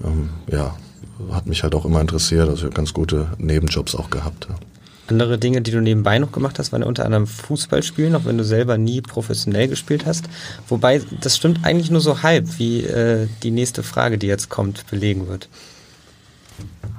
ähm, 0.03 0.29
ja, 0.51 0.75
hat 1.31 1.47
mich 1.47 1.63
halt 1.63 1.75
auch 1.75 1.85
immer 1.85 2.01
interessiert, 2.01 2.49
also 2.49 2.57
ich 2.57 2.63
habe 2.63 2.75
ganz 2.75 2.93
gute 2.93 3.27
Nebenjobs 3.37 3.95
auch 3.95 4.09
gehabt. 4.09 4.47
Ja. 4.49 4.55
Andere 5.07 5.37
Dinge, 5.37 5.61
die 5.61 5.71
du 5.71 5.81
nebenbei 5.81 6.17
noch 6.17 6.31
gemacht 6.31 6.57
hast, 6.57 6.71
waren 6.71 6.81
ja 6.81 6.87
unter 6.87 7.05
anderem 7.05 7.27
Fußball 7.27 7.83
spielen, 7.83 8.15
auch 8.15 8.25
wenn 8.25 8.37
du 8.37 8.43
selber 8.43 8.77
nie 8.77 9.01
professionell 9.01 9.67
gespielt 9.67 10.05
hast. 10.05 10.25
Wobei, 10.67 11.01
das 11.21 11.37
stimmt 11.37 11.63
eigentlich 11.63 11.91
nur 11.91 12.01
so 12.01 12.23
halb, 12.23 12.57
wie 12.57 12.83
äh, 12.83 13.27
die 13.43 13.51
nächste 13.51 13.83
Frage, 13.83 14.17
die 14.17 14.27
jetzt 14.27 14.49
kommt, 14.49 14.87
belegen 14.87 15.27
wird. 15.27 15.47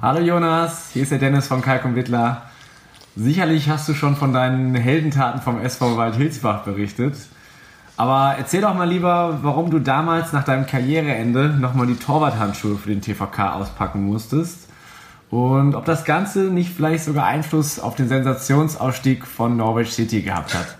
Hallo 0.01 0.19
Jonas, 0.19 0.91
hier 0.93 1.03
ist 1.03 1.11
der 1.11 1.19
Dennis 1.19 1.47
von 1.47 1.61
Kalk 1.61 1.83
und 1.83 1.95
Wittler. 1.95 2.43
Sicherlich 3.15 3.67
hast 3.67 3.89
du 3.89 3.93
schon 3.93 4.15
von 4.15 4.31
deinen 4.31 4.75
Heldentaten 4.75 5.41
vom 5.41 5.59
SV 5.59 5.97
Waldhilsbach 5.97 6.63
berichtet. 6.63 7.15
Aber 7.97 8.35
erzähl 8.37 8.61
doch 8.61 8.75
mal 8.75 8.87
lieber, 8.87 9.39
warum 9.41 9.71
du 9.71 9.79
damals 9.79 10.31
nach 10.31 10.43
deinem 10.43 10.67
Karriereende 10.67 11.49
nochmal 11.49 11.87
die 11.87 11.95
Torwarthandschuhe 11.95 12.77
für 12.77 12.89
den 12.89 13.01
TVK 13.01 13.55
auspacken 13.55 14.03
musstest. 14.03 14.67
Und 15.29 15.75
ob 15.75 15.85
das 15.85 16.05
Ganze 16.05 16.43
nicht 16.43 16.71
vielleicht 16.71 17.03
sogar 17.03 17.25
Einfluss 17.25 17.79
auf 17.79 17.95
den 17.95 18.07
Sensationsausstieg 18.07 19.25
von 19.25 19.57
Norwich 19.57 19.91
City 19.91 20.21
gehabt 20.21 20.53
hat. 20.53 20.77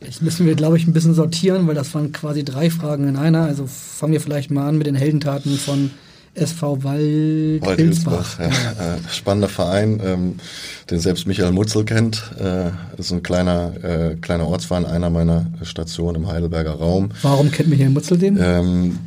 Jetzt 0.00 0.22
müssen 0.22 0.46
wir, 0.46 0.54
glaube 0.54 0.76
ich, 0.76 0.86
ein 0.86 0.92
bisschen 0.92 1.14
sortieren, 1.14 1.66
weil 1.66 1.74
das 1.74 1.92
waren 1.94 2.12
quasi 2.12 2.44
drei 2.44 2.70
Fragen 2.70 3.08
in 3.08 3.16
einer. 3.16 3.42
Also 3.42 3.66
fangen 3.66 4.12
wir 4.12 4.20
vielleicht 4.20 4.50
mal 4.50 4.68
an 4.68 4.78
mit 4.78 4.86
den 4.86 4.94
Heldentaten 4.94 5.58
von 5.58 5.90
SV 6.34 6.84
Wald, 6.84 7.66
Wald 7.66 7.80
Hilsbach. 7.80 8.38
Ja. 8.38 8.46
Äh, 8.46 8.98
spannender 9.10 9.48
Verein, 9.48 10.00
ähm, 10.04 10.34
den 10.88 11.00
selbst 11.00 11.26
Michael 11.26 11.50
Mutzel 11.50 11.84
kennt. 11.84 12.30
Äh, 12.38 12.70
ist 12.96 13.10
ein 13.10 13.24
kleiner, 13.24 13.72
äh, 13.82 14.14
kleiner 14.20 14.46
Ortsverein, 14.46 14.86
einer 14.86 15.10
meiner 15.10 15.46
Stationen 15.62 16.22
im 16.22 16.28
Heidelberger 16.28 16.74
Raum. 16.74 17.10
Warum 17.22 17.50
kennt 17.50 17.68
Michael 17.68 17.90
Mutzel 17.90 18.18
den? 18.18 18.38
Ähm, 18.40 18.98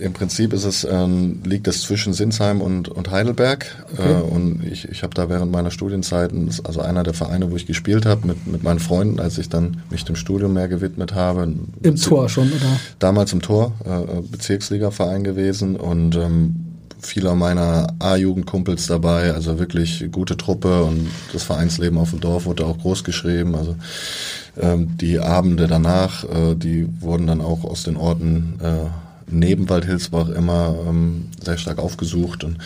im 0.00 0.12
Prinzip 0.12 0.52
ist 0.52 0.64
es, 0.64 0.84
ähm, 0.84 1.42
liegt 1.44 1.68
es 1.68 1.82
zwischen 1.82 2.12
Sinsheim 2.12 2.60
und, 2.60 2.88
und 2.88 3.10
Heidelberg. 3.10 3.84
Okay. 3.92 4.12
Äh, 4.12 4.22
und 4.22 4.64
ich, 4.64 4.88
ich 4.88 5.02
habe 5.02 5.14
da 5.14 5.28
während 5.28 5.52
meiner 5.52 5.70
Studienzeiten, 5.70 6.50
also 6.64 6.80
einer 6.80 7.02
der 7.02 7.14
Vereine, 7.14 7.50
wo 7.50 7.56
ich 7.56 7.66
gespielt 7.66 8.06
habe, 8.06 8.26
mit, 8.26 8.46
mit 8.46 8.62
meinen 8.62 8.80
Freunden, 8.80 9.20
als 9.20 9.38
ich 9.38 9.48
dann 9.48 9.82
mich 9.90 10.04
dem 10.04 10.16
Studium 10.16 10.54
mehr 10.54 10.68
gewidmet 10.68 11.14
habe. 11.14 11.52
Im 11.82 11.96
Tor 11.96 12.28
schon, 12.28 12.48
oder? 12.48 12.80
Damals 12.98 13.32
im 13.32 13.42
Tor, 13.42 13.74
äh, 13.84 14.22
Bezirksliga-Verein 14.22 15.22
gewesen 15.22 15.76
und 15.76 16.16
ähm, 16.16 16.56
viele 17.02 17.34
meiner 17.34 17.94
A-Jugendkumpels 17.98 18.86
dabei, 18.86 19.32
also 19.32 19.58
wirklich 19.58 20.06
gute 20.10 20.36
Truppe 20.36 20.82
und 20.84 21.08
das 21.32 21.42
Vereinsleben 21.42 21.98
auf 21.98 22.10
dem 22.10 22.20
Dorf 22.20 22.46
wurde 22.46 22.66
auch 22.66 22.78
groß 22.78 23.04
geschrieben. 23.04 23.54
Also 23.54 23.76
ähm, 24.58 24.96
die 24.98 25.18
Abende 25.18 25.66
danach, 25.66 26.24
äh, 26.24 26.54
die 26.54 26.88
wurden 27.00 27.26
dann 27.26 27.40
auch 27.40 27.64
aus 27.64 27.84
den 27.84 27.96
Orten 27.96 28.58
äh, 28.62 29.09
neben 29.30 29.68
Waldhilsbach 29.68 30.28
immer 30.28 30.76
ähm, 30.86 31.28
sehr 31.42 31.58
stark 31.58 31.78
aufgesucht 31.78 32.44
und 32.44 32.58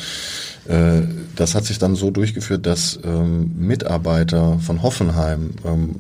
äh, 0.69 1.03
das 1.37 1.55
hat 1.55 1.65
sich 1.65 1.79
dann 1.79 1.95
so 1.95 2.11
durchgeführt, 2.11 2.67
dass 2.67 2.99
ähm, 3.05 3.53
Mitarbeiter 3.57 4.59
von 4.61 4.83
Hoffenheim 4.83 5.51
ähm, 5.65 5.97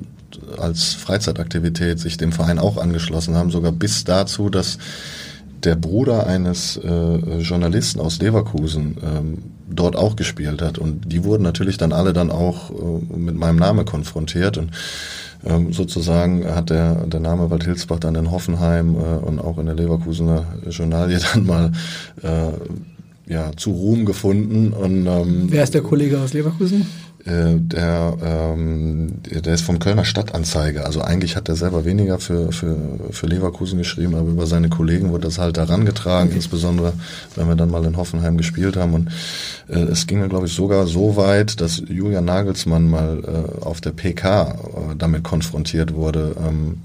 als 0.58 0.94
Freizeitaktivität 0.94 1.98
sich 1.98 2.16
dem 2.16 2.32
Verein 2.32 2.58
auch 2.58 2.76
angeschlossen 2.76 3.34
haben, 3.36 3.50
sogar 3.50 3.72
bis 3.72 4.04
dazu, 4.04 4.50
dass 4.50 4.78
der 5.64 5.76
Bruder 5.76 6.26
eines 6.26 6.76
äh, 6.76 7.38
Journalisten 7.38 8.00
aus 8.00 8.20
Leverkusen 8.20 8.96
ähm, 9.02 9.38
dort 9.68 9.96
auch 9.96 10.16
gespielt 10.16 10.60
hat. 10.62 10.78
Und 10.78 11.10
die 11.12 11.24
wurden 11.24 11.42
natürlich 11.42 11.78
dann 11.78 11.92
alle 11.92 12.12
dann 12.12 12.30
auch 12.30 12.70
äh, 12.70 13.16
mit 13.16 13.34
meinem 13.36 13.56
Namen 13.56 13.84
konfrontiert. 13.84 14.58
Und 14.58 14.70
ähm, 15.44 15.72
sozusagen 15.72 16.44
hat 16.46 16.70
der, 16.70 17.06
der 17.06 17.20
Name 17.20 17.50
Waldhilsbach 17.50 17.98
dann 17.98 18.14
in 18.14 18.30
Hoffenheim 18.30 18.94
äh, 18.94 19.24
und 19.24 19.38
auch 19.38 19.58
in 19.58 19.66
der 19.66 19.74
Leverkusener 19.74 20.44
Journalie 20.68 21.18
dann 21.32 21.46
mal 21.46 21.72
äh, 22.22 23.32
ja, 23.32 23.52
zu 23.56 23.70
Ruhm 23.70 24.04
gefunden. 24.04 24.72
Und, 24.72 25.06
ähm, 25.06 25.46
Wer 25.48 25.64
ist 25.64 25.74
der 25.74 25.82
Kollege 25.82 26.20
aus 26.20 26.32
Leverkusen? 26.32 26.86
Äh, 27.26 27.56
der, 27.56 28.16
ähm, 28.22 29.22
der 29.22 29.54
ist 29.54 29.62
vom 29.62 29.78
Kölner 29.78 30.04
Stadtanzeiger. 30.04 30.84
Also 30.84 31.00
eigentlich 31.00 31.36
hat 31.36 31.48
er 31.48 31.56
selber 31.56 31.86
weniger 31.86 32.18
für, 32.18 32.52
für, 32.52 32.76
für 33.12 33.26
Leverkusen 33.26 33.78
geschrieben, 33.78 34.14
aber 34.14 34.28
über 34.28 34.46
seine 34.46 34.68
Kollegen 34.68 35.10
wurde 35.10 35.28
das 35.28 35.38
halt 35.38 35.56
herangetragen, 35.56 36.28
okay. 36.28 36.36
insbesondere 36.36 36.92
wenn 37.34 37.48
wir 37.48 37.54
dann 37.54 37.70
mal 37.70 37.82
in 37.86 37.96
Hoffenheim 37.96 38.36
gespielt 38.36 38.76
haben. 38.76 38.92
Und 38.92 39.08
äh, 39.68 39.78
es 39.78 40.06
ging 40.06 40.20
mir, 40.20 40.28
glaube 40.28 40.46
ich, 40.46 40.52
sogar 40.52 40.86
so 40.86 41.16
weit, 41.16 41.62
dass 41.62 41.82
Julian 41.88 42.26
Nagelsmann 42.26 42.90
mal 42.90 43.22
äh, 43.24 43.64
auf 43.64 43.80
der 43.80 43.92
PK 43.92 44.42
äh, 44.42 44.56
damit 44.98 45.24
konfrontiert 45.24 45.94
wurde, 45.94 46.36
ähm, 46.46 46.82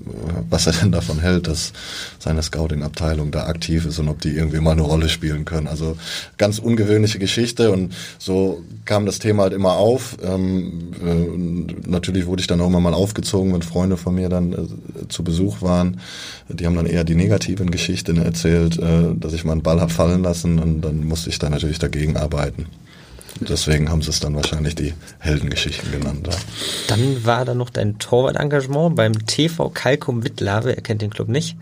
was 0.49 0.67
er 0.67 0.73
denn 0.73 0.93
davon 0.93 1.19
hält, 1.19 1.47
dass 1.47 1.73
seine 2.17 2.43
Scouting-Abteilung 2.43 3.31
da 3.31 3.47
aktiv 3.47 3.85
ist 3.85 3.99
und 3.99 4.07
ob 4.07 4.21
die 4.21 4.29
irgendwie 4.29 4.61
mal 4.61 4.71
eine 4.71 4.83
Rolle 4.83 5.09
spielen 5.09 5.43
können. 5.43 5.67
Also 5.67 5.97
ganz 6.37 6.59
ungewöhnliche 6.59 7.19
Geschichte 7.19 7.71
und 7.71 7.93
so 8.17 8.63
kam 8.85 9.05
das 9.05 9.19
Thema 9.19 9.43
halt 9.43 9.53
immer 9.53 9.73
auf. 9.73 10.15
Ähm, 10.33 10.91
äh, 11.03 11.89
natürlich 11.89 12.25
wurde 12.25 12.41
ich 12.41 12.47
dann 12.47 12.61
auch 12.61 12.67
immer 12.67 12.79
mal 12.79 12.93
aufgezogen, 12.93 13.53
wenn 13.53 13.61
Freunde 13.61 13.97
von 13.97 14.15
mir 14.15 14.29
dann 14.29 14.53
äh, 14.53 15.07
zu 15.07 15.23
Besuch 15.23 15.61
waren. 15.61 15.99
Die 16.49 16.65
haben 16.65 16.75
dann 16.75 16.85
eher 16.85 17.03
die 17.03 17.15
negativen 17.15 17.71
Geschichten 17.71 18.17
erzählt, 18.17 18.77
äh, 18.77 19.15
dass 19.15 19.33
ich 19.33 19.43
mal 19.43 19.53
einen 19.53 19.63
Ball 19.63 19.81
hab 19.81 19.91
fallen 19.91 20.23
lassen 20.23 20.59
und 20.59 20.81
dann 20.81 21.05
musste 21.05 21.29
ich 21.29 21.39
da 21.39 21.49
natürlich 21.49 21.79
dagegen 21.79 22.17
arbeiten. 22.17 22.67
Deswegen 23.41 23.89
haben 23.89 24.01
sie 24.01 24.09
es 24.09 24.19
dann 24.19 24.35
wahrscheinlich 24.35 24.75
die 24.75 24.93
Heldengeschichten 25.19 25.91
genannt. 25.91 26.27
Ja. 26.29 26.37
Dann 26.87 27.25
war 27.25 27.45
da 27.45 27.53
noch 27.53 27.69
dein 27.69 27.97
Torwart-Engagement 27.97 28.95
beim 28.95 29.25
TV 29.25 29.69
Kalkum 29.69 30.23
Wittlave. 30.23 30.75
Er 30.75 30.81
kennt 30.81 31.01
den 31.01 31.09
Club 31.09 31.29
nicht. 31.29 31.55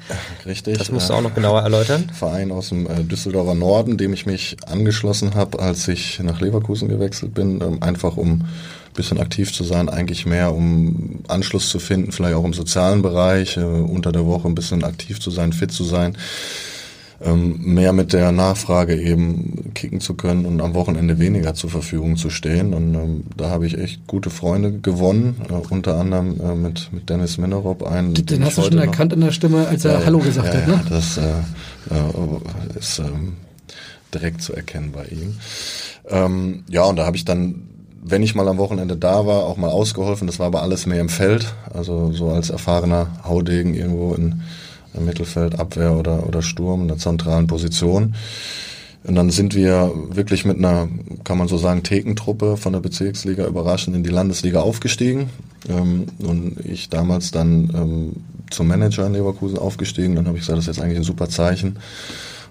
Richtig. 0.46 0.78
Das 0.78 0.92
musst 0.92 1.10
du 1.10 1.14
auch 1.14 1.22
noch 1.22 1.36
genauer 1.36 1.62
erläutern. 1.62 2.10
Verein 2.14 2.52
aus 2.52 2.70
dem 2.70 2.88
äh, 2.88 3.04
Düsseldorfer 3.04 3.56
Norden, 3.56 3.98
dem 3.98 4.14
ich 4.14 4.26
mich 4.26 4.58
angeschlossen 4.66 5.36
habe, 5.36 5.60
als 5.60 5.88
ich 5.88 6.20
nach 6.20 6.42
Leverkusen 6.42 6.90
gewechselt 6.90 7.34
bin. 7.34 7.62
Ähm, 7.62 7.84
einfach 7.84 8.18
um 8.18 8.42
ein 8.42 8.48
bisschen 8.94 9.20
aktiv 9.20 9.54
zu 9.54 9.64
sein, 9.64 9.90
eigentlich 9.90 10.26
mehr 10.26 10.54
um 10.54 11.24
Anschluss 11.28 11.70
zu 11.70 11.80
finden, 11.80 12.12
vielleicht 12.12 12.36
auch 12.36 12.46
im 12.46 12.54
sozialen 12.54 13.02
Bereich, 13.04 13.58
äh, 13.58 13.62
unter 13.62 14.12
der 14.12 14.26
Woche 14.26 14.48
ein 14.48 14.56
bisschen 14.56 14.84
aktiv 14.84 15.20
zu 15.20 15.30
sein, 15.30 15.54
fit 15.54 15.72
zu 15.72 15.84
sein 15.84 16.18
mehr 17.20 17.94
mit 17.94 18.14
der 18.14 18.32
Nachfrage 18.32 18.96
eben 18.96 19.74
kicken 19.74 20.00
zu 20.00 20.14
können 20.14 20.46
und 20.46 20.62
am 20.62 20.76
Wochenende 20.76 21.18
weniger 21.18 21.56
zur 21.56 21.72
Verfügung 21.72 22.16
zu 22.16 22.30
stehen. 22.30 22.76
Und 22.76 22.94
ähm, 22.94 23.24
da 23.36 23.50
habe 23.50 23.66
ich 23.66 23.78
echt 23.78 24.06
gute 24.06 24.30
Freunde 24.30 24.72
gewonnen, 24.72 25.42
äh, 25.50 25.54
unter 25.54 25.98
anderem 25.98 26.40
äh, 26.40 26.54
mit, 26.54 26.94
mit 26.94 27.10
Dennis 27.10 27.40
Minerop 27.40 27.84
einen. 27.84 28.14
Den, 28.14 28.26
den 28.28 28.46
hast 28.46 28.60
du 28.60 28.64
schon 28.64 28.78
erkannt 28.78 29.14
in 29.14 29.22
der 29.22 29.32
Stimme, 29.32 29.68
als 29.68 29.84
er 29.86 30.00
ja, 30.00 30.06
Hallo 30.06 30.20
gesagt 30.20 30.54
ja, 30.54 30.62
hat, 30.62 30.68
ne? 30.68 30.82
Das 30.90 31.18
äh, 31.18 31.22
äh, 31.22 32.80
ist 32.80 33.00
ähm, 33.00 33.38
direkt 34.14 34.44
zu 34.44 34.54
erkennen 34.54 34.92
bei 34.92 35.06
ihm. 35.06 35.38
Ähm, 36.10 36.64
ja, 36.70 36.84
und 36.84 36.98
da 36.98 37.06
habe 37.06 37.18
ich 37.18 37.26
dann 37.26 37.64
wenn 38.10 38.24
ich 38.24 38.36
mal 38.36 38.48
am 38.48 38.58
Wochenende 38.58 38.96
da 38.96 39.26
war, 39.26 39.44
auch 39.44 39.58
mal 39.58 39.70
ausgeholfen. 39.70 40.28
Das 40.28 40.40
war 40.40 40.48
aber 40.48 40.62
alles 40.62 40.86
mehr 40.86 41.02
im 41.02 41.10
Feld. 41.10 41.54
Also 41.74 42.14
so 42.14 42.30
als 42.30 42.50
erfahrener 42.50 43.08
Haudegen 43.26 43.74
irgendwo 43.74 44.14
in, 44.14 44.44
Mittelfeld, 45.06 45.60
Abwehr 45.60 45.94
oder, 45.94 46.28
oder 46.28 46.42
Sturm, 46.42 46.84
in 46.84 46.88
der 46.88 46.98
zentralen 46.98 47.48
Position. 47.48 48.16
Und 49.04 49.16
dann 49.16 49.30
sind 49.30 49.56
wir 49.56 49.94
wirklich 50.10 50.44
mit 50.44 50.58
einer, 50.58 50.90
kann 51.24 51.38
man 51.38 51.48
so 51.48 51.58
sagen, 51.58 51.84
Thekentruppe 51.84 52.58
von 52.58 52.74
der 52.74 52.82
Bezirksliga 52.82 53.46
überraschend 53.46 53.96
in 53.96 54.04
die 54.04 54.10
Landesliga 54.10 54.60
aufgestiegen. 54.60 55.30
Ähm, 55.70 56.08
und 56.20 56.60
ich 56.66 56.90
damals 56.90 57.32
dann 57.32 57.72
ähm, 57.74 58.12
zum 58.50 58.68
Manager 58.68 59.08
in 59.08 59.14
Leverkusen 59.14 59.58
aufgestiegen. 59.58 60.16
Dann 60.16 60.28
habe 60.28 60.38
ich 60.38 60.44
gesagt, 60.44 60.58
das 60.58 60.68
ist 60.68 60.76
jetzt 60.76 60.84
eigentlich 60.84 60.98
ein 60.98 61.04
super 61.04 61.30
Zeichen. 61.30 61.78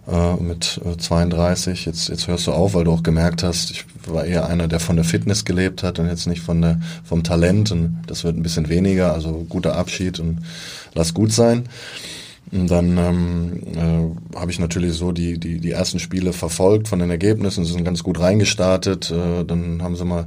Äh, 0.09 0.37
mit 0.37 0.81
32, 0.99 1.87
äh, 1.87 1.91
jetzt, 1.91 2.09
jetzt 2.09 2.29
hörst 2.29 2.47
du 2.47 2.53
auf, 2.53 2.75
weil 2.75 2.85
du 2.85 2.93
auch 2.93 3.03
gemerkt 3.03 3.43
hast, 3.43 3.71
ich 3.73 3.85
war 4.07 4.25
eher 4.25 4.47
einer, 4.47 4.69
der 4.69 4.79
von 4.79 4.95
der 4.97 5.05
Fitness 5.05 5.45
gelebt 5.45 5.83
hat 5.83 5.99
und 5.99 6.07
jetzt 6.07 6.27
nicht 6.27 6.43
von 6.43 6.63
der, 6.63 6.81
vom 7.05 7.25
Talent. 7.25 7.73
Und 7.73 8.03
das 8.07 8.23
wird 8.23 8.37
ein 8.37 8.43
bisschen 8.43 8.69
weniger, 8.69 9.13
also 9.13 9.45
guter 9.49 9.77
Abschied 9.77 10.21
und 10.21 10.39
lass 10.95 11.13
gut 11.13 11.33
sein. 11.33 11.65
Und 12.53 12.71
dann 12.71 12.97
ähm, 12.97 13.63
äh, 13.75 14.39
habe 14.39 14.51
ich 14.51 14.59
natürlich 14.59 14.95
so 14.95 15.13
die, 15.13 15.39
die, 15.39 15.59
die 15.59 15.71
ersten 15.73 15.99
Spiele 15.99 16.33
verfolgt 16.33 16.89
von 16.89 17.01
den 17.01 17.11
Ergebnissen, 17.11 17.65
sie 17.65 17.73
sind 17.73 17.85
ganz 17.85 18.03
gut 18.03 18.21
reingestartet. 18.21 19.11
Äh, 19.11 19.45
dann 19.45 19.83
haben 19.83 19.97
sie 19.97 20.05
mal 20.05 20.27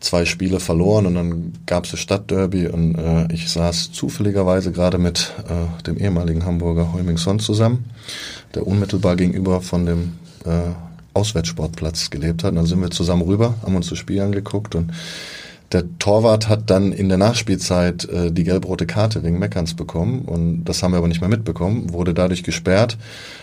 zwei 0.00 0.24
Spiele 0.24 0.60
verloren 0.60 1.06
und 1.06 1.14
dann 1.14 1.52
gab 1.66 1.84
es 1.84 1.92
das 1.92 2.00
Stadtderby 2.00 2.66
und 2.68 2.96
äh, 2.96 3.32
ich 3.32 3.48
saß 3.50 3.92
zufälligerweise 3.92 4.70
gerade 4.70 4.98
mit 4.98 5.32
äh, 5.48 5.82
dem 5.84 5.96
ehemaligen 5.96 6.44
Hamburger 6.44 6.92
Heumingson 6.92 7.38
zusammen, 7.38 7.86
der 8.54 8.66
unmittelbar 8.66 9.16
gegenüber 9.16 9.60
von 9.60 9.86
dem 9.86 10.12
äh, 10.44 10.72
Auswärtssportplatz 11.14 12.10
gelebt 12.10 12.44
hat. 12.44 12.50
Und 12.50 12.56
dann 12.56 12.66
sind 12.66 12.80
wir 12.80 12.90
zusammen 12.90 13.22
rüber, 13.22 13.54
haben 13.62 13.76
uns 13.76 13.88
das 13.88 13.98
Spiel 13.98 14.20
angeguckt 14.20 14.74
und 14.74 14.92
der 15.74 15.98
Torwart 15.98 16.48
hat 16.48 16.70
dann 16.70 16.92
in 16.92 17.08
der 17.08 17.18
Nachspielzeit 17.18 18.08
äh, 18.08 18.30
die 18.30 18.44
gelb-rote 18.44 18.86
Karte 18.86 19.24
wegen 19.24 19.40
Meckerns 19.40 19.74
bekommen 19.74 20.20
und 20.20 20.64
das 20.64 20.82
haben 20.82 20.92
wir 20.92 20.98
aber 20.98 21.08
nicht 21.08 21.20
mehr 21.20 21.28
mitbekommen, 21.28 21.92
wurde 21.92 22.14
dadurch 22.14 22.44
gesperrt 22.44 22.96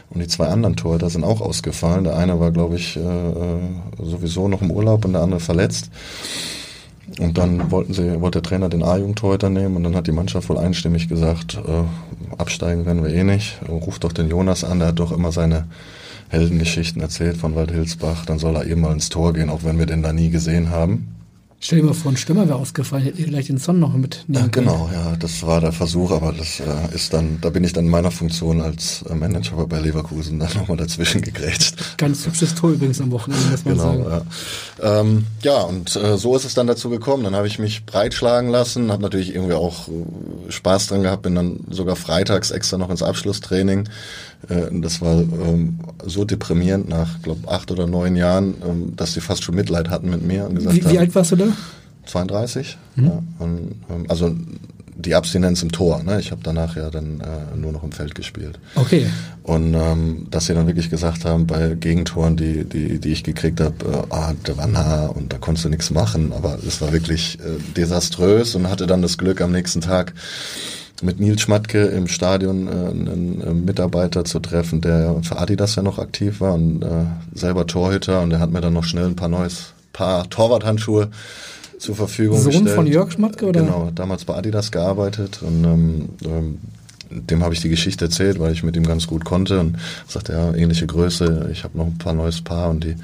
und 0.10 0.22
die 0.22 0.28
zwei 0.28 0.48
anderen 0.48 0.78
Torhüter 0.78 1.10
sind 1.10 1.26
auch 1.26 1.42
ausgefallen. 1.42 2.06
Der 2.06 2.16
eine 2.16 2.40
war, 2.40 2.52
glaube 2.52 2.78
ich, 2.78 2.96
äh, 2.96 3.00
äh, 3.00 3.60
sowieso 4.02 4.48
noch 4.48 4.62
im 4.62 4.72
Urlaub 4.72 5.04
und 5.04 5.14
der 5.14 5.22
andere 5.22 5.42
verletzt. 5.42 5.90
Und 7.20 7.38
dann 7.38 7.70
wollten 7.70 7.94
sie, 7.94 8.22
wollte 8.22 8.42
der 8.42 8.50
Trainer 8.50 8.70
den 8.70 8.84
A-Jugendtorhüter 8.84 9.50
nehmen 9.50 9.76
und 9.76 9.84
dann 9.84 9.96
hat 9.96 10.08
die 10.08 10.14
Mannschaft 10.14 10.48
wohl 10.48 10.58
einstimmig 10.58 11.10
gesagt, 11.10 11.60
äh, 11.68 11.84
absteigen 12.38 12.86
werden 12.86 13.04
wir 13.04 13.14
eh 13.14 13.26
nicht. 13.26 13.60
Ruft 13.68 14.06
doch 14.06 14.14
den 14.14 14.30
Jonas 14.30 14.64
an, 14.64 14.80
der 14.80 14.90
hat 14.90 15.00
doch 15.00 15.12
immer 15.12 15.34
seine 15.34 15.66
Heldengeschichten 16.30 17.02
erzählt 17.02 17.36
von 17.36 17.56
Waldhilsbach, 17.56 18.26
dann 18.26 18.40
soll 18.40 18.56
er 18.56 18.66
eben 18.66 18.80
mal 18.80 18.94
ins 18.94 19.10
Tor 19.10 19.34
gehen, 19.34 19.50
auch 19.50 19.66
wenn 19.66 19.78
wir 19.78 19.86
den 19.86 20.02
da 20.02 20.14
nie 20.14 20.30
gesehen 20.30 20.70
haben. 20.70 21.21
Stell 21.64 21.80
dir 21.80 21.86
mal 21.86 21.93
vor, 21.93 22.12
ein 22.12 22.18
Stürmer 22.18 22.47
wäre 22.47 22.57
ausgefallen, 22.57 23.03
hätte 23.03 23.20
ihr 23.22 23.28
gleich 23.28 23.45
den 23.45 23.59
Son 23.59 23.80
noch 23.80 23.93
mitnehmen 23.93 24.45
Ja, 24.45 24.47
genau, 24.47 24.89
ja, 24.91 25.16
das 25.16 25.43
war 25.43 25.62
der 25.62 25.72
Versuch, 25.72 26.09
aber 26.09 26.34
das 26.34 26.59
äh, 26.59 26.95
ist 26.95 27.14
dann, 27.14 27.38
da 27.39 27.51
bin 27.51 27.64
ich 27.64 27.72
dann 27.72 27.86
in 27.86 27.91
meiner 27.91 28.09
Funktion 28.09 28.62
als 28.62 29.03
äh, 29.07 29.14
Manager 29.14 29.68
bei 29.68 29.80
Leverkusen 29.80 30.39
dann 30.39 30.49
nochmal 30.55 30.78
dazwischen 30.78 31.22
gegrätscht. 31.22 31.97
Ganz 31.99 32.26
hübsches 32.26 32.55
Tor 32.55 32.72
übrigens 32.72 32.99
am 32.99 33.12
Wochenende, 33.12 33.45
muss 33.51 33.64
man 33.64 33.74
Genau, 33.76 33.84
sagen. 34.09 34.26
ja. 34.82 34.99
Ähm, 35.01 35.26
ja, 35.43 35.62
und 35.62 35.95
äh, 35.95 36.18
so 36.18 36.36
ist 36.36 36.45
es 36.45 36.55
dann 36.55 36.66
dazu 36.66 36.89
gekommen. 36.89 37.24
Dann 37.26 37.36
habe 37.36 37.45
ich 37.45 37.59
mich 37.59 37.86
breitschlagen 37.86 38.49
lassen, 38.49 38.91
habe 38.91 39.03
natürlich 39.03 39.36
irgendwie 39.36 39.53
auch 39.53 39.88
äh, 39.88 40.51
Spaß 40.51 40.88
dran 40.88 41.03
gehabt, 41.03 41.22
bin 41.22 41.36
dann 41.36 41.59
sogar 41.70 41.95
freitags 41.95 42.49
extra 42.49 42.80
noch 42.80 42.89
ins 42.89 43.03
Abschlusstraining. 43.03 43.88
Äh, 44.49 44.80
das 44.82 44.99
war 45.01 45.20
ähm, 45.20 45.80
so 46.03 46.26
deprimierend 46.26 46.89
nach, 46.89 47.22
glaube 47.22 47.47
acht 47.47 47.70
oder 47.70 47.86
neun 47.86 48.16
Jahren, 48.16 48.55
ähm, 48.68 48.95
dass 48.95 49.14
sie 49.14 49.22
fast 49.22 49.43
schon 49.43 49.53
Mitleid 49.53 49.89
hatten 49.91 50.09
mit 50.09 50.26
mir 50.26 50.45
und 50.47 50.55
gesagt 50.55 50.76
Wie, 50.76 50.82
haben, 50.84 50.91
wie 50.91 50.97
alt 50.97 51.14
warst 51.14 51.32
du 51.34 51.36
da? 51.36 51.45
32. 52.06 52.78
Mhm. 52.95 53.06
Ja, 53.06 53.24
und, 53.39 53.76
ähm, 53.89 54.06
also 54.08 54.36
die 54.95 55.16
Abstinenz 55.16 55.64
im 55.64 55.72
Tor. 55.72 56.04
Ne? 56.04 56.20
Ich 56.20 56.32
habe 56.32 56.41
danach 56.43 56.76
ja 56.76 56.89
dann 56.89 57.22
äh, 57.22 57.58
nur 57.58 57.72
noch 57.72 57.84
im 57.84 57.91
Feld 57.91 58.16
gespielt. 58.16 58.60
Okay. 58.76 59.08
Und 59.43 59.74
ähm, 59.74 60.28
dass 60.30 60.45
sie 60.45 60.54
dann 60.54 60.68
wirklich 60.68 60.89
gesagt 60.89 61.26
haben, 61.26 61.47
bei 61.47 61.76
Gegentoren, 61.76 62.38
die, 62.38 62.66
die, 62.66 62.99
die 62.99 63.10
ich 63.10 63.24
gekriegt 63.24 63.60
habe, 63.60 63.76
äh, 63.86 64.14
ah, 64.14 64.34
der 64.45 64.58
war 64.58 64.68
nah 64.68 65.08
und 65.08 65.34
da 65.34 65.38
konntest 65.38 65.66
du 65.66 65.70
nichts 65.70 65.89
machen. 65.89 66.34
Aber 66.34 66.60
es 66.66 66.82
war 66.82 66.91
wirklich 66.93 67.39
äh, 67.39 67.74
desaströs 67.76 68.56
und 68.56 68.70
hatte 68.70 68.88
dann 68.88 69.02
das 69.02 69.18
Glück, 69.18 69.41
am 69.41 69.52
nächsten 69.52 69.82
Tag 69.82 70.14
mit 71.02 71.20
Nils 71.20 71.41
Schmatke 71.41 71.86
im 71.86 72.08
Stadion 72.08 72.68
äh, 72.68 72.72
einen, 72.72 73.41
äh, 73.41 73.54
Mitarbeiter 73.54 74.24
zu 74.24 74.39
treffen, 74.39 74.82
der 74.82 75.16
für 75.24 75.39
Adidas 75.39 75.76
ja 75.76 75.84
noch 75.84 75.97
aktiv 75.97 76.41
war 76.41 76.54
und 76.54 76.84
äh, 76.84 77.06
selber 77.34 77.66
Torhüter 77.66 78.22
und 78.22 78.30
der 78.30 78.39
hat 78.39 78.52
mir 78.52 78.62
dann 78.62 78.74
noch 78.74 78.84
schnell 78.84 79.06
ein 79.06 79.16
paar 79.16 79.30
neues 79.30 79.74
Paar 79.94 80.30
Torwarthandschuhe 80.30 81.10
zur 81.80 81.96
Verfügung 81.96 82.39
Sohn 82.39 82.52
gestellt. 82.52 82.76
von 82.76 82.88
Jörg 82.88 83.12
Schmatke, 83.12 83.48
oder? 83.48 83.62
Genau, 83.62 83.92
damals 83.94 84.26
bei 84.26 84.36
Adidas 84.36 84.72
gearbeitet 84.72 85.42
und 85.42 85.64
ähm, 85.64 86.10
ähm, 86.24 86.60
dem 87.10 87.44
habe 87.44 87.54
ich 87.54 87.60
die 87.60 87.70
Geschichte 87.70 88.06
erzählt, 88.06 88.39
weil 88.39 88.54
ich 88.54 88.64
mit 88.64 88.76
ihm 88.76 88.86
ganz 88.86 89.08
gut 89.08 89.26
konnte 89.26 89.60
und 89.60 89.78
sagte, 90.08 90.34
ja, 90.34 90.54
ähnliche 90.54 90.88
Größe, 90.88 91.50
ich 91.52 91.64
habe 91.64 91.78
noch 91.78 91.88
ein 91.88 91.98
paar 91.98 92.14
neues 92.14 92.42
Paar 92.42 92.70
und 92.70 92.84
die, 92.84 92.96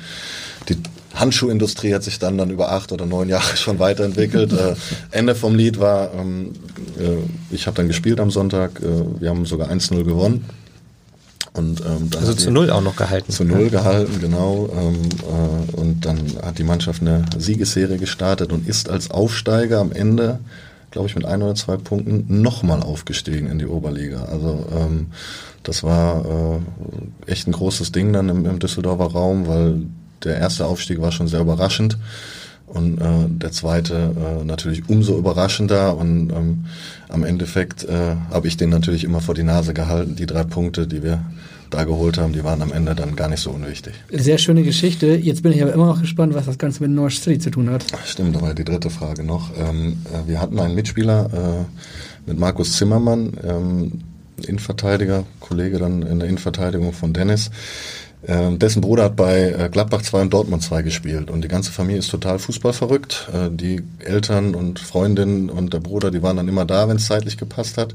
die 0.69 0.77
Handschuhindustrie 1.13 1.93
hat 1.93 2.03
sich 2.03 2.19
dann 2.19 2.37
dann 2.37 2.49
über 2.49 2.71
acht 2.71 2.91
oder 2.91 3.05
neun 3.05 3.27
Jahre 3.27 3.57
schon 3.57 3.79
weiterentwickelt. 3.79 4.53
äh, 4.53 4.75
Ende 5.11 5.35
vom 5.35 5.55
Lied 5.55 5.79
war, 5.79 6.13
ähm, 6.13 6.53
äh, 6.99 7.53
ich 7.53 7.67
habe 7.67 7.75
dann 7.75 7.87
gespielt 7.87 8.19
am 8.19 8.31
Sonntag, 8.31 8.79
äh, 8.81 9.21
wir 9.21 9.29
haben 9.29 9.45
sogar 9.45 9.69
1-0 9.69 10.03
gewonnen. 10.03 10.45
Und, 11.57 11.81
ähm, 11.81 12.09
Also 12.19 12.33
zu 12.33 12.51
Null 12.51 12.69
auch 12.69 12.81
noch 12.81 12.95
gehalten. 12.95 13.31
Zu 13.31 13.43
Null 13.43 13.69
gehalten, 13.69 14.19
genau. 14.21 14.69
Ähm, 14.77 15.09
äh, 15.21 15.77
und 15.77 16.05
dann 16.05 16.19
hat 16.43 16.59
die 16.59 16.63
Mannschaft 16.63 17.01
eine 17.01 17.25
Siegesserie 17.37 17.97
gestartet 17.97 18.51
und 18.51 18.67
ist 18.67 18.89
als 18.89 19.09
Aufsteiger 19.11 19.79
am 19.79 19.91
Ende, 19.91 20.39
glaube 20.91 21.07
ich, 21.07 21.15
mit 21.15 21.25
ein 21.25 21.41
oder 21.41 21.55
zwei 21.55 21.77
Punkten 21.77 22.41
nochmal 22.41 22.81
aufgestiegen 22.81 23.49
in 23.49 23.59
die 23.59 23.65
Oberliga. 23.65 24.25
Also 24.25 24.65
ähm, 24.75 25.07
das 25.63 25.83
war 25.83 26.25
äh, 27.27 27.31
echt 27.31 27.47
ein 27.47 27.53
großes 27.53 27.91
Ding 27.91 28.13
dann 28.13 28.29
im, 28.29 28.45
im 28.45 28.59
Düsseldorfer 28.59 29.11
Raum, 29.11 29.47
weil 29.47 29.81
der 30.23 30.37
erste 30.37 30.65
Aufstieg 30.65 31.01
war 31.01 31.11
schon 31.11 31.27
sehr 31.27 31.41
überraschend. 31.41 31.97
Und 32.67 32.99
äh, 32.99 33.29
der 33.29 33.51
zweite 33.53 33.95
äh, 33.95 34.43
natürlich 34.43 34.89
umso 34.89 35.17
überraschender 35.17 35.97
und 35.97 36.31
ähm, 36.31 36.65
am 37.07 37.23
Endeffekt 37.23 37.85
äh, 37.85 38.15
habe 38.29 38.47
ich 38.47 38.57
den 38.57 38.69
natürlich 38.69 39.05
immer 39.05 39.21
vor 39.21 39.35
die 39.35 39.43
Nase 39.43 39.73
gehalten. 39.73 40.17
Die 40.17 40.25
drei 40.25 40.43
Punkte, 40.43 40.85
die 40.85 41.01
wir 41.01 41.21
da 41.69 41.85
geholt 41.85 42.17
haben, 42.17 42.33
die 42.33 42.43
waren 42.43 42.61
am 42.61 42.71
Ende 42.73 42.93
dann 42.93 43.15
gar 43.15 43.29
nicht 43.29 43.39
so 43.39 43.51
unwichtig. 43.51 43.93
Sehr 44.11 44.37
schöne 44.37 44.63
Geschichte. 44.63 45.07
Jetzt 45.07 45.43
bin 45.43 45.53
ich 45.53 45.61
aber 45.61 45.73
immer 45.73 45.85
noch 45.85 46.01
gespannt, 46.01 46.33
was 46.33 46.45
das 46.45 46.57
Ganze 46.57 46.83
mit 46.83 46.91
Norwich 46.91 47.19
City 47.19 47.39
zu 47.39 47.51
tun 47.51 47.69
hat. 47.69 47.85
Stimmt, 48.05 48.41
war 48.41 48.53
die 48.53 48.65
dritte 48.65 48.89
Frage 48.89 49.23
noch. 49.23 49.51
Ähm, 49.57 49.97
äh, 50.05 50.27
wir 50.27 50.41
hatten 50.41 50.59
einen 50.59 50.75
Mitspieler 50.75 51.29
äh, 51.33 52.29
mit 52.29 52.37
Markus 52.37 52.73
Zimmermann, 52.73 53.33
ähm, 53.43 53.91
Innenverteidiger, 54.45 55.23
Kollege 55.39 55.79
dann 55.79 56.03
in 56.03 56.19
der 56.19 56.27
Innenverteidigung 56.27 56.93
von 56.93 57.13
Dennis. 57.13 57.49
Ähm, 58.25 58.57
dessen 58.57 58.81
Bruder 58.81 59.05
hat 59.05 59.15
bei 59.15 59.51
äh, 59.51 59.69
Gladbach 59.69 60.01
2 60.01 60.21
und 60.23 60.33
Dortmund 60.33 60.63
2 60.63 60.81
gespielt 60.81 61.29
und 61.29 61.43
die 61.43 61.47
ganze 61.47 61.71
Familie 61.71 61.99
ist 61.99 62.09
total 62.09 62.39
fußballverrückt. 62.39 63.29
Äh, 63.33 63.49
die 63.51 63.83
Eltern 63.99 64.55
und 64.55 64.79
Freundinnen 64.79 65.49
und 65.49 65.73
der 65.73 65.79
Bruder, 65.79 66.09
die 66.09 66.23
waren 66.23 66.37
dann 66.37 66.47
immer 66.47 66.65
da, 66.65 66.89
wenn 66.89 66.97
es 66.97 67.05
zeitlich 67.05 67.37
gepasst 67.37 67.77
hat. 67.77 67.93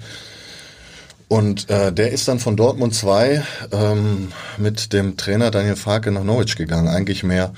Und 1.29 1.71
äh, 1.71 1.93
der 1.93 2.13
ist 2.13 2.29
dann 2.29 2.39
von 2.39 2.57
Dortmund 2.57 2.95
2 2.95 3.43
ähm, 3.73 4.33
mit 4.59 4.93
dem 4.93 5.17
Trainer 5.17 5.51
Daniel 5.51 5.77
Farke 5.77 6.13
nach 6.13 6.25
Norwich 6.25 6.57
gegangen. 6.57 6.89
Eigentlich 6.89 7.25
mehr 7.25 7.53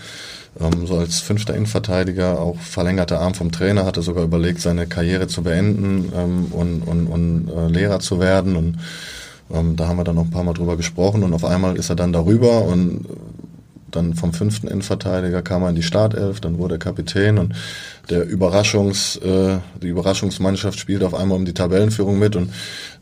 ähm, 0.60 0.86
so 0.86 0.96
als 0.96 1.20
fünfter 1.20 1.54
Innenverteidiger, 1.54 2.40
auch 2.40 2.58
verlängerter 2.60 3.20
Arm 3.20 3.34
vom 3.34 3.50
Trainer, 3.50 3.84
hatte 3.84 4.02
sogar 4.02 4.24
überlegt, 4.24 4.60
seine 4.60 4.86
Karriere 4.86 5.26
zu 5.26 5.42
beenden 5.42 6.12
ähm, 6.14 6.46
und, 6.52 6.82
und, 6.82 7.06
und 7.08 7.48
äh, 7.48 7.68
Lehrer 7.68 7.98
zu 7.98 8.20
werden. 8.20 8.56
Und 8.56 8.78
ähm, 9.54 9.76
da 9.76 9.88
haben 9.88 9.96
wir 9.96 10.04
dann 10.04 10.16
noch 10.16 10.24
ein 10.24 10.30
paar 10.30 10.44
Mal 10.44 10.54
drüber 10.54 10.76
gesprochen 10.76 11.22
und 11.22 11.32
auf 11.32 11.44
einmal 11.44 11.76
ist 11.76 11.90
er 11.90 11.96
dann 11.96 12.12
darüber 12.12 12.64
und 12.64 13.06
dann 13.94 14.14
vom 14.14 14.32
fünften 14.32 14.66
Innenverteidiger 14.66 15.42
kam 15.42 15.62
er 15.62 15.70
in 15.70 15.76
die 15.76 15.82
Startelf, 15.82 16.40
dann 16.40 16.58
wurde 16.58 16.76
er 16.76 16.78
Kapitän 16.78 17.38
und 17.38 17.54
der 18.10 18.26
Überraschungs, 18.26 19.16
äh, 19.16 19.58
die 19.82 19.88
Überraschungsmannschaft 19.88 20.78
spielt 20.78 21.02
auf 21.02 21.14
einmal 21.14 21.38
um 21.38 21.44
die 21.44 21.54
Tabellenführung 21.54 22.18
mit 22.18 22.36
und 22.36 22.50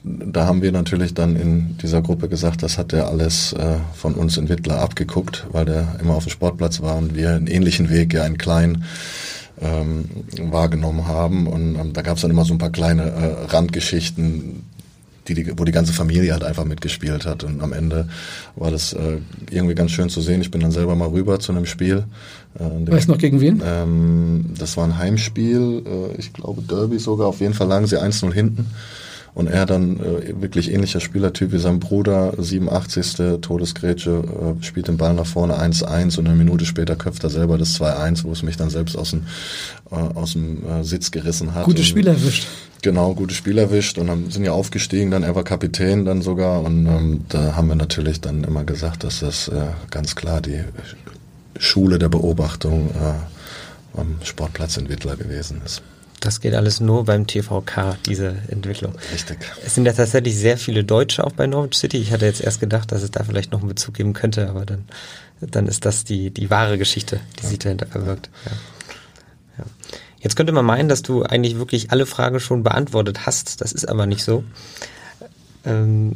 da 0.04 0.46
haben 0.46 0.62
wir 0.62 0.72
natürlich 0.72 1.14
dann 1.14 1.36
in 1.36 1.78
dieser 1.78 2.02
Gruppe 2.02 2.28
gesagt, 2.28 2.62
das 2.62 2.76
hat 2.78 2.92
er 2.92 3.08
alles 3.08 3.52
äh, 3.52 3.76
von 3.94 4.14
uns 4.14 4.36
in 4.36 4.48
Wittler 4.48 4.80
abgeguckt, 4.80 5.46
weil 5.52 5.64
der 5.64 5.96
immer 6.00 6.14
auf 6.14 6.24
dem 6.24 6.30
Sportplatz 6.30 6.80
war 6.82 6.96
und 6.96 7.16
wir 7.16 7.30
einen 7.30 7.46
ähnlichen 7.46 7.88
Weg 7.88 8.12
ja 8.12 8.24
in 8.26 8.38
klein 8.38 8.84
ähm, 9.60 10.06
wahrgenommen 10.50 11.06
haben 11.06 11.46
und 11.46 11.76
ähm, 11.76 11.92
da 11.92 12.02
gab 12.02 12.16
es 12.16 12.22
dann 12.22 12.30
immer 12.30 12.44
so 12.44 12.54
ein 12.54 12.58
paar 12.58 12.70
kleine 12.70 13.02
äh, 13.04 13.46
Randgeschichten, 13.46 14.64
die, 15.28 15.52
wo 15.58 15.64
die 15.64 15.72
ganze 15.72 15.92
Familie 15.92 16.32
halt 16.32 16.44
einfach 16.44 16.64
mitgespielt 16.64 17.26
hat. 17.26 17.44
Und 17.44 17.60
am 17.60 17.72
Ende 17.72 18.08
war 18.56 18.70
das 18.70 18.92
äh, 18.92 19.18
irgendwie 19.50 19.74
ganz 19.74 19.92
schön 19.92 20.08
zu 20.08 20.20
sehen. 20.20 20.40
Ich 20.40 20.50
bin 20.50 20.60
dann 20.60 20.72
selber 20.72 20.94
mal 20.94 21.08
rüber 21.08 21.38
zu 21.40 21.52
einem 21.52 21.66
Spiel. 21.66 22.04
Äh, 22.58 22.90
Weißt 22.90 23.08
du 23.08 23.12
noch 23.12 23.18
gegen 23.18 23.40
wen? 23.40 23.62
Ähm, 23.64 24.46
das 24.58 24.76
war 24.76 24.84
ein 24.84 24.98
Heimspiel, 24.98 25.82
äh, 25.86 26.18
ich 26.18 26.32
glaube 26.32 26.62
Derby 26.62 26.98
sogar. 26.98 27.28
Auf 27.28 27.40
jeden 27.40 27.54
Fall 27.54 27.68
lagen 27.68 27.86
sie 27.86 28.00
1-0 28.00 28.32
hinten. 28.32 28.66
Und 29.34 29.46
er 29.46 29.64
dann 29.64 29.98
äh, 29.98 30.42
wirklich 30.42 30.70
ähnlicher 30.70 31.00
Spielertyp 31.00 31.52
wie 31.52 31.58
sein 31.58 31.80
Bruder, 31.80 32.34
87. 32.36 33.40
Todesgrätsche, 33.40 34.56
äh, 34.60 34.62
spielt 34.62 34.88
den 34.88 34.98
Ball 34.98 35.14
nach 35.14 35.26
vorne 35.26 35.58
1-1 35.58 36.18
und 36.18 36.26
eine 36.26 36.36
Minute 36.36 36.66
später 36.66 36.96
köpft 36.96 37.24
er 37.24 37.30
selber 37.30 37.56
das 37.56 37.80
2-1, 37.80 38.24
wo 38.24 38.32
es 38.32 38.42
mich 38.42 38.58
dann 38.58 38.68
selbst 38.68 38.94
aus 38.94 39.10
dem, 39.10 39.22
äh, 39.90 39.94
aus 39.94 40.34
dem 40.34 40.66
äh, 40.66 40.84
Sitz 40.84 41.10
gerissen 41.10 41.54
hat. 41.54 41.64
Gutes 41.64 41.86
Spiel 41.86 42.06
erwischt. 42.06 42.46
Genau, 42.82 43.14
gutes 43.14 43.36
Spiel 43.36 43.56
erwischt 43.58 43.96
und 43.96 44.08
dann 44.08 44.30
sind 44.30 44.44
ja 44.44 44.52
aufgestiegen, 44.52 45.12
dann 45.12 45.22
er 45.22 45.36
war 45.36 45.44
Kapitän 45.44 46.04
dann 46.04 46.20
sogar 46.20 46.62
und 46.62 46.86
ähm, 46.86 47.24
da 47.28 47.54
haben 47.54 47.68
wir 47.68 47.76
natürlich 47.76 48.20
dann 48.20 48.42
immer 48.42 48.64
gesagt, 48.64 49.04
dass 49.04 49.20
das 49.20 49.46
äh, 49.48 49.68
ganz 49.90 50.16
klar 50.16 50.40
die 50.40 50.64
Schule 51.58 52.00
der 52.00 52.08
Beobachtung 52.08 52.90
äh, 52.90 53.98
am 53.98 54.16
Sportplatz 54.24 54.76
in 54.76 54.88
Wittler 54.88 55.16
gewesen 55.16 55.62
ist. 55.64 55.80
Das 56.22 56.40
geht 56.40 56.54
alles 56.54 56.78
nur 56.78 57.04
beim 57.04 57.26
TVK, 57.26 57.96
diese 58.06 58.36
Entwicklung. 58.46 58.94
Richtig. 59.12 59.38
Es 59.66 59.74
sind 59.74 59.86
ja 59.86 59.92
tatsächlich 59.92 60.36
sehr 60.36 60.56
viele 60.56 60.84
Deutsche 60.84 61.24
auch 61.24 61.32
bei 61.32 61.48
Norwich 61.48 61.74
City. 61.74 61.96
Ich 61.96 62.12
hatte 62.12 62.26
jetzt 62.26 62.40
erst 62.40 62.60
gedacht, 62.60 62.92
dass 62.92 63.02
es 63.02 63.10
da 63.10 63.24
vielleicht 63.24 63.50
noch 63.50 63.58
einen 63.58 63.68
Bezug 63.68 63.94
geben 63.94 64.12
könnte, 64.12 64.48
aber 64.48 64.64
dann, 64.64 64.84
dann 65.40 65.66
ist 65.66 65.84
das 65.84 66.04
die, 66.04 66.30
die 66.30 66.48
wahre 66.48 66.78
Geschichte, 66.78 67.18
die 67.40 67.46
sich 67.46 67.58
dahinter 67.58 67.86
verbirgt. 67.86 68.30
Ja. 68.46 68.52
Ja. 69.58 69.64
Jetzt 70.20 70.36
könnte 70.36 70.52
man 70.52 70.64
meinen, 70.64 70.88
dass 70.88 71.02
du 71.02 71.24
eigentlich 71.24 71.58
wirklich 71.58 71.90
alle 71.90 72.06
Fragen 72.06 72.38
schon 72.38 72.62
beantwortet 72.62 73.26
hast. 73.26 73.60
Das 73.60 73.72
ist 73.72 73.88
aber 73.88 74.06
nicht 74.06 74.22
so. 74.22 74.44
Ähm, 75.64 76.12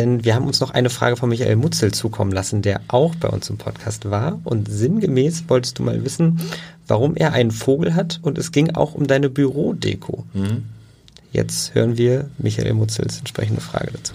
denn 0.00 0.24
wir 0.24 0.34
haben 0.34 0.46
uns 0.46 0.60
noch 0.60 0.70
eine 0.70 0.88
Frage 0.88 1.16
von 1.16 1.28
Michael 1.28 1.56
Mutzel 1.56 1.92
zukommen 1.92 2.32
lassen, 2.32 2.62
der 2.62 2.80
auch 2.88 3.14
bei 3.16 3.28
uns 3.28 3.50
im 3.50 3.58
Podcast 3.58 4.10
war. 4.10 4.40
Und 4.44 4.66
sinngemäß 4.70 5.44
wolltest 5.48 5.78
du 5.78 5.82
mal 5.82 6.02
wissen, 6.04 6.40
warum 6.86 7.16
er 7.16 7.34
einen 7.34 7.50
Vogel 7.50 7.94
hat. 7.94 8.18
Und 8.22 8.38
es 8.38 8.50
ging 8.50 8.74
auch 8.74 8.94
um 8.94 9.06
deine 9.06 9.28
Bürodeko. 9.28 10.24
Mhm. 10.32 10.64
Jetzt 11.32 11.74
hören 11.74 11.98
wir 11.98 12.30
Michael 12.38 12.72
Mutzels 12.72 13.18
entsprechende 13.18 13.60
Frage 13.60 13.92
dazu. 13.92 14.14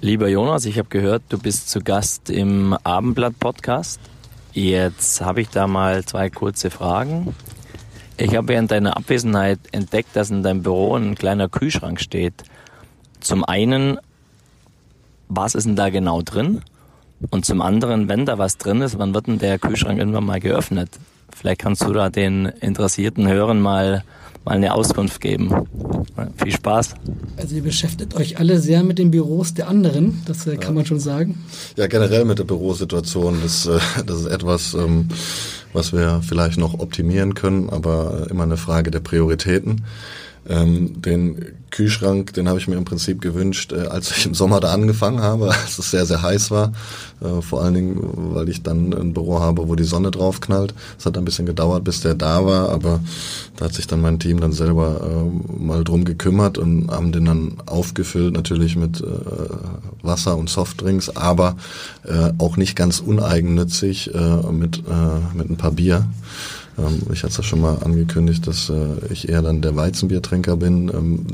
Lieber 0.00 0.28
Jonas, 0.28 0.64
ich 0.64 0.78
habe 0.78 0.88
gehört, 0.90 1.24
du 1.30 1.38
bist 1.38 1.68
zu 1.68 1.80
Gast 1.80 2.30
im 2.30 2.76
Abendblatt-Podcast. 2.84 3.98
Jetzt 4.52 5.22
habe 5.22 5.40
ich 5.40 5.48
da 5.48 5.66
mal 5.66 6.04
zwei 6.04 6.30
kurze 6.30 6.70
Fragen. 6.70 7.34
Ich 8.16 8.36
habe 8.36 8.46
während 8.46 8.70
deiner 8.70 8.96
Abwesenheit 8.96 9.58
entdeckt, 9.72 10.14
dass 10.14 10.30
in 10.30 10.44
deinem 10.44 10.62
Büro 10.62 10.94
ein 10.94 11.16
kleiner 11.16 11.48
Kühlschrank 11.48 12.00
steht. 12.00 12.44
Zum 13.24 13.42
einen, 13.42 13.98
was 15.28 15.54
ist 15.54 15.64
denn 15.64 15.76
da 15.76 15.88
genau 15.88 16.22
drin? 16.22 16.60
Und 17.30 17.46
zum 17.46 17.62
anderen, 17.62 18.08
wenn 18.08 18.26
da 18.26 18.38
was 18.38 18.58
drin 18.58 18.82
ist, 18.82 18.98
wann 18.98 19.14
wird 19.14 19.26
denn 19.26 19.38
der 19.38 19.58
Kühlschrank 19.58 19.98
irgendwann 19.98 20.26
mal 20.26 20.40
geöffnet? 20.40 20.90
Vielleicht 21.34 21.60
kannst 21.60 21.82
du 21.82 21.92
da 21.92 22.10
den 22.10 22.46
interessierten 22.46 23.26
Hörern 23.26 23.60
mal 23.60 24.04
mal 24.44 24.56
eine 24.56 24.74
Auskunft 24.74 25.20
geben. 25.20 25.66
Viel 26.36 26.52
Spaß. 26.52 26.94
Also 27.36 27.56
ihr 27.56 27.62
beschäftigt 27.62 28.14
euch 28.14 28.38
alle 28.38 28.60
sehr 28.60 28.82
mit 28.82 28.98
den 28.98 29.10
Büros 29.10 29.54
der 29.54 29.68
anderen, 29.68 30.22
das 30.26 30.46
äh, 30.46 30.56
kann 30.56 30.74
man 30.74 30.84
schon 30.84 31.00
sagen. 31.00 31.42
Ja, 31.76 31.86
generell 31.86 32.24
mit 32.24 32.38
der 32.38 32.44
Bürosituation, 32.44 33.38
das, 33.42 33.66
äh, 33.66 33.78
das 34.06 34.20
ist 34.20 34.26
etwas, 34.26 34.74
ähm, 34.74 35.08
was 35.72 35.92
wir 35.92 36.20
vielleicht 36.26 36.58
noch 36.58 36.78
optimieren 36.78 37.34
können, 37.34 37.70
aber 37.70 38.26
immer 38.30 38.44
eine 38.44 38.56
Frage 38.56 38.90
der 38.90 39.00
Prioritäten. 39.00 39.84
Ähm, 40.48 41.00
den 41.00 41.54
Kühlschrank, 41.74 42.32
den 42.34 42.48
habe 42.48 42.58
ich 42.58 42.68
mir 42.68 42.76
im 42.76 42.84
Prinzip 42.84 43.20
gewünscht, 43.20 43.72
äh, 43.72 43.88
als 43.88 44.10
ich 44.12 44.26
im 44.26 44.34
Sommer 44.34 44.60
da 44.60 44.72
angefangen 44.72 45.20
habe, 45.20 45.50
als 45.62 45.78
es 45.78 45.90
sehr, 45.90 46.06
sehr 46.06 46.22
heiß 46.22 46.50
war. 46.52 46.72
Äh, 47.20 47.42
vor 47.42 47.62
allen 47.62 47.74
Dingen, 47.74 47.96
weil 48.34 48.48
ich 48.48 48.62
dann 48.62 48.92
ein 48.92 49.12
Büro 49.12 49.40
habe, 49.40 49.68
wo 49.68 49.74
die 49.74 49.84
Sonne 49.84 50.12
drauf 50.12 50.40
knallt. 50.40 50.72
Es 50.98 51.04
hat 51.04 51.18
ein 51.18 51.24
bisschen 51.24 51.46
gedauert, 51.46 51.82
bis 51.82 52.00
der 52.00 52.14
da 52.14 52.46
war, 52.46 52.68
aber 52.68 53.00
da 53.56 53.64
hat 53.64 53.74
sich 53.74 53.86
dann 53.86 54.00
mein 54.00 54.20
Team 54.20 54.40
dann 54.40 54.52
selber 54.52 55.00
äh, 55.02 55.60
mal 55.60 55.82
drum 55.82 56.04
gekümmert 56.04 56.58
und 56.58 56.90
haben 56.90 57.10
den 57.10 57.24
dann 57.24 57.56
aufgefüllt, 57.66 58.34
natürlich 58.34 58.76
mit 58.76 59.00
äh, 59.00 59.04
Wasser 60.02 60.36
und 60.36 60.50
Softdrinks, 60.50 61.16
aber 61.16 61.56
äh, 62.04 62.32
auch 62.38 62.56
nicht 62.56 62.76
ganz 62.76 63.00
uneigennützig 63.00 64.14
äh, 64.14 64.52
mit, 64.52 64.84
mit 65.34 65.50
ein 65.50 65.56
paar 65.56 65.72
Bier. 65.72 66.06
Ähm, 66.78 67.02
ich 67.12 67.22
hatte 67.22 67.32
es 67.32 67.36
ja 67.38 67.42
schon 67.42 67.60
mal 67.60 67.78
angekündigt, 67.82 68.46
dass 68.46 68.70
äh, 68.70 69.12
ich 69.12 69.28
eher 69.28 69.42
dann 69.42 69.62
der 69.62 69.76
Weizenbiertrinker 69.76 70.56
bin. 70.56 70.88
Ähm, 70.88 71.26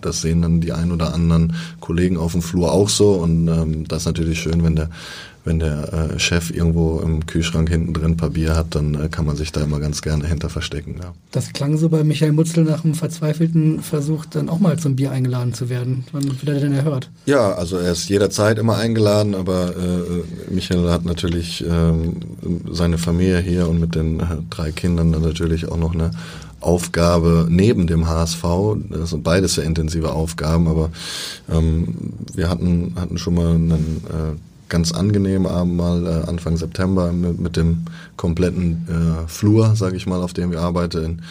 das 0.00 0.22
sehen 0.22 0.42
dann 0.42 0.60
die 0.60 0.72
ein 0.72 0.92
oder 0.92 1.14
anderen 1.14 1.54
Kollegen 1.80 2.16
auf 2.16 2.32
dem 2.32 2.42
Flur 2.42 2.72
auch 2.72 2.88
so. 2.88 3.12
Und 3.12 3.48
ähm, 3.48 3.86
das 3.86 4.02
ist 4.02 4.06
natürlich 4.06 4.40
schön, 4.40 4.64
wenn 4.64 4.76
der 4.76 4.90
wenn 5.44 5.58
der 5.58 5.92
äh, 5.92 6.18
Chef 6.18 6.50
irgendwo 6.50 7.00
im 7.00 7.24
Kühlschrank 7.26 7.70
hinten 7.70 7.94
drin 7.94 8.12
ein 8.12 8.16
paar 8.16 8.30
Bier 8.30 8.56
hat, 8.56 8.74
dann 8.74 8.94
äh, 8.94 9.08
kann 9.08 9.24
man 9.24 9.36
sich 9.36 9.52
da 9.52 9.62
immer 9.62 9.80
ganz 9.80 10.02
gerne 10.02 10.26
hinter 10.26 10.50
verstecken. 10.50 10.96
Ja. 11.02 11.14
Das 11.32 11.52
klang 11.52 11.78
so 11.78 11.88
bei 11.88 12.04
Michael 12.04 12.32
Mutzel 12.32 12.64
nach 12.64 12.84
einem 12.84 12.94
verzweifelten 12.94 13.82
Versuch, 13.82 14.26
dann 14.26 14.48
auch 14.48 14.58
mal 14.58 14.78
zum 14.78 14.96
Bier 14.96 15.10
eingeladen 15.10 15.54
zu 15.54 15.68
werden. 15.70 16.04
Wann 16.12 16.24
wird 16.24 16.46
er 16.46 16.60
denn 16.60 16.72
erhört? 16.72 17.10
Ja, 17.24 17.52
also 17.52 17.78
er 17.78 17.92
ist 17.92 18.08
jederzeit 18.08 18.58
immer 18.58 18.76
eingeladen, 18.76 19.34
aber 19.34 19.74
äh, 19.76 20.52
Michael 20.52 20.90
hat 20.90 21.04
natürlich 21.04 21.64
ähm, 21.66 22.16
seine 22.70 22.98
Familie 22.98 23.38
hier 23.38 23.68
und 23.68 23.80
mit 23.80 23.94
den 23.94 24.20
äh, 24.20 24.24
drei 24.50 24.72
Kindern 24.72 25.12
dann 25.12 25.22
natürlich 25.22 25.68
auch 25.68 25.78
noch 25.78 25.94
eine 25.94 26.10
Aufgabe 26.60 27.46
neben 27.48 27.86
dem 27.86 28.06
HSV. 28.06 28.44
Das 28.90 29.10
sind 29.10 29.24
beides 29.24 29.54
sehr 29.54 29.64
intensive 29.64 30.12
Aufgaben, 30.12 30.68
aber 30.68 30.90
ähm, 31.50 32.12
wir 32.34 32.50
hatten, 32.50 32.94
hatten 32.96 33.16
schon 33.16 33.34
mal 33.34 33.54
einen 33.54 34.04
äh, 34.08 34.49
ganz 34.70 34.92
angenehm 34.92 35.46
Abend 35.46 35.76
mal 35.76 36.06
äh, 36.06 36.28
Anfang 36.28 36.56
September 36.56 37.12
mit, 37.12 37.38
mit 37.38 37.56
dem 37.56 37.84
kompletten 38.16 38.86
äh, 38.88 39.28
Flur, 39.28 39.76
sage 39.76 39.96
ich 39.96 40.06
mal, 40.06 40.22
auf 40.22 40.32
dem 40.32 40.50
wir 40.50 40.60
arbeiten. 40.60 41.04
In, 41.04 41.22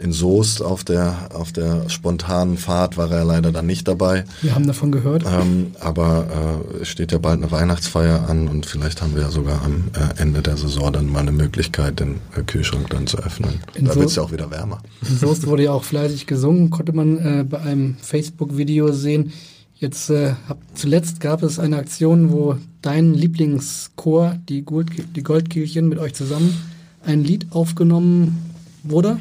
in 0.00 0.12
Soest 0.12 0.62
auf 0.62 0.82
der 0.82 1.28
auf 1.34 1.52
der 1.52 1.88
spontanen 1.88 2.56
Fahrt 2.56 2.96
war 2.96 3.10
er 3.10 3.24
leider 3.24 3.52
dann 3.52 3.66
nicht 3.66 3.86
dabei. 3.86 4.24
Wir 4.40 4.54
haben 4.54 4.66
davon 4.66 4.90
gehört. 4.90 5.24
Ähm, 5.26 5.72
aber 5.78 6.62
äh, 6.74 6.82
es 6.82 6.88
steht 6.88 7.12
ja 7.12 7.18
bald 7.18 7.42
eine 7.42 7.50
Weihnachtsfeier 7.52 8.28
an 8.28 8.48
und 8.48 8.66
vielleicht 8.66 9.02
haben 9.02 9.14
wir 9.14 9.22
ja 9.22 9.30
sogar 9.30 9.62
am 9.62 9.90
äh, 9.94 10.20
Ende 10.20 10.40
der 10.40 10.56
Saison 10.56 10.92
dann 10.92 11.12
mal 11.12 11.20
eine 11.20 11.32
Möglichkeit, 11.32 12.00
den 12.00 12.16
äh, 12.34 12.42
Kühlschrank 12.42 12.88
dann 12.90 13.06
zu 13.06 13.18
öffnen. 13.18 13.60
In 13.74 13.84
da 13.84 13.94
wird 13.94 14.06
es 14.06 14.16
ja 14.16 14.22
auch 14.22 14.32
wieder 14.32 14.50
wärmer. 14.50 14.78
In 15.06 15.18
Soest 15.18 15.46
wurde 15.46 15.64
ja 15.64 15.72
auch 15.72 15.84
fleißig 15.84 16.26
gesungen, 16.26 16.70
konnte 16.70 16.92
man 16.92 17.18
äh, 17.18 17.44
bei 17.44 17.60
einem 17.60 17.96
Facebook-Video 18.00 18.92
sehen. 18.92 19.32
Jetzt 19.80 20.10
äh, 20.10 20.34
hab, 20.46 20.58
zuletzt 20.74 21.20
gab 21.20 21.42
es 21.42 21.58
eine 21.58 21.78
Aktion, 21.78 22.30
wo 22.30 22.56
dein 22.82 23.14
Lieblingschor, 23.14 24.36
die, 24.46 24.60
Gold, 24.60 24.90
die 25.16 25.22
Goldkehlchen, 25.22 25.88
mit 25.88 25.98
euch 25.98 26.12
zusammen 26.12 26.54
ein 27.02 27.24
Lied 27.24 27.46
aufgenommen 27.50 28.52
wurde. 28.82 29.18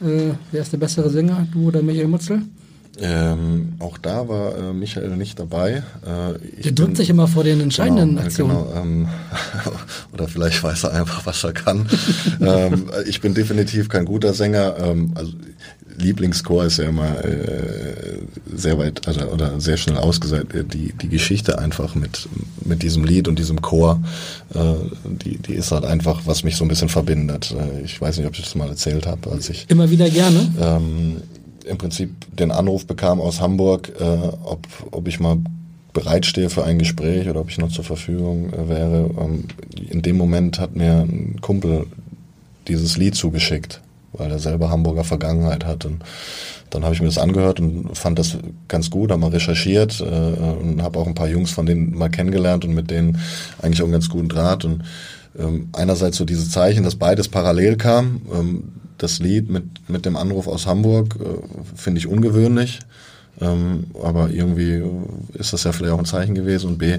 Äh, 0.00 0.34
wer 0.50 0.62
ist 0.62 0.72
der 0.72 0.78
bessere 0.78 1.10
Sänger, 1.10 1.46
du 1.52 1.68
oder 1.68 1.80
Michael 1.80 2.08
Mutzel? 2.08 2.42
Ähm, 2.98 3.74
auch 3.78 3.98
da 3.98 4.28
war 4.28 4.58
äh, 4.58 4.72
Michael 4.72 5.16
nicht 5.16 5.38
dabei. 5.38 5.84
Äh, 6.04 6.62
der 6.64 6.72
drückt 6.72 6.96
sich 6.96 7.08
immer 7.08 7.28
vor 7.28 7.44
den 7.44 7.60
entscheidenden 7.60 8.10
genau, 8.10 8.22
Aktionen. 8.22 8.56
Genau, 8.56 8.82
ähm, 8.82 9.08
oder 10.12 10.26
vielleicht 10.26 10.62
weiß 10.62 10.84
er 10.84 10.92
einfach, 10.92 11.24
was 11.24 11.44
er 11.44 11.52
kann. 11.52 11.88
ähm, 12.40 12.90
ich 13.06 13.20
bin 13.20 13.32
definitiv 13.32 13.88
kein 13.88 14.06
guter 14.06 14.34
Sänger. 14.34 14.76
Ähm, 14.80 15.12
also 15.14 15.32
Lieblingschor 16.00 16.64
ist 16.64 16.78
ja 16.78 16.84
immer 16.84 17.24
äh, 17.24 18.18
sehr 18.52 18.78
weit 18.78 19.06
also, 19.06 19.20
oder 19.26 19.60
sehr 19.60 19.76
schnell 19.76 19.96
ausgesagt. 19.96 20.54
Äh, 20.54 20.64
die, 20.64 20.92
die 20.92 21.08
Geschichte 21.08 21.58
einfach 21.58 21.94
mit, 21.94 22.28
mit 22.64 22.82
diesem 22.82 23.04
Lied 23.04 23.28
und 23.28 23.38
diesem 23.38 23.60
Chor, 23.62 24.02
äh, 24.54 24.58
die, 25.04 25.38
die 25.38 25.54
ist 25.54 25.72
halt 25.72 25.84
einfach, 25.84 26.22
was 26.24 26.44
mich 26.44 26.56
so 26.56 26.64
ein 26.64 26.68
bisschen 26.68 26.88
verbindet. 26.88 27.54
Äh, 27.58 27.82
ich 27.82 28.00
weiß 28.00 28.18
nicht, 28.18 28.26
ob 28.26 28.34
ich 28.34 28.42
das 28.42 28.54
mal 28.54 28.68
erzählt 28.68 29.06
habe, 29.06 29.30
als 29.30 29.48
ich. 29.48 29.66
Immer 29.68 29.90
wieder 29.90 30.08
gerne. 30.10 30.52
Ähm, 30.60 31.22
im 31.64 31.78
Prinzip 31.78 32.10
den 32.36 32.50
Anruf 32.50 32.86
bekam 32.86 33.20
aus 33.20 33.40
Hamburg, 33.40 33.92
äh, 34.00 34.04
ob, 34.04 34.66
ob 34.90 35.06
ich 35.06 35.20
mal 35.20 35.38
bereitstehe 35.92 36.50
für 36.50 36.64
ein 36.64 36.78
Gespräch 36.78 37.28
oder 37.28 37.40
ob 37.40 37.50
ich 37.50 37.58
noch 37.58 37.70
zur 37.70 37.84
Verfügung 37.84 38.52
äh, 38.52 38.68
wäre. 38.68 39.10
Ähm, 39.18 39.44
in 39.88 40.02
dem 40.02 40.16
Moment 40.16 40.58
hat 40.58 40.74
mir 40.74 41.00
ein 41.00 41.40
Kumpel 41.40 41.86
dieses 42.66 42.96
Lied 42.96 43.14
zugeschickt 43.14 43.80
weil 44.12 44.30
er 44.30 44.38
selber 44.38 44.70
Hamburger 44.70 45.04
Vergangenheit 45.04 45.64
hat. 45.64 45.84
Und 45.84 46.02
dann 46.70 46.84
habe 46.84 46.94
ich 46.94 47.00
mir 47.00 47.08
das 47.08 47.18
angehört 47.18 47.60
und 47.60 47.96
fand 47.96 48.18
das 48.18 48.38
ganz 48.68 48.90
gut, 48.90 49.10
habe 49.10 49.20
mal 49.20 49.30
recherchiert 49.30 50.00
äh, 50.00 50.04
und 50.04 50.82
habe 50.82 50.98
auch 50.98 51.06
ein 51.06 51.14
paar 51.14 51.28
Jungs 51.28 51.50
von 51.50 51.66
denen 51.66 51.96
mal 51.96 52.10
kennengelernt 52.10 52.64
und 52.64 52.74
mit 52.74 52.90
denen 52.90 53.18
eigentlich 53.60 53.82
auch 53.82 53.86
einen 53.86 53.92
ganz 53.92 54.08
guten 54.08 54.28
Draht. 54.28 54.64
Und 54.64 54.82
ähm, 55.38 55.68
einerseits 55.72 56.16
so 56.16 56.24
diese 56.24 56.48
Zeichen, 56.48 56.84
dass 56.84 56.96
beides 56.96 57.28
parallel 57.28 57.76
kam. 57.76 58.22
Ähm, 58.32 58.64
das 58.98 59.18
Lied 59.18 59.48
mit, 59.48 59.88
mit 59.88 60.04
dem 60.04 60.16
Anruf 60.16 60.46
aus 60.46 60.66
Hamburg 60.66 61.16
äh, 61.20 61.76
finde 61.76 61.98
ich 61.98 62.06
ungewöhnlich. 62.06 62.80
Ähm, 63.40 63.86
aber 64.02 64.30
irgendwie 64.30 64.82
ist 65.34 65.52
das 65.52 65.64
ja 65.64 65.72
vielleicht 65.72 65.94
auch 65.94 65.98
ein 65.98 66.04
Zeichen 66.04 66.34
gewesen. 66.34 66.70
Und 66.70 66.78
B, 66.78 66.98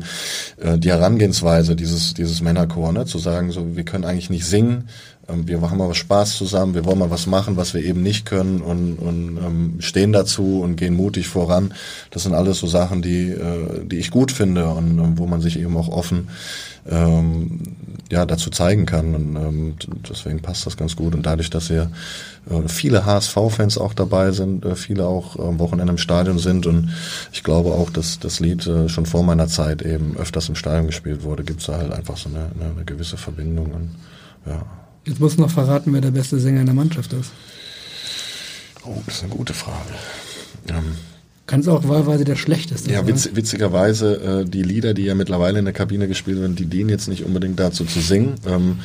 äh, 0.57 0.78
die 0.78 0.89
Herangehensweise 0.89 1.76
dieses, 1.76 2.14
dieses 2.14 2.41
Männerchor, 2.41 2.91
ne, 2.91 3.05
zu 3.05 3.20
sagen, 3.20 3.51
so, 3.51 3.76
wir 3.76 3.84
können 3.84 4.05
eigentlich 4.05 4.30
nicht 4.30 4.45
singen, 4.45 4.88
wir 5.28 5.59
machen 5.59 5.78
mal 5.78 5.93
Spaß 5.93 6.38
zusammen, 6.38 6.74
wir 6.74 6.86
wollen 6.86 6.99
mal 6.99 7.11
was 7.11 7.28
machen, 7.28 7.57
was 7.57 7.74
wir 7.74 7.84
eben 7.84 8.01
nicht 8.01 8.26
können 8.26 8.61
und, 8.61 8.95
und 8.95 9.38
ähm, 9.38 9.76
stehen 9.80 10.11
dazu 10.11 10.61
und 10.61 10.76
gehen 10.76 10.95
mutig 10.95 11.28
voran. 11.28 11.74
Das 12.09 12.24
sind 12.24 12.34
alles 12.34 12.59
so 12.59 12.67
Sachen, 12.67 13.01
die, 13.01 13.30
äh, 13.30 13.86
die 13.86 13.97
ich 13.97 14.11
gut 14.11 14.32
finde 14.32 14.67
und 14.67 14.99
äh, 14.99 15.17
wo 15.17 15.28
man 15.28 15.41
sich 15.41 15.59
eben 15.59 15.78
auch 15.78 15.88
offen 15.88 16.30
ähm, 16.89 17.59
ja, 18.11 18.26
dazu 18.26 18.49
zeigen 18.49 18.86
kann. 18.86 19.15
Und 19.15 19.36
ähm, 19.36 19.76
deswegen 20.09 20.41
passt 20.41 20.65
das 20.65 20.76
ganz 20.76 20.95
gut. 20.95 21.13
Und 21.13 21.26
dadurch, 21.26 21.49
dass 21.49 21.67
hier 21.67 21.91
äh, 22.49 22.67
viele 22.67 23.05
HSV-Fans 23.05 23.78
auch 23.78 23.93
dabei 23.93 24.32
sind, 24.32 24.65
äh, 24.65 24.76
viele 24.76 25.05
auch 25.05 25.38
am 25.38 25.59
Wochenende 25.59 25.91
im 25.91 25.97
Stadion 25.97 26.39
sind 26.39 26.65
und 26.65 26.89
ich 27.32 27.43
glaube 27.43 27.72
auch, 27.72 27.89
dass 27.89 28.19
das 28.19 28.39
Lied 28.39 28.65
äh, 28.67 28.89
schon 28.89 29.05
vor 29.05 29.24
meiner 29.24 29.47
Zeit 29.47 29.82
eben 29.82 30.17
öfters 30.17 30.49
im 30.49 30.55
Stadion 30.55 30.88
gespielt 30.88 31.24
wurde, 31.24 31.43
gibt 31.43 31.61
es 31.61 31.67
da 31.67 31.78
halt 31.78 31.93
einfach 31.93 32.17
so 32.17 32.30
eine, 32.30 32.51
eine, 32.59 32.72
eine 32.76 32.86
gewisse 32.86 33.17
Verbindung. 33.17 33.72
Und, 33.72 33.89
ja. 34.45 34.65
Jetzt 35.06 35.20
musst 35.20 35.38
du 35.38 35.41
noch 35.41 35.49
verraten, 35.52 35.93
wer 35.93 36.02
der 36.02 36.12
beste 36.12 36.39
Sänger 36.39 36.60
in 36.62 36.66
der 36.68 36.76
Mannschaft 36.76 37.14
ist. 37.14 37.32
Oh, 38.86 39.02
das 39.06 39.16
ist 39.18 39.24
eine 39.24 39.32
gute 39.32 39.54
Frage. 39.54 39.89
Ähm, 40.70 40.95
Kann 41.47 41.60
es 41.62 41.68
auch 41.68 41.88
wahlweise 41.88 42.24
der 42.24 42.36
schlechteste 42.36 42.91
Ja, 42.91 43.06
witz, 43.06 43.30
witzigerweise, 43.34 44.41
äh, 44.41 44.45
die 44.45 44.64
Lieder, 44.64 44.93
die 44.93 45.04
ja 45.06 45.16
mittlerweile 45.16 45.60
in 45.60 45.66
der 45.66 45.74
Kabine 45.74 46.08
gespielt 46.08 46.39
werden, 46.39 46.56
die 46.56 46.66
dienen 46.66 46.89
jetzt 46.89 47.08
nicht 47.08 47.24
unbedingt 47.26 47.60
dazu 47.60 47.86
zu 47.86 47.99
singen. 47.99 48.36
Ähm, 48.45 48.80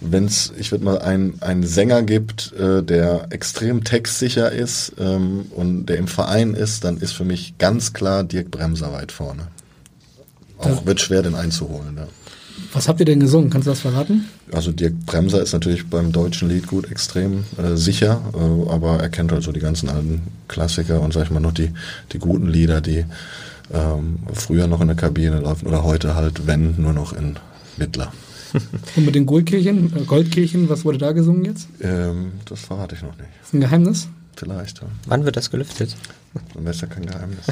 Wenn 0.00 0.26
es, 0.26 0.52
ich 0.56 0.70
würde 0.70 0.84
mal, 0.84 0.98
einen, 1.00 1.42
einen 1.42 1.66
Sänger 1.66 2.02
gibt, 2.04 2.52
äh, 2.52 2.84
der 2.84 3.26
extrem 3.30 3.82
textsicher 3.82 4.52
ist 4.52 4.92
ähm, 5.00 5.46
und 5.50 5.86
der 5.86 5.96
im 5.96 6.06
Verein 6.06 6.54
ist, 6.54 6.84
dann 6.84 6.98
ist 6.98 7.12
für 7.14 7.24
mich 7.24 7.58
ganz 7.58 7.92
klar 7.94 8.22
Dirk 8.22 8.52
Bremser 8.52 8.92
weit 8.92 9.10
vorne. 9.10 9.48
Auch 10.58 10.68
Das- 10.68 10.86
wird 10.86 11.00
schwer, 11.00 11.22
den 11.22 11.34
einzuholen. 11.34 11.96
Ja. 11.96 12.06
Was 12.72 12.88
habt 12.88 13.00
ihr 13.00 13.06
denn 13.06 13.20
gesungen? 13.20 13.50
Kannst 13.50 13.66
du 13.66 13.70
das 13.70 13.80
verraten? 13.80 14.28
Also 14.52 14.72
Dirk 14.72 14.94
Bremser 15.06 15.42
ist 15.42 15.52
natürlich 15.52 15.86
beim 15.86 16.12
deutschen 16.12 16.48
Liedgut 16.48 16.90
extrem 16.90 17.44
äh, 17.56 17.76
sicher, 17.76 18.20
äh, 18.34 18.70
aber 18.70 19.00
er 19.00 19.08
kennt 19.08 19.32
halt 19.32 19.42
so 19.42 19.52
die 19.52 19.60
ganzen 19.60 19.88
alten 19.88 20.22
Klassiker 20.48 21.00
und 21.00 21.12
sag 21.12 21.24
ich 21.24 21.30
mal 21.30 21.40
noch 21.40 21.52
die, 21.52 21.70
die 22.12 22.18
guten 22.18 22.48
Lieder, 22.48 22.80
die 22.80 23.04
ähm, 23.72 24.20
früher 24.32 24.66
noch 24.66 24.80
in 24.80 24.88
der 24.88 24.96
Kabine 24.96 25.40
laufen 25.40 25.66
oder 25.66 25.84
heute 25.84 26.14
halt, 26.14 26.46
wenn, 26.46 26.74
nur 26.80 26.92
noch 26.92 27.12
in 27.12 27.36
Mittler. 27.76 28.12
Und 28.96 29.04
mit 29.04 29.14
den 29.14 29.26
Goldkirchen, 29.26 29.94
äh, 29.94 30.00
Goldkirchen, 30.04 30.68
was 30.70 30.84
wurde 30.86 30.96
da 30.98 31.12
gesungen 31.12 31.44
jetzt? 31.44 31.68
Ähm, 31.82 32.32
das 32.46 32.60
verrate 32.60 32.94
ich 32.94 33.02
noch 33.02 33.16
nicht. 33.18 33.28
Ist 33.42 33.52
ein 33.52 33.60
Geheimnis? 33.60 34.08
Vielleicht, 34.36 34.80
ja. 34.80 34.86
Wann 35.06 35.24
wird 35.24 35.36
das 35.36 35.50
gelüftet? 35.50 35.96
Es 36.64 36.80
ja 36.80 36.86
kein 36.86 37.06
Geheimnis. 37.06 37.46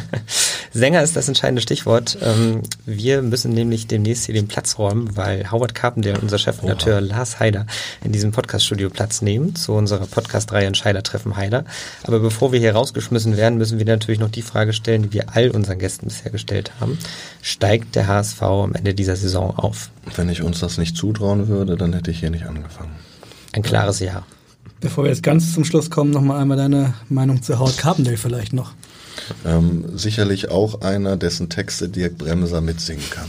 Sänger 0.73 1.03
ist 1.03 1.17
das 1.17 1.29
entscheidende 1.29 1.63
Stichwort. 1.63 2.19
Ähm, 2.21 2.63
wir 2.85 3.23
müssen 3.23 3.53
nämlich 3.53 3.87
demnächst 3.87 4.27
hier 4.27 4.35
den 4.35 4.49
Platz 4.49 4.79
räumen, 4.79 5.17
weil 5.17 5.51
Howard 5.51 5.75
Carpendale 5.75 6.17
und 6.17 6.25
unser 6.25 6.39
Chefredakteur 6.39 7.01
Lars 7.01 7.41
Heider 7.41 7.67
in 8.05 8.13
diesem 8.13 8.33
Podcaststudio 8.33 8.91
Platz 8.91 9.23
nehmen 9.23 9.55
zu 9.55 9.73
unserer 9.73 10.07
Podcast-Reihe 10.07 10.67
Entscheider 10.67 11.03
treffen 11.03 11.37
Heider. 11.37 11.65
Aber 12.05 12.21
bevor 12.21 12.53
wir 12.53 12.61
hier 12.61 12.75
rausgeschmissen 12.75 13.37
werden, 13.37 13.59
müssen 13.59 13.79
wir 13.79 13.87
natürlich 13.87 14.21
noch 14.21 14.31
die 14.31 14.43
Frage 14.43 14.73
stellen, 14.73 15.03
die 15.03 15.13
wir 15.13 15.35
all 15.35 15.51
unseren 15.51 15.79
Gästen 15.79 16.07
bisher 16.09 16.31
gestellt 16.31 16.73
haben. 16.81 16.99
Steigt 17.43 17.95
der 17.95 18.07
HSV 18.07 18.43
am 18.43 18.75
Ende 18.75 18.95
dieser 18.95 19.17
Saison 19.17 19.57
auf? 19.57 19.91
Wenn 20.15 20.29
ich 20.29 20.43
uns 20.43 20.61
das 20.61 20.79
nicht 20.79 20.97
zutrauen 20.97 21.49
würde, 21.49 21.77
dann 21.77 21.93
hätte 21.93 22.11
ich 22.11 22.21
hier 22.21 22.31
nicht 22.31 22.47
angefangen. 22.47 22.97
Ein 23.53 23.63
klares 23.63 24.01
Ja. 24.01 24.25
Bevor 24.81 25.05
wir 25.05 25.11
jetzt 25.11 25.23
ganz 25.23 25.55
zum 25.55 25.65
Schluss 25.65 25.91
kommen, 25.91 26.11
nochmal 26.11 26.41
einmal 26.41 26.57
deine 26.57 26.95
Meinung 27.09 27.43
zu 27.43 27.59
Howard 27.59 27.79
Carpendale 27.79 28.17
vielleicht 28.17 28.53
noch. 28.53 28.73
Ähm, 29.45 29.85
sicherlich 29.95 30.51
auch 30.51 30.83
einer, 30.83 31.17
dessen 31.17 31.49
Texte 31.49 31.89
Dirk 31.89 32.19
Bremser 32.19 32.61
mitsingen 32.61 33.05
kann. 33.11 33.29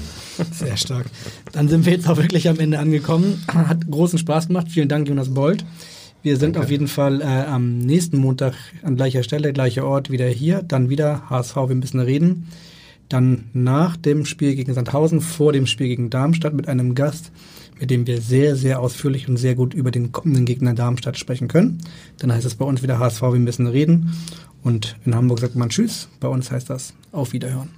Sehr 0.51 0.77
stark. 0.77 1.07
Dann 1.51 1.69
sind 1.69 1.85
wir 1.85 1.93
jetzt 1.93 2.07
auch 2.07 2.17
wirklich 2.17 2.49
am 2.49 2.59
Ende 2.59 2.79
angekommen. 2.79 3.43
Hat 3.47 3.89
großen 3.89 4.19
Spaß 4.19 4.47
gemacht. 4.47 4.67
Vielen 4.69 4.89
Dank, 4.89 5.07
Jonas 5.07 5.33
Bold. 5.33 5.65
Wir 6.23 6.37
sind 6.37 6.55
Danke. 6.55 6.65
auf 6.65 6.71
jeden 6.71 6.87
Fall 6.87 7.21
äh, 7.21 7.25
am 7.25 7.79
nächsten 7.79 8.17
Montag 8.17 8.53
an 8.83 8.95
gleicher 8.95 9.23
Stelle, 9.23 9.53
gleicher 9.53 9.85
Ort 9.85 10.11
wieder 10.11 10.27
hier. 10.27 10.61
Dann 10.61 10.89
wieder 10.89 11.29
HSV, 11.29 11.55
wir 11.55 11.75
müssen 11.75 11.99
reden. 11.99 12.49
Dann 13.09 13.45
nach 13.53 13.95
dem 13.95 14.25
Spiel 14.25 14.55
gegen 14.55 14.73
Sandhausen, 14.73 15.21
vor 15.21 15.53
dem 15.53 15.65
Spiel 15.65 15.87
gegen 15.87 16.09
Darmstadt 16.09 16.53
mit 16.53 16.67
einem 16.67 16.93
Gast, 16.95 17.31
mit 17.79 17.91
dem 17.91 18.07
wir 18.07 18.21
sehr, 18.21 18.55
sehr 18.55 18.79
ausführlich 18.79 19.27
und 19.27 19.37
sehr 19.37 19.55
gut 19.55 19.73
über 19.73 19.91
den 19.91 20.11
kommenden 20.11 20.45
Gegner 20.45 20.73
Darmstadt 20.73 21.17
sprechen 21.17 21.47
können. 21.47 21.81
Dann 22.19 22.31
heißt 22.31 22.45
es 22.45 22.55
bei 22.55 22.65
uns 22.65 22.83
wieder 22.83 22.99
HSV, 22.99 23.21
wir 23.21 23.39
müssen 23.39 23.67
reden. 23.67 24.13
Und 24.63 24.97
in 25.05 25.15
Hamburg 25.15 25.39
sagt 25.39 25.55
man 25.55 25.69
Tschüss. 25.69 26.09
Bei 26.19 26.27
uns 26.27 26.51
heißt 26.51 26.69
das 26.69 26.93
Auf 27.11 27.33
Wiederhören. 27.33 27.69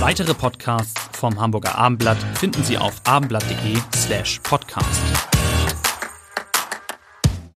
Weitere 0.00 0.32
Podcasts 0.32 0.94
vom 1.12 1.38
Hamburger 1.38 1.76
Abendblatt 1.76 2.16
finden 2.38 2.64
Sie 2.64 2.78
auf 2.78 3.02
abendblatt.de 3.04 3.76
slash 3.94 4.40
podcast. 4.42 5.29